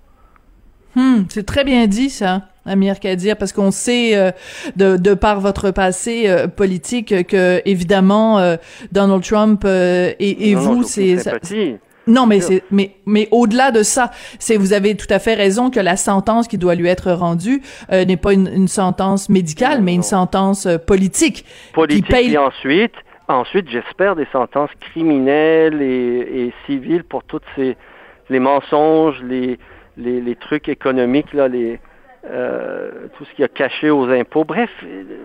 Hmm, 0.94 1.22
c'est 1.28 1.46
très 1.46 1.64
bien 1.64 1.86
dit 1.86 2.10
ça, 2.10 2.42
Amir 2.66 3.00
Kadir, 3.00 3.36
parce 3.36 3.52
qu'on 3.52 3.70
sait 3.70 4.16
euh, 4.16 4.30
de, 4.76 4.96
de, 4.96 5.14
par 5.14 5.40
votre 5.40 5.70
passé 5.70 6.24
euh, 6.26 6.48
politique 6.48 7.26
que 7.26 7.62
évidemment 7.64 8.38
euh, 8.38 8.56
Donald 8.92 9.22
Trump 9.22 9.64
et, 9.64 10.50
et 10.50 10.54
vous, 10.54 10.82
c'est 10.82 11.16
non, 12.08 12.26
mais 12.26 12.40
c'est 12.40 12.64
mais 12.72 12.96
mais 13.06 13.28
au-delà 13.30 13.70
de 13.70 13.84
ça, 13.84 14.10
c'est 14.40 14.56
vous 14.56 14.72
avez 14.72 14.96
tout 14.96 15.06
à 15.08 15.20
fait 15.20 15.34
raison 15.34 15.70
que 15.70 15.78
la 15.78 15.96
sentence 15.96 16.48
qui 16.48 16.58
doit 16.58 16.74
lui 16.74 16.88
être 16.88 17.12
rendue 17.12 17.62
n'est 17.92 18.16
pas 18.16 18.32
une, 18.32 18.48
une, 18.52 18.66
sentence 18.66 19.28
médicale, 19.28 19.82
mais 19.82 19.94
une 19.94 20.02
sentence 20.02 20.66
politique. 20.84 21.44
Politique 21.72 22.08
paye... 22.08 22.32
et 22.32 22.38
ensuite, 22.38 22.94
ensuite, 23.28 23.70
j'espère 23.70 24.16
des 24.16 24.26
sentences 24.32 24.70
criminelles 24.80 25.80
et, 25.80 26.46
et 26.46 26.52
civiles 26.66 27.04
pour 27.04 27.22
toutes 27.22 27.44
ces 27.54 27.76
les 28.30 28.40
mensonges, 28.40 29.22
les 29.22 29.58
les, 29.96 30.36
trucs 30.36 30.68
économiques, 30.68 31.32
là, 31.32 31.48
les, 31.48 31.80
tout 32.24 33.24
ce 33.24 33.34
qui 33.34 33.44
a 33.44 33.48
caché 33.48 33.90
aux 33.90 34.08
impôts. 34.08 34.44
Bref, 34.44 34.70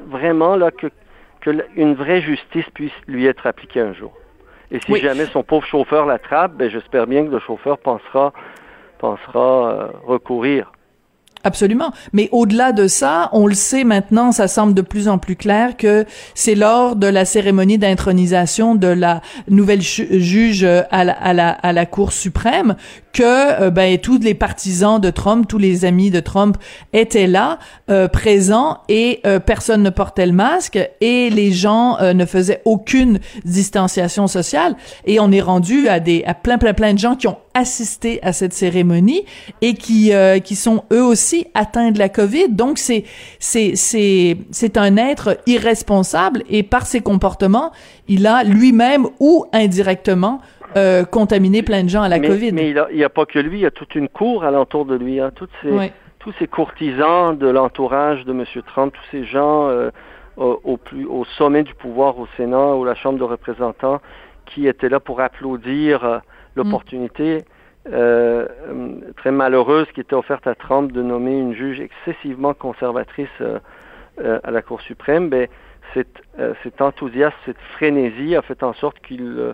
vraiment 0.07 0.55
là 0.55 0.71
que, 0.71 0.87
que 1.41 1.51
une 1.75 1.93
vraie 1.93 2.21
justice 2.21 2.69
puisse 2.73 2.93
lui 3.07 3.25
être 3.25 3.47
appliquée 3.47 3.81
un 3.81 3.93
jour. 3.93 4.13
Et 4.71 4.79
si 4.81 4.95
jamais 4.97 5.25
son 5.27 5.43
pauvre 5.43 5.65
chauffeur 5.65 6.05
l'attrape, 6.05 6.53
ben, 6.53 6.69
j'espère 6.69 7.07
bien 7.07 7.25
que 7.25 7.31
le 7.31 7.39
chauffeur 7.39 7.77
pensera, 7.77 8.33
pensera 8.99 9.91
recourir 10.05 10.71
Absolument. 11.47 11.93
Mais 12.11 12.27
au-delà 12.33 12.73
de 12.73 12.89
ça, 12.89 13.29
on 13.31 13.47
le 13.47 13.53
sait 13.53 13.85
maintenant, 13.85 14.33
ça 14.33 14.49
semble 14.49 14.73
de 14.73 14.81
plus 14.81 15.07
en 15.07 15.17
plus 15.17 15.37
clair 15.37 15.77
que 15.77 16.05
c'est 16.35 16.55
lors 16.55 16.97
de 16.97 17.07
la 17.07 17.23
cérémonie 17.23 17.77
d'intronisation 17.77 18.75
de 18.75 18.87
la 18.87 19.21
nouvelle 19.49 19.81
juge 19.81 20.65
à 20.65 21.05
la, 21.05 21.13
à 21.13 21.31
la, 21.31 21.51
à 21.51 21.71
la 21.71 21.85
Cour 21.85 22.11
suprême 22.11 22.75
que 23.17 23.23
euh, 23.61 23.71
ben, 23.71 23.97
tous 23.97 24.19
les 24.19 24.35
partisans 24.35 25.01
de 25.01 25.09
Trump, 25.09 25.47
tous 25.47 25.57
les 25.57 25.85
amis 25.85 26.11
de 26.11 26.19
Trump 26.19 26.55
étaient 26.93 27.25
là, 27.25 27.57
euh, 27.89 28.07
présents, 28.07 28.81
et 28.89 29.21
euh, 29.25 29.39
personne 29.39 29.81
ne 29.81 29.89
portait 29.89 30.27
le 30.27 30.33
masque, 30.33 30.77
et 31.01 31.29
les 31.31 31.51
gens 31.51 31.97
ne 32.13 32.25
faisaient 32.25 32.61
aucune 32.65 33.19
distanciation 33.45 34.27
sociale. 34.27 34.75
Et 35.05 35.19
on 35.19 35.31
est 35.31 35.41
rendu 35.41 35.87
à 35.87 35.99
des 35.99 36.23
à 36.27 36.33
plein 36.33 36.57
plein 36.57 36.73
plein 36.73 36.93
de 36.93 36.99
gens 36.99 37.15
qui 37.15 37.27
ont 37.27 37.37
assisté 37.57 38.19
à 38.23 38.33
cette 38.33 38.53
cérémonie 38.53 39.25
et 39.61 39.73
qui 39.73 40.11
qui 40.43 40.55
sont 40.55 40.83
eux 40.91 41.03
aussi 41.03 41.47
atteints 41.53 41.91
de 41.91 41.99
la 41.99 42.09
COVID. 42.09 42.49
Donc 42.49 42.77
c'est 42.77 43.03
c'est 43.39 43.75
c'est 43.75 44.37
c'est 44.51 44.77
un 44.77 44.97
être 44.97 45.37
irresponsable 45.45 46.43
et 46.49 46.63
par 46.63 46.85
ses 46.85 47.01
comportements, 47.01 47.71
il 48.07 48.27
a 48.27 48.43
lui-même 48.43 49.07
ou 49.19 49.45
indirectement 49.53 50.41
euh, 50.75 51.05
contaminer 51.05 51.63
plein 51.63 51.83
de 51.83 51.89
gens 51.89 52.03
à 52.03 52.09
la 52.09 52.19
COVID. 52.19 52.51
Mais 52.51 52.69
il 52.69 52.97
n'y 52.97 53.03
a, 53.03 53.09
pas 53.09 53.25
que 53.25 53.39
lui, 53.39 53.59
il 53.59 53.61
y 53.61 53.65
a 53.65 53.71
toute 53.71 53.95
une 53.95 54.09
cour 54.09 54.43
alentour 54.43 54.85
de 54.85 54.95
lui. 54.95 55.19
Hein. 55.19 55.31
Toutes 55.33 55.51
ces, 55.61 55.91
Tous 56.19 56.33
ces 56.39 56.47
courtisans 56.47 57.37
de 57.37 57.47
l'entourage 57.47 58.25
de 58.25 58.31
M. 58.31 58.43
Trump, 58.67 58.93
tous 58.93 59.11
ces 59.11 59.25
gens 59.25 59.69
euh, 59.69 59.89
au, 60.35 60.77
plus, 60.77 61.05
au 61.05 61.25
sommet 61.37 61.63
du 61.63 61.73
pouvoir 61.73 62.19
au 62.19 62.27
Sénat 62.37 62.75
ou 62.75 62.83
la 62.85 62.95
Chambre 62.95 63.17
de 63.17 63.23
représentants 63.23 64.01
qui 64.45 64.67
étaient 64.67 64.89
là 64.89 64.99
pour 64.99 65.19
applaudir 65.21 66.21
euh, 66.57 66.63
l'opportunité 66.63 67.45
très 69.15 69.31
malheureuse 69.31 69.87
qui 69.93 70.01
était 70.01 70.15
offerte 70.15 70.45
à 70.45 70.55
Trump 70.55 70.91
de 70.91 71.01
nommer 71.01 71.39
une 71.39 71.53
juge 71.53 71.79
excessivement 71.79 72.53
conservatrice 72.53 73.29
à 74.19 74.51
la 74.51 74.61
Cour 74.61 74.81
suprême. 74.81 75.29
Cet, 75.93 76.81
enthousiasme, 76.81 77.37
cette 77.45 77.61
frénésie 77.73 78.35
a 78.35 78.41
fait 78.41 78.61
en 78.61 78.73
sorte 78.73 78.99
qu'il 78.99 79.53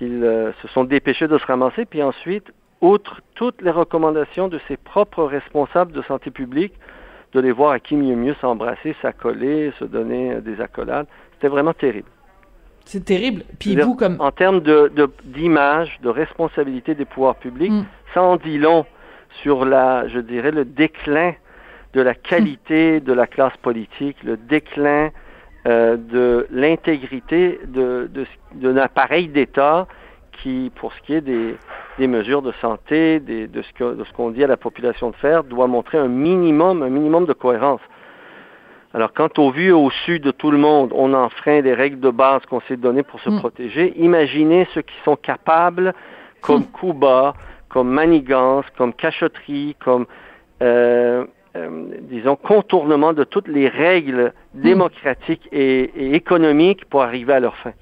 qu'ils 0.00 0.24
euh, 0.24 0.52
se 0.62 0.68
sont 0.68 0.84
dépêchés 0.84 1.28
de 1.28 1.36
se 1.36 1.44
ramasser, 1.44 1.84
puis 1.84 2.02
ensuite, 2.02 2.50
outre 2.80 3.20
toutes 3.34 3.60
les 3.60 3.70
recommandations 3.70 4.48
de 4.48 4.58
ses 4.66 4.78
propres 4.78 5.24
responsables 5.24 5.92
de 5.92 6.00
santé 6.02 6.30
publique, 6.30 6.72
de 7.34 7.40
les 7.40 7.52
voir 7.52 7.72
à 7.72 7.80
qui 7.80 7.96
mieux 7.96 8.16
mieux 8.16 8.34
s'embrasser, 8.40 8.96
s'accoler, 9.02 9.72
se 9.78 9.84
donner 9.84 10.32
euh, 10.32 10.40
des 10.40 10.60
accolades. 10.62 11.06
C'était 11.34 11.48
vraiment 11.48 11.74
terrible. 11.74 12.08
C'est 12.90 13.04
terrible. 13.04 13.44
Puis 13.60 13.76
vous, 13.76 13.94
comme... 13.94 14.16
En 14.18 14.32
termes 14.32 14.62
de, 14.62 14.90
d'image, 15.22 16.00
de, 16.02 16.08
responsabilité 16.08 16.96
des 16.96 17.04
pouvoirs 17.04 17.36
publics, 17.36 17.70
mm. 17.70 17.84
ça 18.12 18.20
en 18.20 18.36
dit 18.36 18.58
long 18.58 18.84
sur 19.44 19.64
la, 19.64 20.08
je 20.08 20.18
dirais, 20.18 20.50
le 20.50 20.64
déclin 20.64 21.34
de 21.92 22.00
la 22.00 22.14
qualité 22.14 22.98
de 22.98 23.12
la 23.12 23.28
classe 23.28 23.56
politique, 23.58 24.16
le 24.24 24.36
déclin 24.36 25.10
euh, 25.68 25.96
de 25.96 26.48
l'intégrité 26.50 27.60
de, 27.64 28.10
de, 28.12 28.26
d'un 28.54 28.76
appareil 28.76 29.28
d'État 29.28 29.86
qui, 30.42 30.72
pour 30.74 30.92
ce 30.92 31.00
qui 31.02 31.14
est 31.14 31.20
des, 31.20 31.54
des 32.00 32.08
mesures 32.08 32.42
de 32.42 32.50
santé, 32.60 33.20
des, 33.20 33.46
de, 33.46 33.62
ce 33.62 33.72
que, 33.72 33.94
de 33.94 34.02
ce 34.02 34.12
qu'on 34.14 34.30
dit 34.30 34.42
à 34.42 34.48
la 34.48 34.56
population 34.56 35.10
de 35.10 35.16
faire, 35.16 35.44
doit 35.44 35.68
montrer 35.68 35.98
un 35.98 36.08
minimum, 36.08 36.82
un 36.82 36.90
minimum 36.90 37.24
de 37.24 37.34
cohérence. 37.34 37.82
Alors, 38.92 39.12
quand 39.12 39.38
au 39.38 39.50
vu 39.50 39.68
et 39.68 39.72
au 39.72 39.90
su 39.90 40.18
de 40.18 40.30
tout 40.30 40.50
le 40.50 40.58
monde, 40.58 40.92
on 40.94 41.14
enfreint 41.14 41.60
les 41.60 41.74
règles 41.74 42.00
de 42.00 42.10
base 42.10 42.42
qu'on 42.46 42.60
s'est 42.62 42.76
données 42.76 43.04
pour 43.04 43.20
se 43.20 43.30
mm. 43.30 43.38
protéger, 43.38 43.94
imaginez 43.96 44.66
ceux 44.74 44.82
qui 44.82 44.96
sont 45.04 45.16
capables, 45.16 45.94
comme 46.40 46.62
mm. 46.62 46.72
Cuba, 46.78 47.34
comme 47.68 47.88
manigance, 47.88 48.64
comme 48.76 48.92
cachotterie, 48.92 49.76
comme 49.78 50.06
euh, 50.62 51.24
euh, 51.56 51.86
disons, 52.02 52.36
contournement 52.36 53.12
de 53.12 53.24
toutes 53.24 53.48
les 53.48 53.68
règles 53.68 54.32
hmm. 54.54 54.60
démocratiques 54.62 55.48
et, 55.50 56.14
économiques 56.14 56.84
pour 56.84 57.02
arriver 57.02 57.32
à 57.32 57.40
leur 57.40 57.56
fin. 57.56 57.72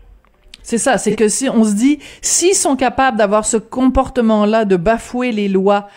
C'est 0.63 0.79
ça, 0.79 0.97
c'est 0.97 1.15
que 1.15 1.29
si 1.29 1.51
on 1.51 1.65
se 1.65 1.75
dit, 1.75 1.99
s'ils 2.23 2.55
sont 2.55 2.77
capables 2.77 3.19
d'avoir 3.19 3.45
ce 3.45 3.59
comportement-là, 3.59 4.65
de 4.65 4.77
bafouer 4.77 5.33
les 5.33 5.49
lois 5.49 5.89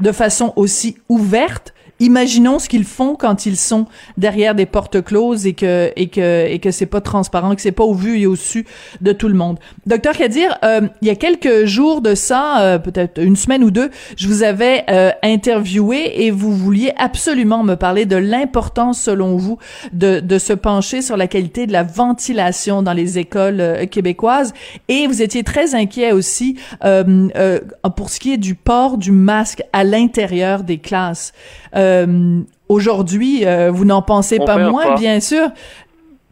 de 0.00 0.10
façon 0.12 0.54
aussi 0.56 0.98
ouverte, 1.10 1.74
imaginons 2.00 2.58
ce 2.58 2.68
qu'ils 2.68 2.84
font 2.84 3.14
quand 3.14 3.46
ils 3.46 3.56
sont 3.56 3.86
derrière 4.16 4.54
des 4.54 4.66
portes 4.66 5.02
closes 5.02 5.46
et 5.46 5.54
que 5.54 5.92
et 5.96 6.08
que 6.08 6.46
et 6.46 6.58
que 6.58 6.70
c'est 6.70 6.86
pas 6.86 7.00
transparent, 7.00 7.54
que 7.54 7.62
c'est 7.62 7.72
pas 7.72 7.84
au 7.84 7.94
vu 7.94 8.18
et 8.20 8.26
au 8.26 8.36
su 8.36 8.66
de 9.00 9.12
tout 9.12 9.28
le 9.28 9.34
monde. 9.34 9.58
Docteur 9.86 10.16
Kadir, 10.16 10.56
euh, 10.64 10.82
il 11.02 11.08
y 11.08 11.10
a 11.10 11.14
quelques 11.14 11.64
jours 11.64 12.00
de 12.00 12.14
ça, 12.14 12.60
euh, 12.60 12.78
peut-être 12.78 13.20
une 13.22 13.36
semaine 13.36 13.64
ou 13.64 13.70
deux, 13.70 13.90
je 14.16 14.28
vous 14.28 14.42
avais 14.42 14.84
euh, 14.90 15.10
interviewé 15.22 16.24
et 16.26 16.30
vous 16.30 16.54
vouliez 16.54 16.92
absolument 16.96 17.64
me 17.64 17.74
parler 17.74 18.06
de 18.06 18.16
l'importance, 18.16 19.00
selon 19.00 19.36
vous, 19.36 19.58
de 19.92 20.20
de 20.20 20.38
se 20.38 20.52
pencher 20.52 21.02
sur 21.02 21.16
la 21.16 21.26
qualité 21.26 21.66
de 21.66 21.72
la 21.72 21.82
ventilation 21.82 22.82
dans 22.82 22.92
les 22.92 23.18
écoles 23.18 23.60
euh, 23.60 23.86
québécoises 23.86 24.52
et 24.88 25.06
vous 25.06 25.22
étiez 25.22 25.42
très 25.42 25.74
inquiet 25.74 26.12
aussi 26.12 26.56
pour 26.80 28.10
ce 28.10 28.20
qui 28.20 28.32
est 28.32 28.36
du 28.36 28.54
port 28.54 28.98
du 28.98 29.12
masque 29.12 29.62
à 29.72 29.84
l'intérieur 29.84 30.62
des 30.62 30.78
classes. 30.78 31.32
Euh, 31.76 32.40
aujourd'hui, 32.68 33.46
euh, 33.46 33.70
vous 33.70 33.84
n'en 33.84 34.02
pensez 34.02 34.38
pas 34.38 34.58
moins, 34.70 34.94
bien 34.94 35.20
sûr. 35.20 35.48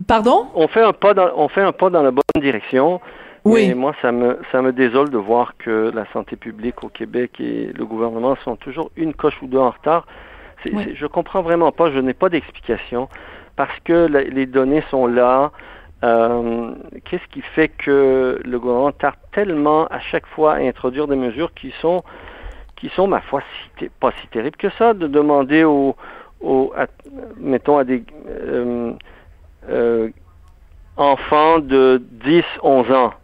Pardon? 0.07 0.47
On 0.55 0.69
fait 0.69 0.83
un 0.83 0.93
pas 0.93 1.15
dans, 1.15 1.31
on 1.37 1.49
fait 1.49 1.63
un 1.63 1.73
pas 1.73 1.91
dans 1.91 2.03
la 2.03 2.11
bonne 2.11 2.23
direction. 2.41 3.01
Oui. 3.45 3.69
Mais 3.69 3.75
moi, 3.75 3.95
ça 4.03 4.11
me, 4.11 4.39
ça 4.51 4.61
me 4.61 4.73
désole 4.73 5.09
de 5.11 5.19
voir 5.19 5.55
que 5.57 5.93
la 5.95 6.05
santé 6.13 6.37
publique 6.37 6.83
au 6.83 6.89
Québec 6.89 7.33
et 7.39 7.71
le 7.73 7.85
gouvernement 7.85 8.37
sont 8.45 8.57
toujours 8.57 8.91
une 8.97 9.15
coche 9.15 9.41
ou 9.41 9.47
deux 9.47 9.59
en 9.59 9.71
retard. 9.71 10.07
Je 10.65 10.71
ne 10.71 10.95
je 10.95 11.07
comprends 11.07 11.43
vraiment 11.43 11.71
pas, 11.71 11.93
je 11.93 11.99
n'ai 11.99 12.15
pas 12.15 12.29
d'explication 12.29 13.09
parce 13.55 13.79
que 13.85 14.07
les 14.07 14.47
données 14.47 14.83
sont 14.91 15.07
là. 15.07 15.53
Euh, 16.05 16.73
qu'est-ce 17.05 17.27
qui 17.33 17.41
fait 17.41 17.69
que 17.69 18.41
le 18.45 18.59
gouvernement 18.59 18.93
tarde 18.93 19.17
tellement 19.33 19.87
à 19.87 19.99
chaque 19.99 20.27
fois 20.27 20.55
à 20.55 20.59
introduire 20.59 21.07
des 21.09 21.17
mesures 21.17 21.55
qui 21.55 21.73
sont 21.81 22.05
qui 22.77 22.91
sont, 22.91 23.07
ma 23.07 23.21
foi, 23.23 23.43
pas 24.01 24.13
si 24.21 24.29
terribles 24.29 24.57
que 24.57 24.71
ça, 24.71 24.95
de 24.95 25.07
demander 25.07 25.65
aux, 25.65 25.97
mettons, 27.39 27.79
à 27.79 27.85
des 27.85 28.05
euh, 28.29 28.93
euh, 29.69 30.09
enfants 30.97 31.59
de 31.59 32.03
10, 32.25 32.45
11 32.63 32.93
ans, 32.93 33.15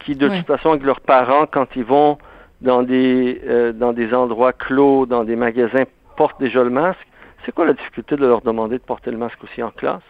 qui 0.00 0.14
de 0.14 0.28
toute 0.28 0.46
façon, 0.46 0.70
avec 0.70 0.82
leurs 0.82 1.00
parents, 1.00 1.46
quand 1.50 1.66
ils 1.76 1.84
vont 1.84 2.18
dans 2.60 2.82
des, 2.82 3.40
euh, 3.46 3.72
dans 3.72 3.92
des 3.92 4.14
endroits 4.14 4.52
clos, 4.52 5.06
dans 5.06 5.24
des 5.24 5.36
magasins, 5.36 5.84
portent 6.16 6.40
déjà 6.40 6.62
le 6.62 6.70
masque. 6.70 7.06
C'est 7.44 7.52
quoi 7.52 7.64
la 7.64 7.72
difficulté 7.72 8.16
de 8.16 8.26
leur 8.26 8.42
demander 8.42 8.78
de 8.78 8.82
porter 8.82 9.10
le 9.10 9.16
masque 9.16 9.42
aussi 9.42 9.62
en 9.62 9.70
classe? 9.70 10.02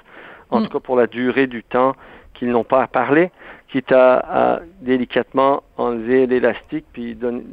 En 0.51 0.61
mm. 0.61 0.64
tout 0.64 0.72
cas, 0.72 0.80
pour 0.80 0.96
la 0.96 1.07
durée 1.07 1.46
du 1.46 1.62
temps 1.62 1.94
qu'ils 2.34 2.51
n'ont 2.51 2.64
pas 2.64 2.82
à 2.82 2.86
parler, 2.86 3.30
quitte 3.68 3.92
à, 3.92 4.57
à 4.57 4.61
délicatement 4.80 5.62
enlever 5.76 6.26
l'élastique 6.26 6.86
puis 6.92 7.14
donner, 7.14 7.44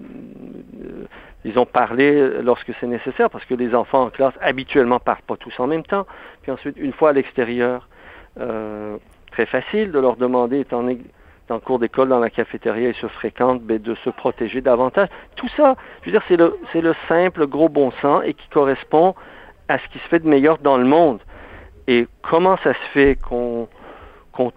ils 1.48 1.58
ont 1.58 1.66
parlé 1.66 2.42
lorsque 2.44 2.72
c'est 2.80 2.88
nécessaire, 2.88 3.30
parce 3.30 3.46
que 3.46 3.56
les 3.56 3.74
enfants 3.74 4.04
en 4.04 4.10
classe 4.10 4.34
habituellement 4.42 5.00
parlent 5.00 5.22
pas 5.26 5.38
tous 5.38 5.58
en 5.60 5.68
même 5.68 5.84
temps. 5.84 6.06
Puis 6.42 6.52
ensuite, 6.52 6.76
une 6.78 6.92
fois 6.92 7.10
à 7.10 7.14
l'extérieur, 7.14 7.88
euh, 8.40 8.98
très 9.32 9.46
facile 9.46 9.92
de 9.92 10.00
leur 10.00 10.18
demander, 10.18 10.60
étant 10.60 10.82
donné 10.82 11.00
dans 11.48 11.60
cours 11.60 11.80
d'école, 11.80 12.10
dans 12.10 12.20
la 12.20 12.30
cafétéria, 12.30 12.90
ils 12.90 12.96
se 12.96 13.08
fréquentent, 13.08 13.62
ben, 13.62 13.82
de 13.82 13.96
se 13.96 14.10
protéger 14.10 14.60
davantage. 14.60 15.08
Tout 15.38 15.48
ça, 15.56 15.76
je 16.02 16.08
veux 16.08 16.12
dire, 16.12 16.24
c'est 16.28 16.36
le, 16.36 16.58
c'est 16.74 16.82
le 16.82 16.94
simple 17.08 17.48
gros 17.48 17.70
bon 17.70 17.92
sens 18.02 18.24
et 18.26 18.34
qui 18.34 18.50
correspond 18.50 19.16
à 19.70 19.80
ce 19.80 19.88
qui 19.88 20.00
se 20.00 20.08
fait 20.10 20.20
de 20.20 20.28
meilleur 20.28 20.58
dans 20.58 20.78
le 20.78 20.84
monde. 20.84 21.22
Et 21.88 22.08
comment 22.22 22.58
ça 22.58 22.74
se 22.74 22.90
fait 22.92 23.16
qu'on 23.16 23.70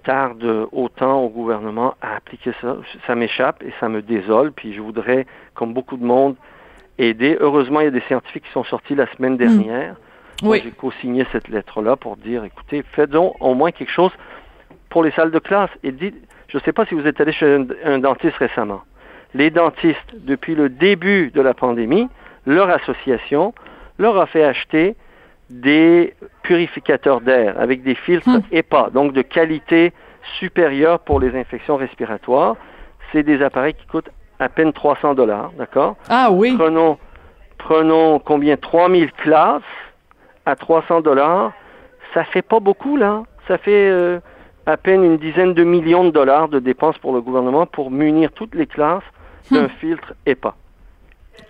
tarde 0.02 0.66
autant 0.72 1.20
au 1.20 1.28
gouvernement 1.28 1.94
à 2.02 2.16
appliquer 2.16 2.50
ça, 2.60 2.76
ça 3.06 3.14
m'échappe 3.14 3.62
et 3.62 3.72
ça 3.78 3.88
me 3.88 4.02
désole. 4.02 4.50
Puis 4.50 4.74
je 4.74 4.80
voudrais, 4.80 5.26
comme 5.54 5.72
beaucoup 5.72 5.96
de 5.96 6.04
monde, 6.04 6.34
aider. 7.08 7.36
Heureusement, 7.40 7.80
il 7.80 7.84
y 7.84 7.88
a 7.88 7.92
des 7.92 8.02
scientifiques 8.02 8.44
qui 8.44 8.52
sont 8.52 8.64
sortis 8.64 8.94
la 8.94 9.06
semaine 9.14 9.34
hmm. 9.34 9.38
dernière. 9.38 9.96
Oui. 10.42 10.60
J'ai 10.64 10.70
co-signé 10.70 11.26
cette 11.32 11.48
lettre-là 11.48 11.96
pour 11.96 12.16
dire, 12.16 12.44
écoutez, 12.44 12.82
faisons 12.92 13.34
au 13.40 13.54
moins 13.54 13.72
quelque 13.72 13.92
chose 13.92 14.12
pour 14.88 15.04
les 15.04 15.10
salles 15.12 15.30
de 15.30 15.38
classe. 15.38 15.70
Et 15.82 15.92
dites, 15.92 16.16
je 16.48 16.56
ne 16.56 16.62
sais 16.62 16.72
pas 16.72 16.86
si 16.86 16.94
vous 16.94 17.06
êtes 17.06 17.20
allé 17.20 17.32
chez 17.32 17.66
un, 17.84 17.98
dentiste 17.98 18.36
récemment. 18.36 18.82
Les 19.34 19.50
dentistes, 19.50 20.14
depuis 20.14 20.54
le 20.54 20.68
début 20.68 21.30
de 21.30 21.40
la 21.40 21.54
pandémie, 21.54 22.08
leur 22.46 22.70
association 22.70 23.54
leur 23.98 24.16
a 24.16 24.26
fait 24.26 24.44
acheter 24.44 24.96
des 25.50 26.14
purificateurs 26.42 27.20
d'air 27.20 27.60
avec 27.60 27.82
des 27.82 27.94
filtres 27.94 28.28
hmm. 28.28 28.42
EPA, 28.52 28.90
donc 28.92 29.12
de 29.12 29.22
qualité 29.22 29.92
supérieure 30.38 31.00
pour 31.00 31.20
les 31.20 31.36
infections 31.36 31.76
respiratoires. 31.76 32.56
C'est 33.12 33.22
des 33.22 33.42
appareils 33.42 33.74
qui 33.74 33.86
coûtent 33.86 34.10
à 34.40 34.48
peine 34.48 34.72
300 34.72 35.14
dollars, 35.14 35.52
d'accord 35.56 35.96
Ah 36.08 36.30
oui. 36.32 36.56
Prenons, 36.58 36.98
prenons 37.58 38.18
combien? 38.18 38.56
3000 38.56 39.12
classes 39.12 39.62
à 40.46 40.56
300 40.56 41.02
dollars, 41.02 41.52
ça 42.14 42.24
fait 42.24 42.42
pas 42.42 42.58
beaucoup 42.58 42.96
là. 42.96 43.22
Ça 43.46 43.58
fait 43.58 43.88
euh, 43.90 44.18
à 44.66 44.76
peine 44.76 45.04
une 45.04 45.18
dizaine 45.18 45.54
de 45.54 45.62
millions 45.62 46.04
de 46.04 46.10
dollars 46.10 46.48
de 46.48 46.58
dépenses 46.58 46.96
pour 46.98 47.12
le 47.12 47.20
gouvernement 47.20 47.66
pour 47.66 47.90
munir 47.90 48.32
toutes 48.32 48.54
les 48.54 48.66
classes 48.66 49.04
d'un 49.50 49.64
hmm. 49.64 49.70
filtre 49.80 50.14
EPA. 50.26 50.54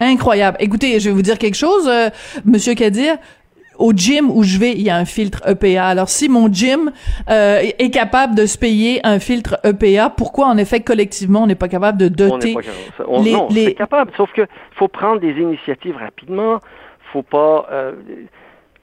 Incroyable. 0.00 0.56
Écoutez, 0.60 0.98
je 0.98 1.10
vais 1.10 1.14
vous 1.14 1.22
dire 1.22 1.38
quelque 1.38 1.56
chose, 1.56 1.88
euh, 1.88 2.08
Monsieur 2.44 2.74
Kadir 2.74 3.16
au 3.80 3.92
gym 3.92 4.30
où 4.30 4.42
je 4.42 4.58
vais, 4.58 4.72
il 4.72 4.82
y 4.82 4.90
a 4.90 4.96
un 4.96 5.04
filtre 5.04 5.42
EPA. 5.48 5.84
Alors 5.86 6.08
si 6.08 6.28
mon 6.28 6.52
gym 6.52 6.92
euh, 7.28 7.60
est 7.78 7.90
capable 7.90 8.34
de 8.34 8.46
se 8.46 8.58
payer 8.58 9.00
un 9.04 9.18
filtre 9.18 9.58
EPA, 9.64 10.10
pourquoi 10.10 10.46
en 10.46 10.56
effet 10.56 10.80
collectivement 10.80 11.42
on 11.42 11.46
n'est 11.46 11.54
pas 11.54 11.68
capable 11.68 11.98
de 11.98 12.08
doter 12.08 12.54
on 13.08 13.22
les, 13.22 13.32
non, 13.32 13.48
les... 13.50 13.74
capable, 13.74 14.12
sauf 14.16 14.30
que 14.32 14.46
faut 14.72 14.88
prendre 14.88 15.20
des 15.20 15.32
initiatives 15.32 15.96
rapidement, 15.96 16.60
faut 17.12 17.22
pas 17.22 17.66
euh, 17.72 17.92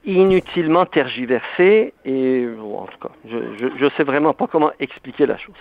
inutilement 0.06 0.86
tergiverser 0.86 1.94
et 2.06 2.48
en 2.60 2.88
tout 2.88 3.08
cas, 3.08 3.14
je, 3.30 3.38
je 3.60 3.68
je 3.78 3.86
sais 3.96 4.04
vraiment 4.04 4.34
pas 4.34 4.48
comment 4.48 4.72
expliquer 4.80 5.26
la 5.26 5.38
chose. 5.38 5.56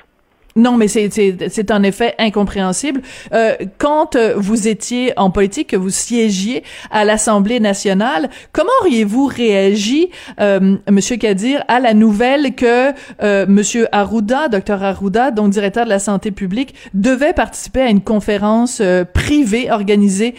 Non, 0.57 0.77
mais 0.77 0.89
c'est 0.89 1.71
en 1.71 1.83
effet 1.83 2.15
incompréhensible. 2.19 3.03
Euh, 3.33 3.55
quand 3.79 4.17
euh, 4.17 4.35
vous 4.37 4.69
étiez 4.69 5.13
en 5.17 5.31
politique, 5.31 5.69
que 5.69 5.77
vous 5.77 5.91
siégiez 5.91 6.63
à 6.91 7.05
l'Assemblée 7.05 7.61
nationale, 7.61 8.31
comment 8.53 8.71
auriez-vous 8.81 9.27
réagi, 9.27 10.11
euh, 10.41 10.77
Monsieur 10.91 11.17
Kadir, 11.17 11.65
à 11.69 11.81
la 11.81 11.95
nouvelle 11.95 12.55
que 12.55 12.93
euh, 13.23 13.47
Monsieur 13.49 13.87
Arruda, 13.93 14.49
Docteur 14.49 14.83
Arruda, 14.83 15.31
donc 15.31 15.51
directeur 15.51 15.85
de 15.85 15.91
la 15.91 15.99
santé 15.99 16.31
publique, 16.31 16.75
devait 16.95 17.33
participer 17.33 17.83
à 17.83 17.91
une 17.91 18.01
conférence 18.01 18.79
euh, 18.81 19.05
privée 19.05 19.71
organisée 19.71 20.35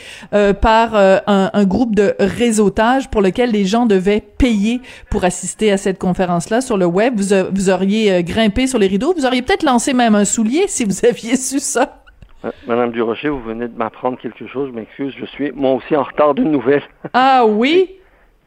par 0.62 0.96
un, 0.96 1.22
un, 1.54 1.66
groupe 1.66 1.96
de 1.96 2.16
réseautage 2.20 3.10
pour 3.10 3.22
lequel 3.22 3.52
les 3.52 3.66
gens 3.66 3.86
devaient 3.86 4.22
payer 4.22 4.82
pour 5.10 5.24
assister 5.24 5.72
à 5.72 5.78
cette 5.78 5.98
conférence-là 6.00 6.62
sur 6.62 6.78
le 6.78 6.86
web? 6.86 7.20
Vous, 7.20 7.34
vous 7.52 7.70
auriez 7.70 8.24
grimpé 8.24 8.68
sur 8.68 8.80
les 8.80 8.88
rideaux, 8.88 9.14
vous 9.18 9.26
auriez 9.26 9.42
peut-être 9.42 9.64
lancé 9.64 9.94
un 10.16 10.26
soulier 10.26 10.68
si 10.68 10.86
vous 10.86 11.06
aviez 11.06 11.36
su 11.38 11.60
ça. 11.60 12.04
Euh, 12.46 12.52
Madame 12.68 12.92
Durocher, 12.92 13.30
vous 13.30 13.42
venez 13.42 13.68
de 13.68 13.78
m'apprendre 13.78 14.18
quelque 14.20 14.48
chose, 14.48 14.70
je 14.70 14.76
m'excuse, 14.76 15.14
je 15.18 15.26
suis 15.26 15.52
moi 15.52 15.72
aussi 15.74 15.96
en 15.96 16.04
retard 16.04 16.34
d'une 16.34 16.52
nouvelle. 16.52 16.84
Ah 17.14 17.46
oui? 17.48 17.92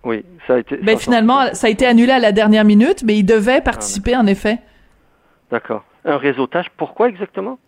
Oui, 0.04 0.24
ça 0.46 0.54
a 0.54 0.58
été. 0.58 0.76
Ben 0.78 0.96
finalement, 0.96 1.52
ça 1.52 1.66
a 1.66 1.70
été 1.70 1.86
annulé 1.86 2.12
à 2.12 2.18
la 2.18 2.32
dernière 2.32 2.64
minute, 2.64 3.02
mais 3.04 3.18
il 3.18 3.24
devait 3.24 3.60
participer 3.60 4.16
en 4.16 4.26
effet. 4.26 4.58
D'accord. 5.50 5.84
Un 6.04 6.16
réseautage, 6.16 6.66
pourquoi 6.76 7.08
exactement? 7.08 7.58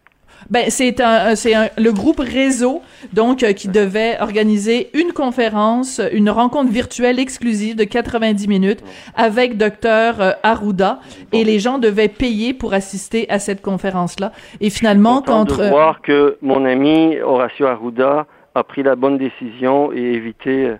Ben 0.51 0.67
c'est 0.69 1.01
un 1.01 1.35
c'est 1.35 1.55
le 1.79 1.93
groupe 1.93 2.21
réseau 2.21 2.83
donc 3.13 3.43
euh, 3.43 3.53
qui 3.53 3.69
devait 3.69 4.17
organiser 4.21 4.91
une 4.95 5.13
conférence, 5.13 6.01
une 6.13 6.31
rencontre 6.31 6.71
virtuelle 6.71 7.19
exclusive 7.19 7.77
de 7.77 7.85
90 7.85 8.49
minutes 8.49 8.83
avec 9.15 9.57
docteur 9.57 10.21
euh, 10.21 10.31
Arruda 10.43 11.01
et 11.33 11.45
les 11.45 11.59
gens 11.59 11.79
devaient 11.79 12.09
payer 12.09 12.55
pour 12.55 12.75
assister 12.75 13.29
à 13.31 13.39
cette 13.39 13.63
conférence 13.63 14.21
là. 14.21 14.33
Et 14.61 14.71
finalement 14.71 15.23
quand 15.23 15.45
de 15.45 15.69
voir 15.69 16.01
que 16.03 16.37
mon 16.43 16.65
ami 16.65 17.19
Horacio 17.21 17.67
Arruda 17.67 18.27
a 18.55 18.65
pris 18.65 18.83
la 18.83 18.97
bonne 18.97 19.19
décision 19.19 19.93
et 19.93 20.01
évité 20.01 20.75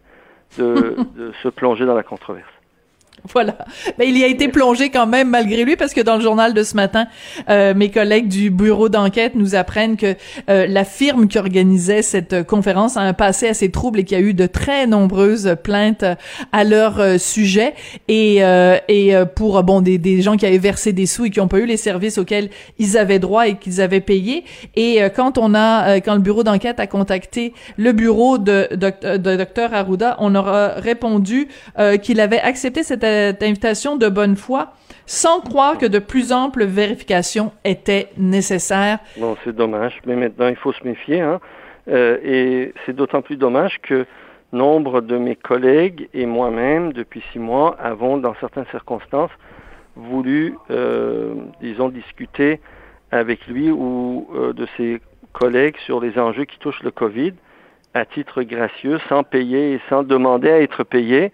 de, 0.59 0.97
de 1.17 1.33
se 1.43 1.49
plonger 1.49 1.87
dans 1.87 1.95
la 1.95 2.03
controverse. 2.03 2.52
Voilà. 3.33 3.57
Mais 3.99 4.09
il 4.09 4.19
y 4.19 4.25
a 4.25 4.27
été 4.27 4.49
plongé 4.49 4.91
quand 4.91 5.07
même 5.07 5.29
malgré 5.29 5.65
lui 5.65 5.77
parce 5.77 5.95
que 5.95 6.01
dans 6.01 6.17
le 6.17 6.23
journal 6.23 6.55
de 6.55 6.63
ce 6.63 6.75
matin, 6.75 7.07
euh, 7.49 7.73
mes 7.75 7.91
collègues 7.91 8.29
du 8.29 8.51
bureau 8.51 8.89
d'enquête 8.89 9.35
nous 9.35 9.55
apprennent 9.55 9.97
que 9.97 10.15
euh, 10.51 10.67
la 10.67 10.85
firme 10.85 11.29
qui 11.29 11.39
organisait 11.39 12.03
cette 12.03 12.45
conférence 12.47 12.97
a 12.97 13.01
un 13.01 13.13
passé 13.13 13.49
assez 13.49 13.71
trouble 13.71 14.01
et 14.01 14.05
qu'il 14.05 14.19
y 14.19 14.21
a 14.21 14.25
eu 14.25 14.35
de 14.35 14.47
très 14.47 14.87
nombreuses 14.87 15.57
plaintes 15.63 16.05
à 16.53 16.65
leur 16.65 17.01
euh, 17.01 17.19
sujet 17.19 17.75
et 18.09 18.43
et 18.89 19.15
pour 19.37 19.63
bon 19.63 19.81
des, 19.81 19.99
des 19.99 20.23
gens 20.23 20.37
qui 20.37 20.47
avaient 20.47 20.59
versé 20.59 20.93
des 20.93 21.07
sous 21.07 21.27
et 21.27 21.31
qui 21.31 21.39
n'ont 21.39 21.49
pas 21.49 21.59
eu 21.59 21.67
les 21.67 21.77
services 21.77 22.19
auxquels 22.19 22.51
ils 22.79 22.99
avaient 22.99 23.19
droit 23.19 23.47
et 23.47 23.57
qu'ils 23.57 23.81
avaient 23.81 24.01
payé 24.01 24.45
et 24.75 25.01
quand 25.15 25.39
on 25.39 25.55
a 25.55 26.01
quand 26.01 26.15
le 26.15 26.21
bureau 26.21 26.43
d'enquête 26.43 26.81
a 26.81 26.87
contacté 26.87 27.53
le 27.77 27.93
bureau 27.93 28.39
de, 28.39 28.69
de, 28.73 29.17
de 29.17 29.37
docteur 29.37 29.75
Arruda, 29.75 30.17
on 30.19 30.35
aura 30.35 30.69
répondu 30.69 31.49
qu'il 32.03 32.21
avait 32.21 32.41
accepté 32.41 32.83
cette 32.83 33.05
cette 33.13 33.43
invitation 33.43 33.97
de 33.97 34.09
bonne 34.09 34.37
foi 34.37 34.73
sans 35.07 35.41
croire 35.41 35.79
que 35.79 35.87
de 35.87 35.99
plus 35.99 36.33
amples 36.33 36.65
vérifications 36.65 37.53
étaient 37.65 38.09
nécessaires. 38.17 38.99
Bon, 39.19 39.37
c'est 39.45 39.55
dommage, 39.55 39.95
mais 40.07 40.17
maintenant 40.17 40.49
il 40.49 40.57
faut 40.57 40.73
se 40.73 40.85
méfier. 40.85 41.21
Hein? 41.21 41.41
Euh, 41.89 42.19
et 42.23 42.73
c'est 42.85 42.95
d'autant 42.95 43.23
plus 43.23 43.37
dommage 43.37 43.79
que 43.83 44.07
nombre 44.53 45.01
de 45.01 45.19
mes 45.19 45.37
collègues 45.37 46.09
et 46.15 46.27
moi-même, 46.27 46.93
depuis 46.93 47.23
six 47.33 47.39
mois, 47.39 47.77
avons, 47.81 48.17
dans 48.19 48.35
certaines 48.41 48.71
circonstances, 48.71 49.31
voulu, 49.97 50.55
euh, 50.71 51.35
disons, 51.61 51.89
discuter 51.89 52.61
avec 53.11 53.47
lui 53.47 53.71
ou 53.71 54.29
euh, 54.35 54.53
de 54.53 54.67
ses 54.77 55.01
collègues 55.33 55.77
sur 55.85 56.01
les 56.01 56.19
enjeux 56.19 56.45
qui 56.45 56.59
touchent 56.59 56.83
le 56.83 56.91
COVID 56.91 57.33
à 57.95 58.07
titre 58.07 58.43
gracieux, 58.43 58.99
sans 59.09 59.23
payer 59.23 59.75
et 59.75 59.81
sans 59.91 60.03
demander 60.03 60.51
à 60.51 60.61
être 60.61 60.85
payé 60.85 61.33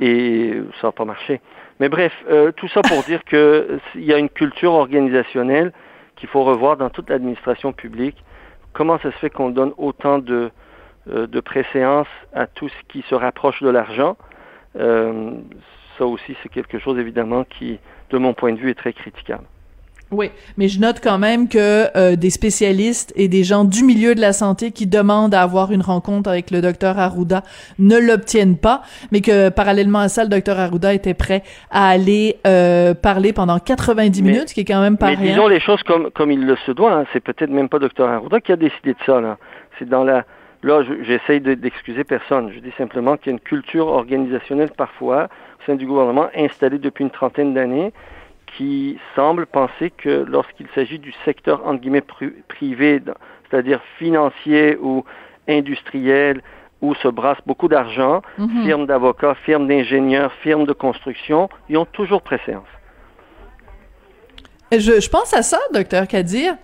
et 0.00 0.54
ça 0.80 0.88
n'a 0.88 0.92
pas 0.92 1.04
marché. 1.04 1.40
Mais 1.80 1.88
bref, 1.88 2.12
euh, 2.30 2.52
tout 2.52 2.68
ça 2.68 2.82
pour 2.82 3.02
dire 3.02 3.22
qu'il 3.24 3.80
y 3.96 4.12
a 4.12 4.18
une 4.18 4.30
culture 4.30 4.72
organisationnelle 4.72 5.72
qu'il 6.16 6.28
faut 6.28 6.44
revoir 6.44 6.76
dans 6.76 6.90
toute 6.90 7.10
l'administration 7.10 7.72
publique. 7.72 8.16
Comment 8.72 8.98
ça 8.98 9.10
se 9.12 9.16
fait 9.18 9.30
qu'on 9.30 9.50
donne 9.50 9.72
autant 9.76 10.18
de, 10.18 10.50
euh, 11.10 11.26
de 11.26 11.40
préséance 11.40 12.08
à 12.32 12.46
tout 12.46 12.68
ce 12.68 12.82
qui 12.88 13.02
se 13.08 13.14
rapproche 13.14 13.62
de 13.62 13.68
l'argent? 13.68 14.16
Euh, 14.78 15.32
Ça 15.98 16.04
aussi, 16.04 16.36
c'est 16.42 16.50
quelque 16.50 16.78
chose 16.78 16.98
évidemment 16.98 17.44
qui, 17.44 17.78
de 18.10 18.18
mon 18.18 18.34
point 18.34 18.52
de 18.52 18.58
vue, 18.58 18.70
est 18.70 18.78
très 18.78 18.92
critiquable. 18.92 19.46
Oui, 20.12 20.30
mais 20.56 20.68
je 20.68 20.78
note 20.78 21.00
quand 21.02 21.18
même 21.18 21.48
que 21.48 21.86
euh, 21.96 22.14
des 22.14 22.30
spécialistes 22.30 23.12
et 23.16 23.26
des 23.26 23.42
gens 23.42 23.64
du 23.64 23.82
milieu 23.82 24.14
de 24.14 24.20
la 24.20 24.32
santé 24.32 24.70
qui 24.70 24.86
demandent 24.86 25.34
à 25.34 25.42
avoir 25.42 25.72
une 25.72 25.82
rencontre 25.82 26.30
avec 26.30 26.52
le 26.52 26.60
docteur 26.60 26.96
Arruda 26.96 27.42
ne 27.80 27.98
l'obtiennent 27.98 28.56
pas, 28.56 28.82
mais 29.10 29.20
que 29.20 29.48
parallèlement 29.48 29.98
à 29.98 30.08
ça, 30.08 30.22
le 30.22 30.30
docteur 30.30 30.60
Arruda 30.60 30.94
était 30.94 31.14
prêt 31.14 31.42
à 31.72 31.88
aller 31.88 32.36
euh, 32.46 32.94
parler 32.94 33.32
pendant 33.32 33.58
90 33.58 34.22
minutes, 34.22 34.50
ce 34.50 34.54
qui 34.54 34.60
est 34.60 34.64
quand 34.64 34.80
même 34.80 34.96
pas 34.96 35.10
mais 35.10 35.16
disons 35.16 35.48
les 35.48 35.60
choses 35.60 35.82
comme 35.82 36.10
comme 36.12 36.30
il 36.30 36.46
le 36.46 36.56
se 36.64 36.70
doit. 36.70 36.92
Hein. 36.92 37.04
C'est 37.12 37.20
peut-être 37.20 37.50
même 37.50 37.68
pas 37.68 37.80
docteur 37.80 38.08
Arruda 38.08 38.40
qui 38.40 38.52
a 38.52 38.56
décidé 38.56 38.92
de 38.92 38.98
ça 39.04 39.20
là. 39.20 39.38
C'est 39.78 39.88
dans 39.88 40.04
la 40.04 40.24
là, 40.62 40.82
j'essaye 41.02 41.40
d'excuser 41.40 42.04
personne. 42.04 42.52
Je 42.54 42.60
dis 42.60 42.72
simplement 42.78 43.16
qu'il 43.16 43.26
y 43.26 43.30
a 43.30 43.32
une 43.32 43.40
culture 43.40 43.88
organisationnelle 43.88 44.70
parfois 44.76 45.24
au 45.24 45.66
sein 45.66 45.74
du 45.74 45.86
gouvernement 45.86 46.28
installée 46.36 46.78
depuis 46.78 47.02
une 47.02 47.10
trentaine 47.10 47.54
d'années 47.54 47.92
qui 48.56 48.98
semble 49.14 49.46
penser 49.46 49.90
que 49.90 50.24
lorsqu'il 50.28 50.66
s'agit 50.74 50.98
du 50.98 51.12
secteur 51.24 51.66
entre 51.66 51.80
guillemets 51.80 52.04
privé, 52.48 53.02
c'est-à-dire 53.48 53.80
financier 53.98 54.76
ou 54.80 55.04
industriel, 55.48 56.42
où 56.82 56.94
se 56.94 57.08
brasse 57.08 57.38
beaucoup 57.46 57.68
d'argent, 57.68 58.22
mhm. 58.38 58.64
firmes 58.64 58.86
d'avocats, 58.86 59.34
firmes 59.34 59.66
d'ingénieurs, 59.66 60.32
firmes 60.42 60.66
de 60.66 60.72
construction, 60.72 61.48
ils 61.68 61.76
ont 61.76 61.86
toujours 61.86 62.22
préséance. 62.22 62.68
Je, 64.72 65.00
je 65.00 65.08
pense 65.08 65.32
à 65.32 65.42
ça, 65.42 65.58
docteur 65.72 66.06
Kadir. 66.08 66.56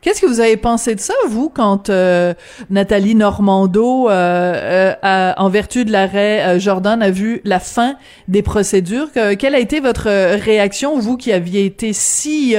Qu'est-ce 0.00 0.20
que 0.20 0.26
vous 0.26 0.40
avez 0.40 0.56
pensé 0.56 0.94
de 0.94 1.00
ça, 1.00 1.14
vous, 1.28 1.48
quand 1.48 1.90
euh, 1.90 2.32
Nathalie 2.70 3.16
Normando, 3.16 4.08
euh, 4.08 4.92
euh, 5.02 5.32
en 5.36 5.48
vertu 5.48 5.84
de 5.84 5.90
l'arrêt 5.90 6.60
Jordan, 6.60 7.02
a 7.02 7.10
vu 7.10 7.40
la 7.44 7.58
fin 7.58 7.94
des 8.28 8.42
procédures? 8.42 9.08
quelle 9.38 9.54
a 9.54 9.58
été 9.58 9.80
votre 9.80 10.08
réaction, 10.36 10.98
vous 10.98 11.16
qui 11.16 11.32
aviez 11.32 11.64
été 11.64 11.92
si, 11.92 12.54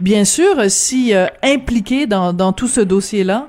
bien 0.00 0.24
sûr, 0.24 0.70
si 0.70 1.14
impliqué 1.42 2.06
dans, 2.06 2.32
dans 2.34 2.52
tout 2.52 2.68
ce 2.68 2.82
dossier-là? 2.82 3.46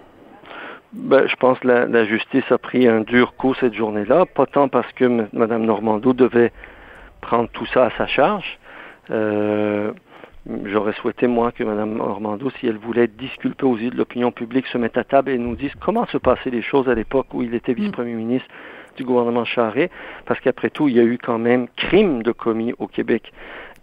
Ben, 0.93 1.27
je 1.27 1.35
pense 1.35 1.59
que 1.59 1.67
la, 1.67 1.85
la, 1.85 2.05
justice 2.05 2.49
a 2.49 2.57
pris 2.57 2.87
un 2.87 3.01
dur 3.01 3.35
coup 3.37 3.53
cette 3.59 3.73
journée-là, 3.73 4.25
pas 4.25 4.45
tant 4.45 4.69
parce 4.69 4.91
que 4.93 5.05
Mme 5.33 5.65
Normando 5.65 6.13
devait 6.13 6.51
prendre 7.21 7.49
tout 7.49 7.65
ça 7.73 7.85
à 7.85 7.89
sa 7.97 8.07
charge. 8.07 8.57
Euh, 9.11 9.91
J'aurais 10.65 10.93
souhaité, 10.93 11.27
moi, 11.27 11.51
que 11.51 11.63
Mme 11.63 11.99
Ormando, 11.99 12.49
si 12.51 12.67
elle 12.67 12.77
voulait 12.77 13.07
disculper 13.07 13.65
aux 13.65 13.75
yeux 13.75 13.89
de 13.89 13.97
l'opinion 13.97 14.31
publique, 14.31 14.65
se 14.67 14.77
mette 14.77 14.97
à 14.97 15.03
table 15.03 15.31
et 15.31 15.37
nous 15.37 15.55
dise 15.55 15.71
comment 15.81 16.05
se 16.07 16.17
passaient 16.17 16.49
les 16.49 16.61
choses 16.61 16.87
à 16.87 16.93
l'époque 16.93 17.27
où 17.33 17.41
il 17.41 17.53
était 17.53 17.73
mm. 17.73 17.75
vice-premier 17.75 18.13
ministre 18.13 18.47
du 18.95 19.03
gouvernement 19.03 19.45
Charret, 19.45 19.89
parce 20.25 20.39
qu'après 20.39 20.69
tout, 20.69 20.87
il 20.87 20.95
y 20.95 20.99
a 20.99 21.03
eu 21.03 21.17
quand 21.17 21.37
même 21.37 21.67
crime 21.75 22.23
de 22.23 22.31
commis 22.31 22.73
au 22.79 22.87
Québec. 22.87 23.33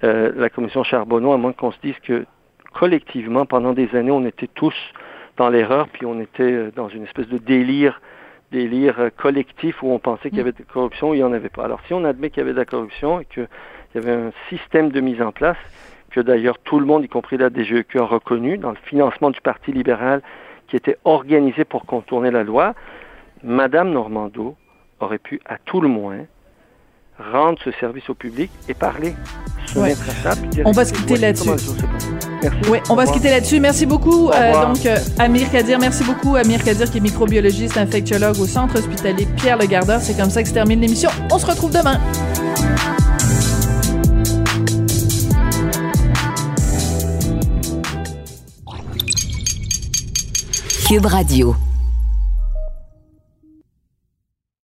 Euh, 0.04 0.32
la 0.34 0.48
commission 0.48 0.82
Charbonneau, 0.84 1.32
à 1.32 1.36
moins 1.36 1.52
qu'on 1.52 1.70
se 1.70 1.78
dise 1.82 1.98
que 2.02 2.24
collectivement, 2.72 3.44
pendant 3.46 3.74
des 3.74 3.94
années, 3.94 4.10
on 4.10 4.24
était 4.24 4.48
tous 4.48 4.74
dans 5.36 5.50
l'erreur, 5.50 5.88
puis 5.88 6.06
on 6.06 6.18
était 6.18 6.42
euh, 6.42 6.72
dans 6.74 6.88
une 6.88 7.04
espèce 7.04 7.28
de 7.28 7.38
délire 7.38 8.00
délire 8.52 9.00
euh, 9.00 9.10
collectif 9.10 9.82
où 9.82 9.90
on 9.90 9.98
pensait 9.98 10.30
qu'il 10.30 10.38
y 10.38 10.42
mm. 10.42 10.46
avait 10.46 10.52
de 10.52 10.58
la 10.60 10.72
corruption, 10.72 11.12
il 11.12 11.18
n'y 11.18 11.24
en 11.24 11.32
avait 11.32 11.48
pas. 11.50 11.64
Alors 11.64 11.80
si 11.86 11.92
on 11.92 12.04
admet 12.04 12.30
qu'il 12.30 12.38
y 12.38 12.42
avait 12.42 12.52
de 12.52 12.58
la 12.58 12.64
corruption 12.64 13.20
et 13.20 13.26
qu'il 13.26 13.48
y 13.94 13.98
avait 13.98 14.12
un 14.12 14.32
système 14.48 14.90
de 14.90 15.00
mise 15.00 15.20
en 15.20 15.32
place, 15.32 15.58
que 16.14 16.20
d'ailleurs 16.20 16.58
tout 16.58 16.78
le 16.78 16.86
monde, 16.86 17.04
y 17.04 17.08
compris 17.08 17.36
la 17.36 17.50
DGEQ, 17.50 17.98
a 17.98 18.04
reconnu 18.04 18.56
dans 18.56 18.70
le 18.70 18.76
financement 18.84 19.30
du 19.30 19.40
Parti 19.40 19.72
libéral 19.72 20.22
qui 20.68 20.76
était 20.76 20.96
organisé 21.04 21.64
pour 21.64 21.86
contourner 21.86 22.30
la 22.30 22.44
loi, 22.44 22.74
Madame 23.42 23.90
Normando 23.90 24.56
aurait 25.00 25.18
pu, 25.18 25.40
à 25.44 25.58
tout 25.58 25.80
le 25.80 25.88
moins, 25.88 26.20
rendre 27.32 27.58
ce 27.64 27.70
service 27.72 28.08
au 28.08 28.14
public 28.14 28.50
et 28.68 28.74
parler. 28.74 29.14
Ouais. 29.76 29.94
On 30.64 30.72
va 30.72 30.84
se 30.84 30.92
quitter 30.92 31.16
là-dessus. 31.16 31.50
Oui, 32.70 32.78
on 32.88 32.94
va 32.94 33.06
se 33.06 33.12
quitter 33.12 33.30
là-dessus. 33.30 33.60
Merci 33.60 33.86
beaucoup. 33.86 34.28
Au 34.28 34.32
euh, 34.32 34.52
donc, 34.52 34.86
euh, 34.86 34.96
Amir 35.18 35.50
Kadir, 35.50 35.78
merci 35.78 36.04
beaucoup. 36.04 36.36
Amir 36.36 36.62
Kadir, 36.62 36.90
qui 36.90 36.98
est 36.98 37.00
microbiologiste, 37.00 37.76
infectiologue 37.76 38.38
au 38.38 38.46
Centre 38.46 38.78
hospitalier 38.78 39.26
Pierre 39.36 39.58
Le 39.58 39.66
Gardeur. 39.66 40.00
C'est 40.00 40.16
comme 40.16 40.30
ça 40.30 40.42
que 40.42 40.48
se 40.48 40.54
termine 40.54 40.80
l'émission. 40.80 41.10
On 41.32 41.38
se 41.38 41.46
retrouve 41.46 41.72
demain. 41.72 41.98
Cube 50.86 51.06
Radio. 51.06 51.73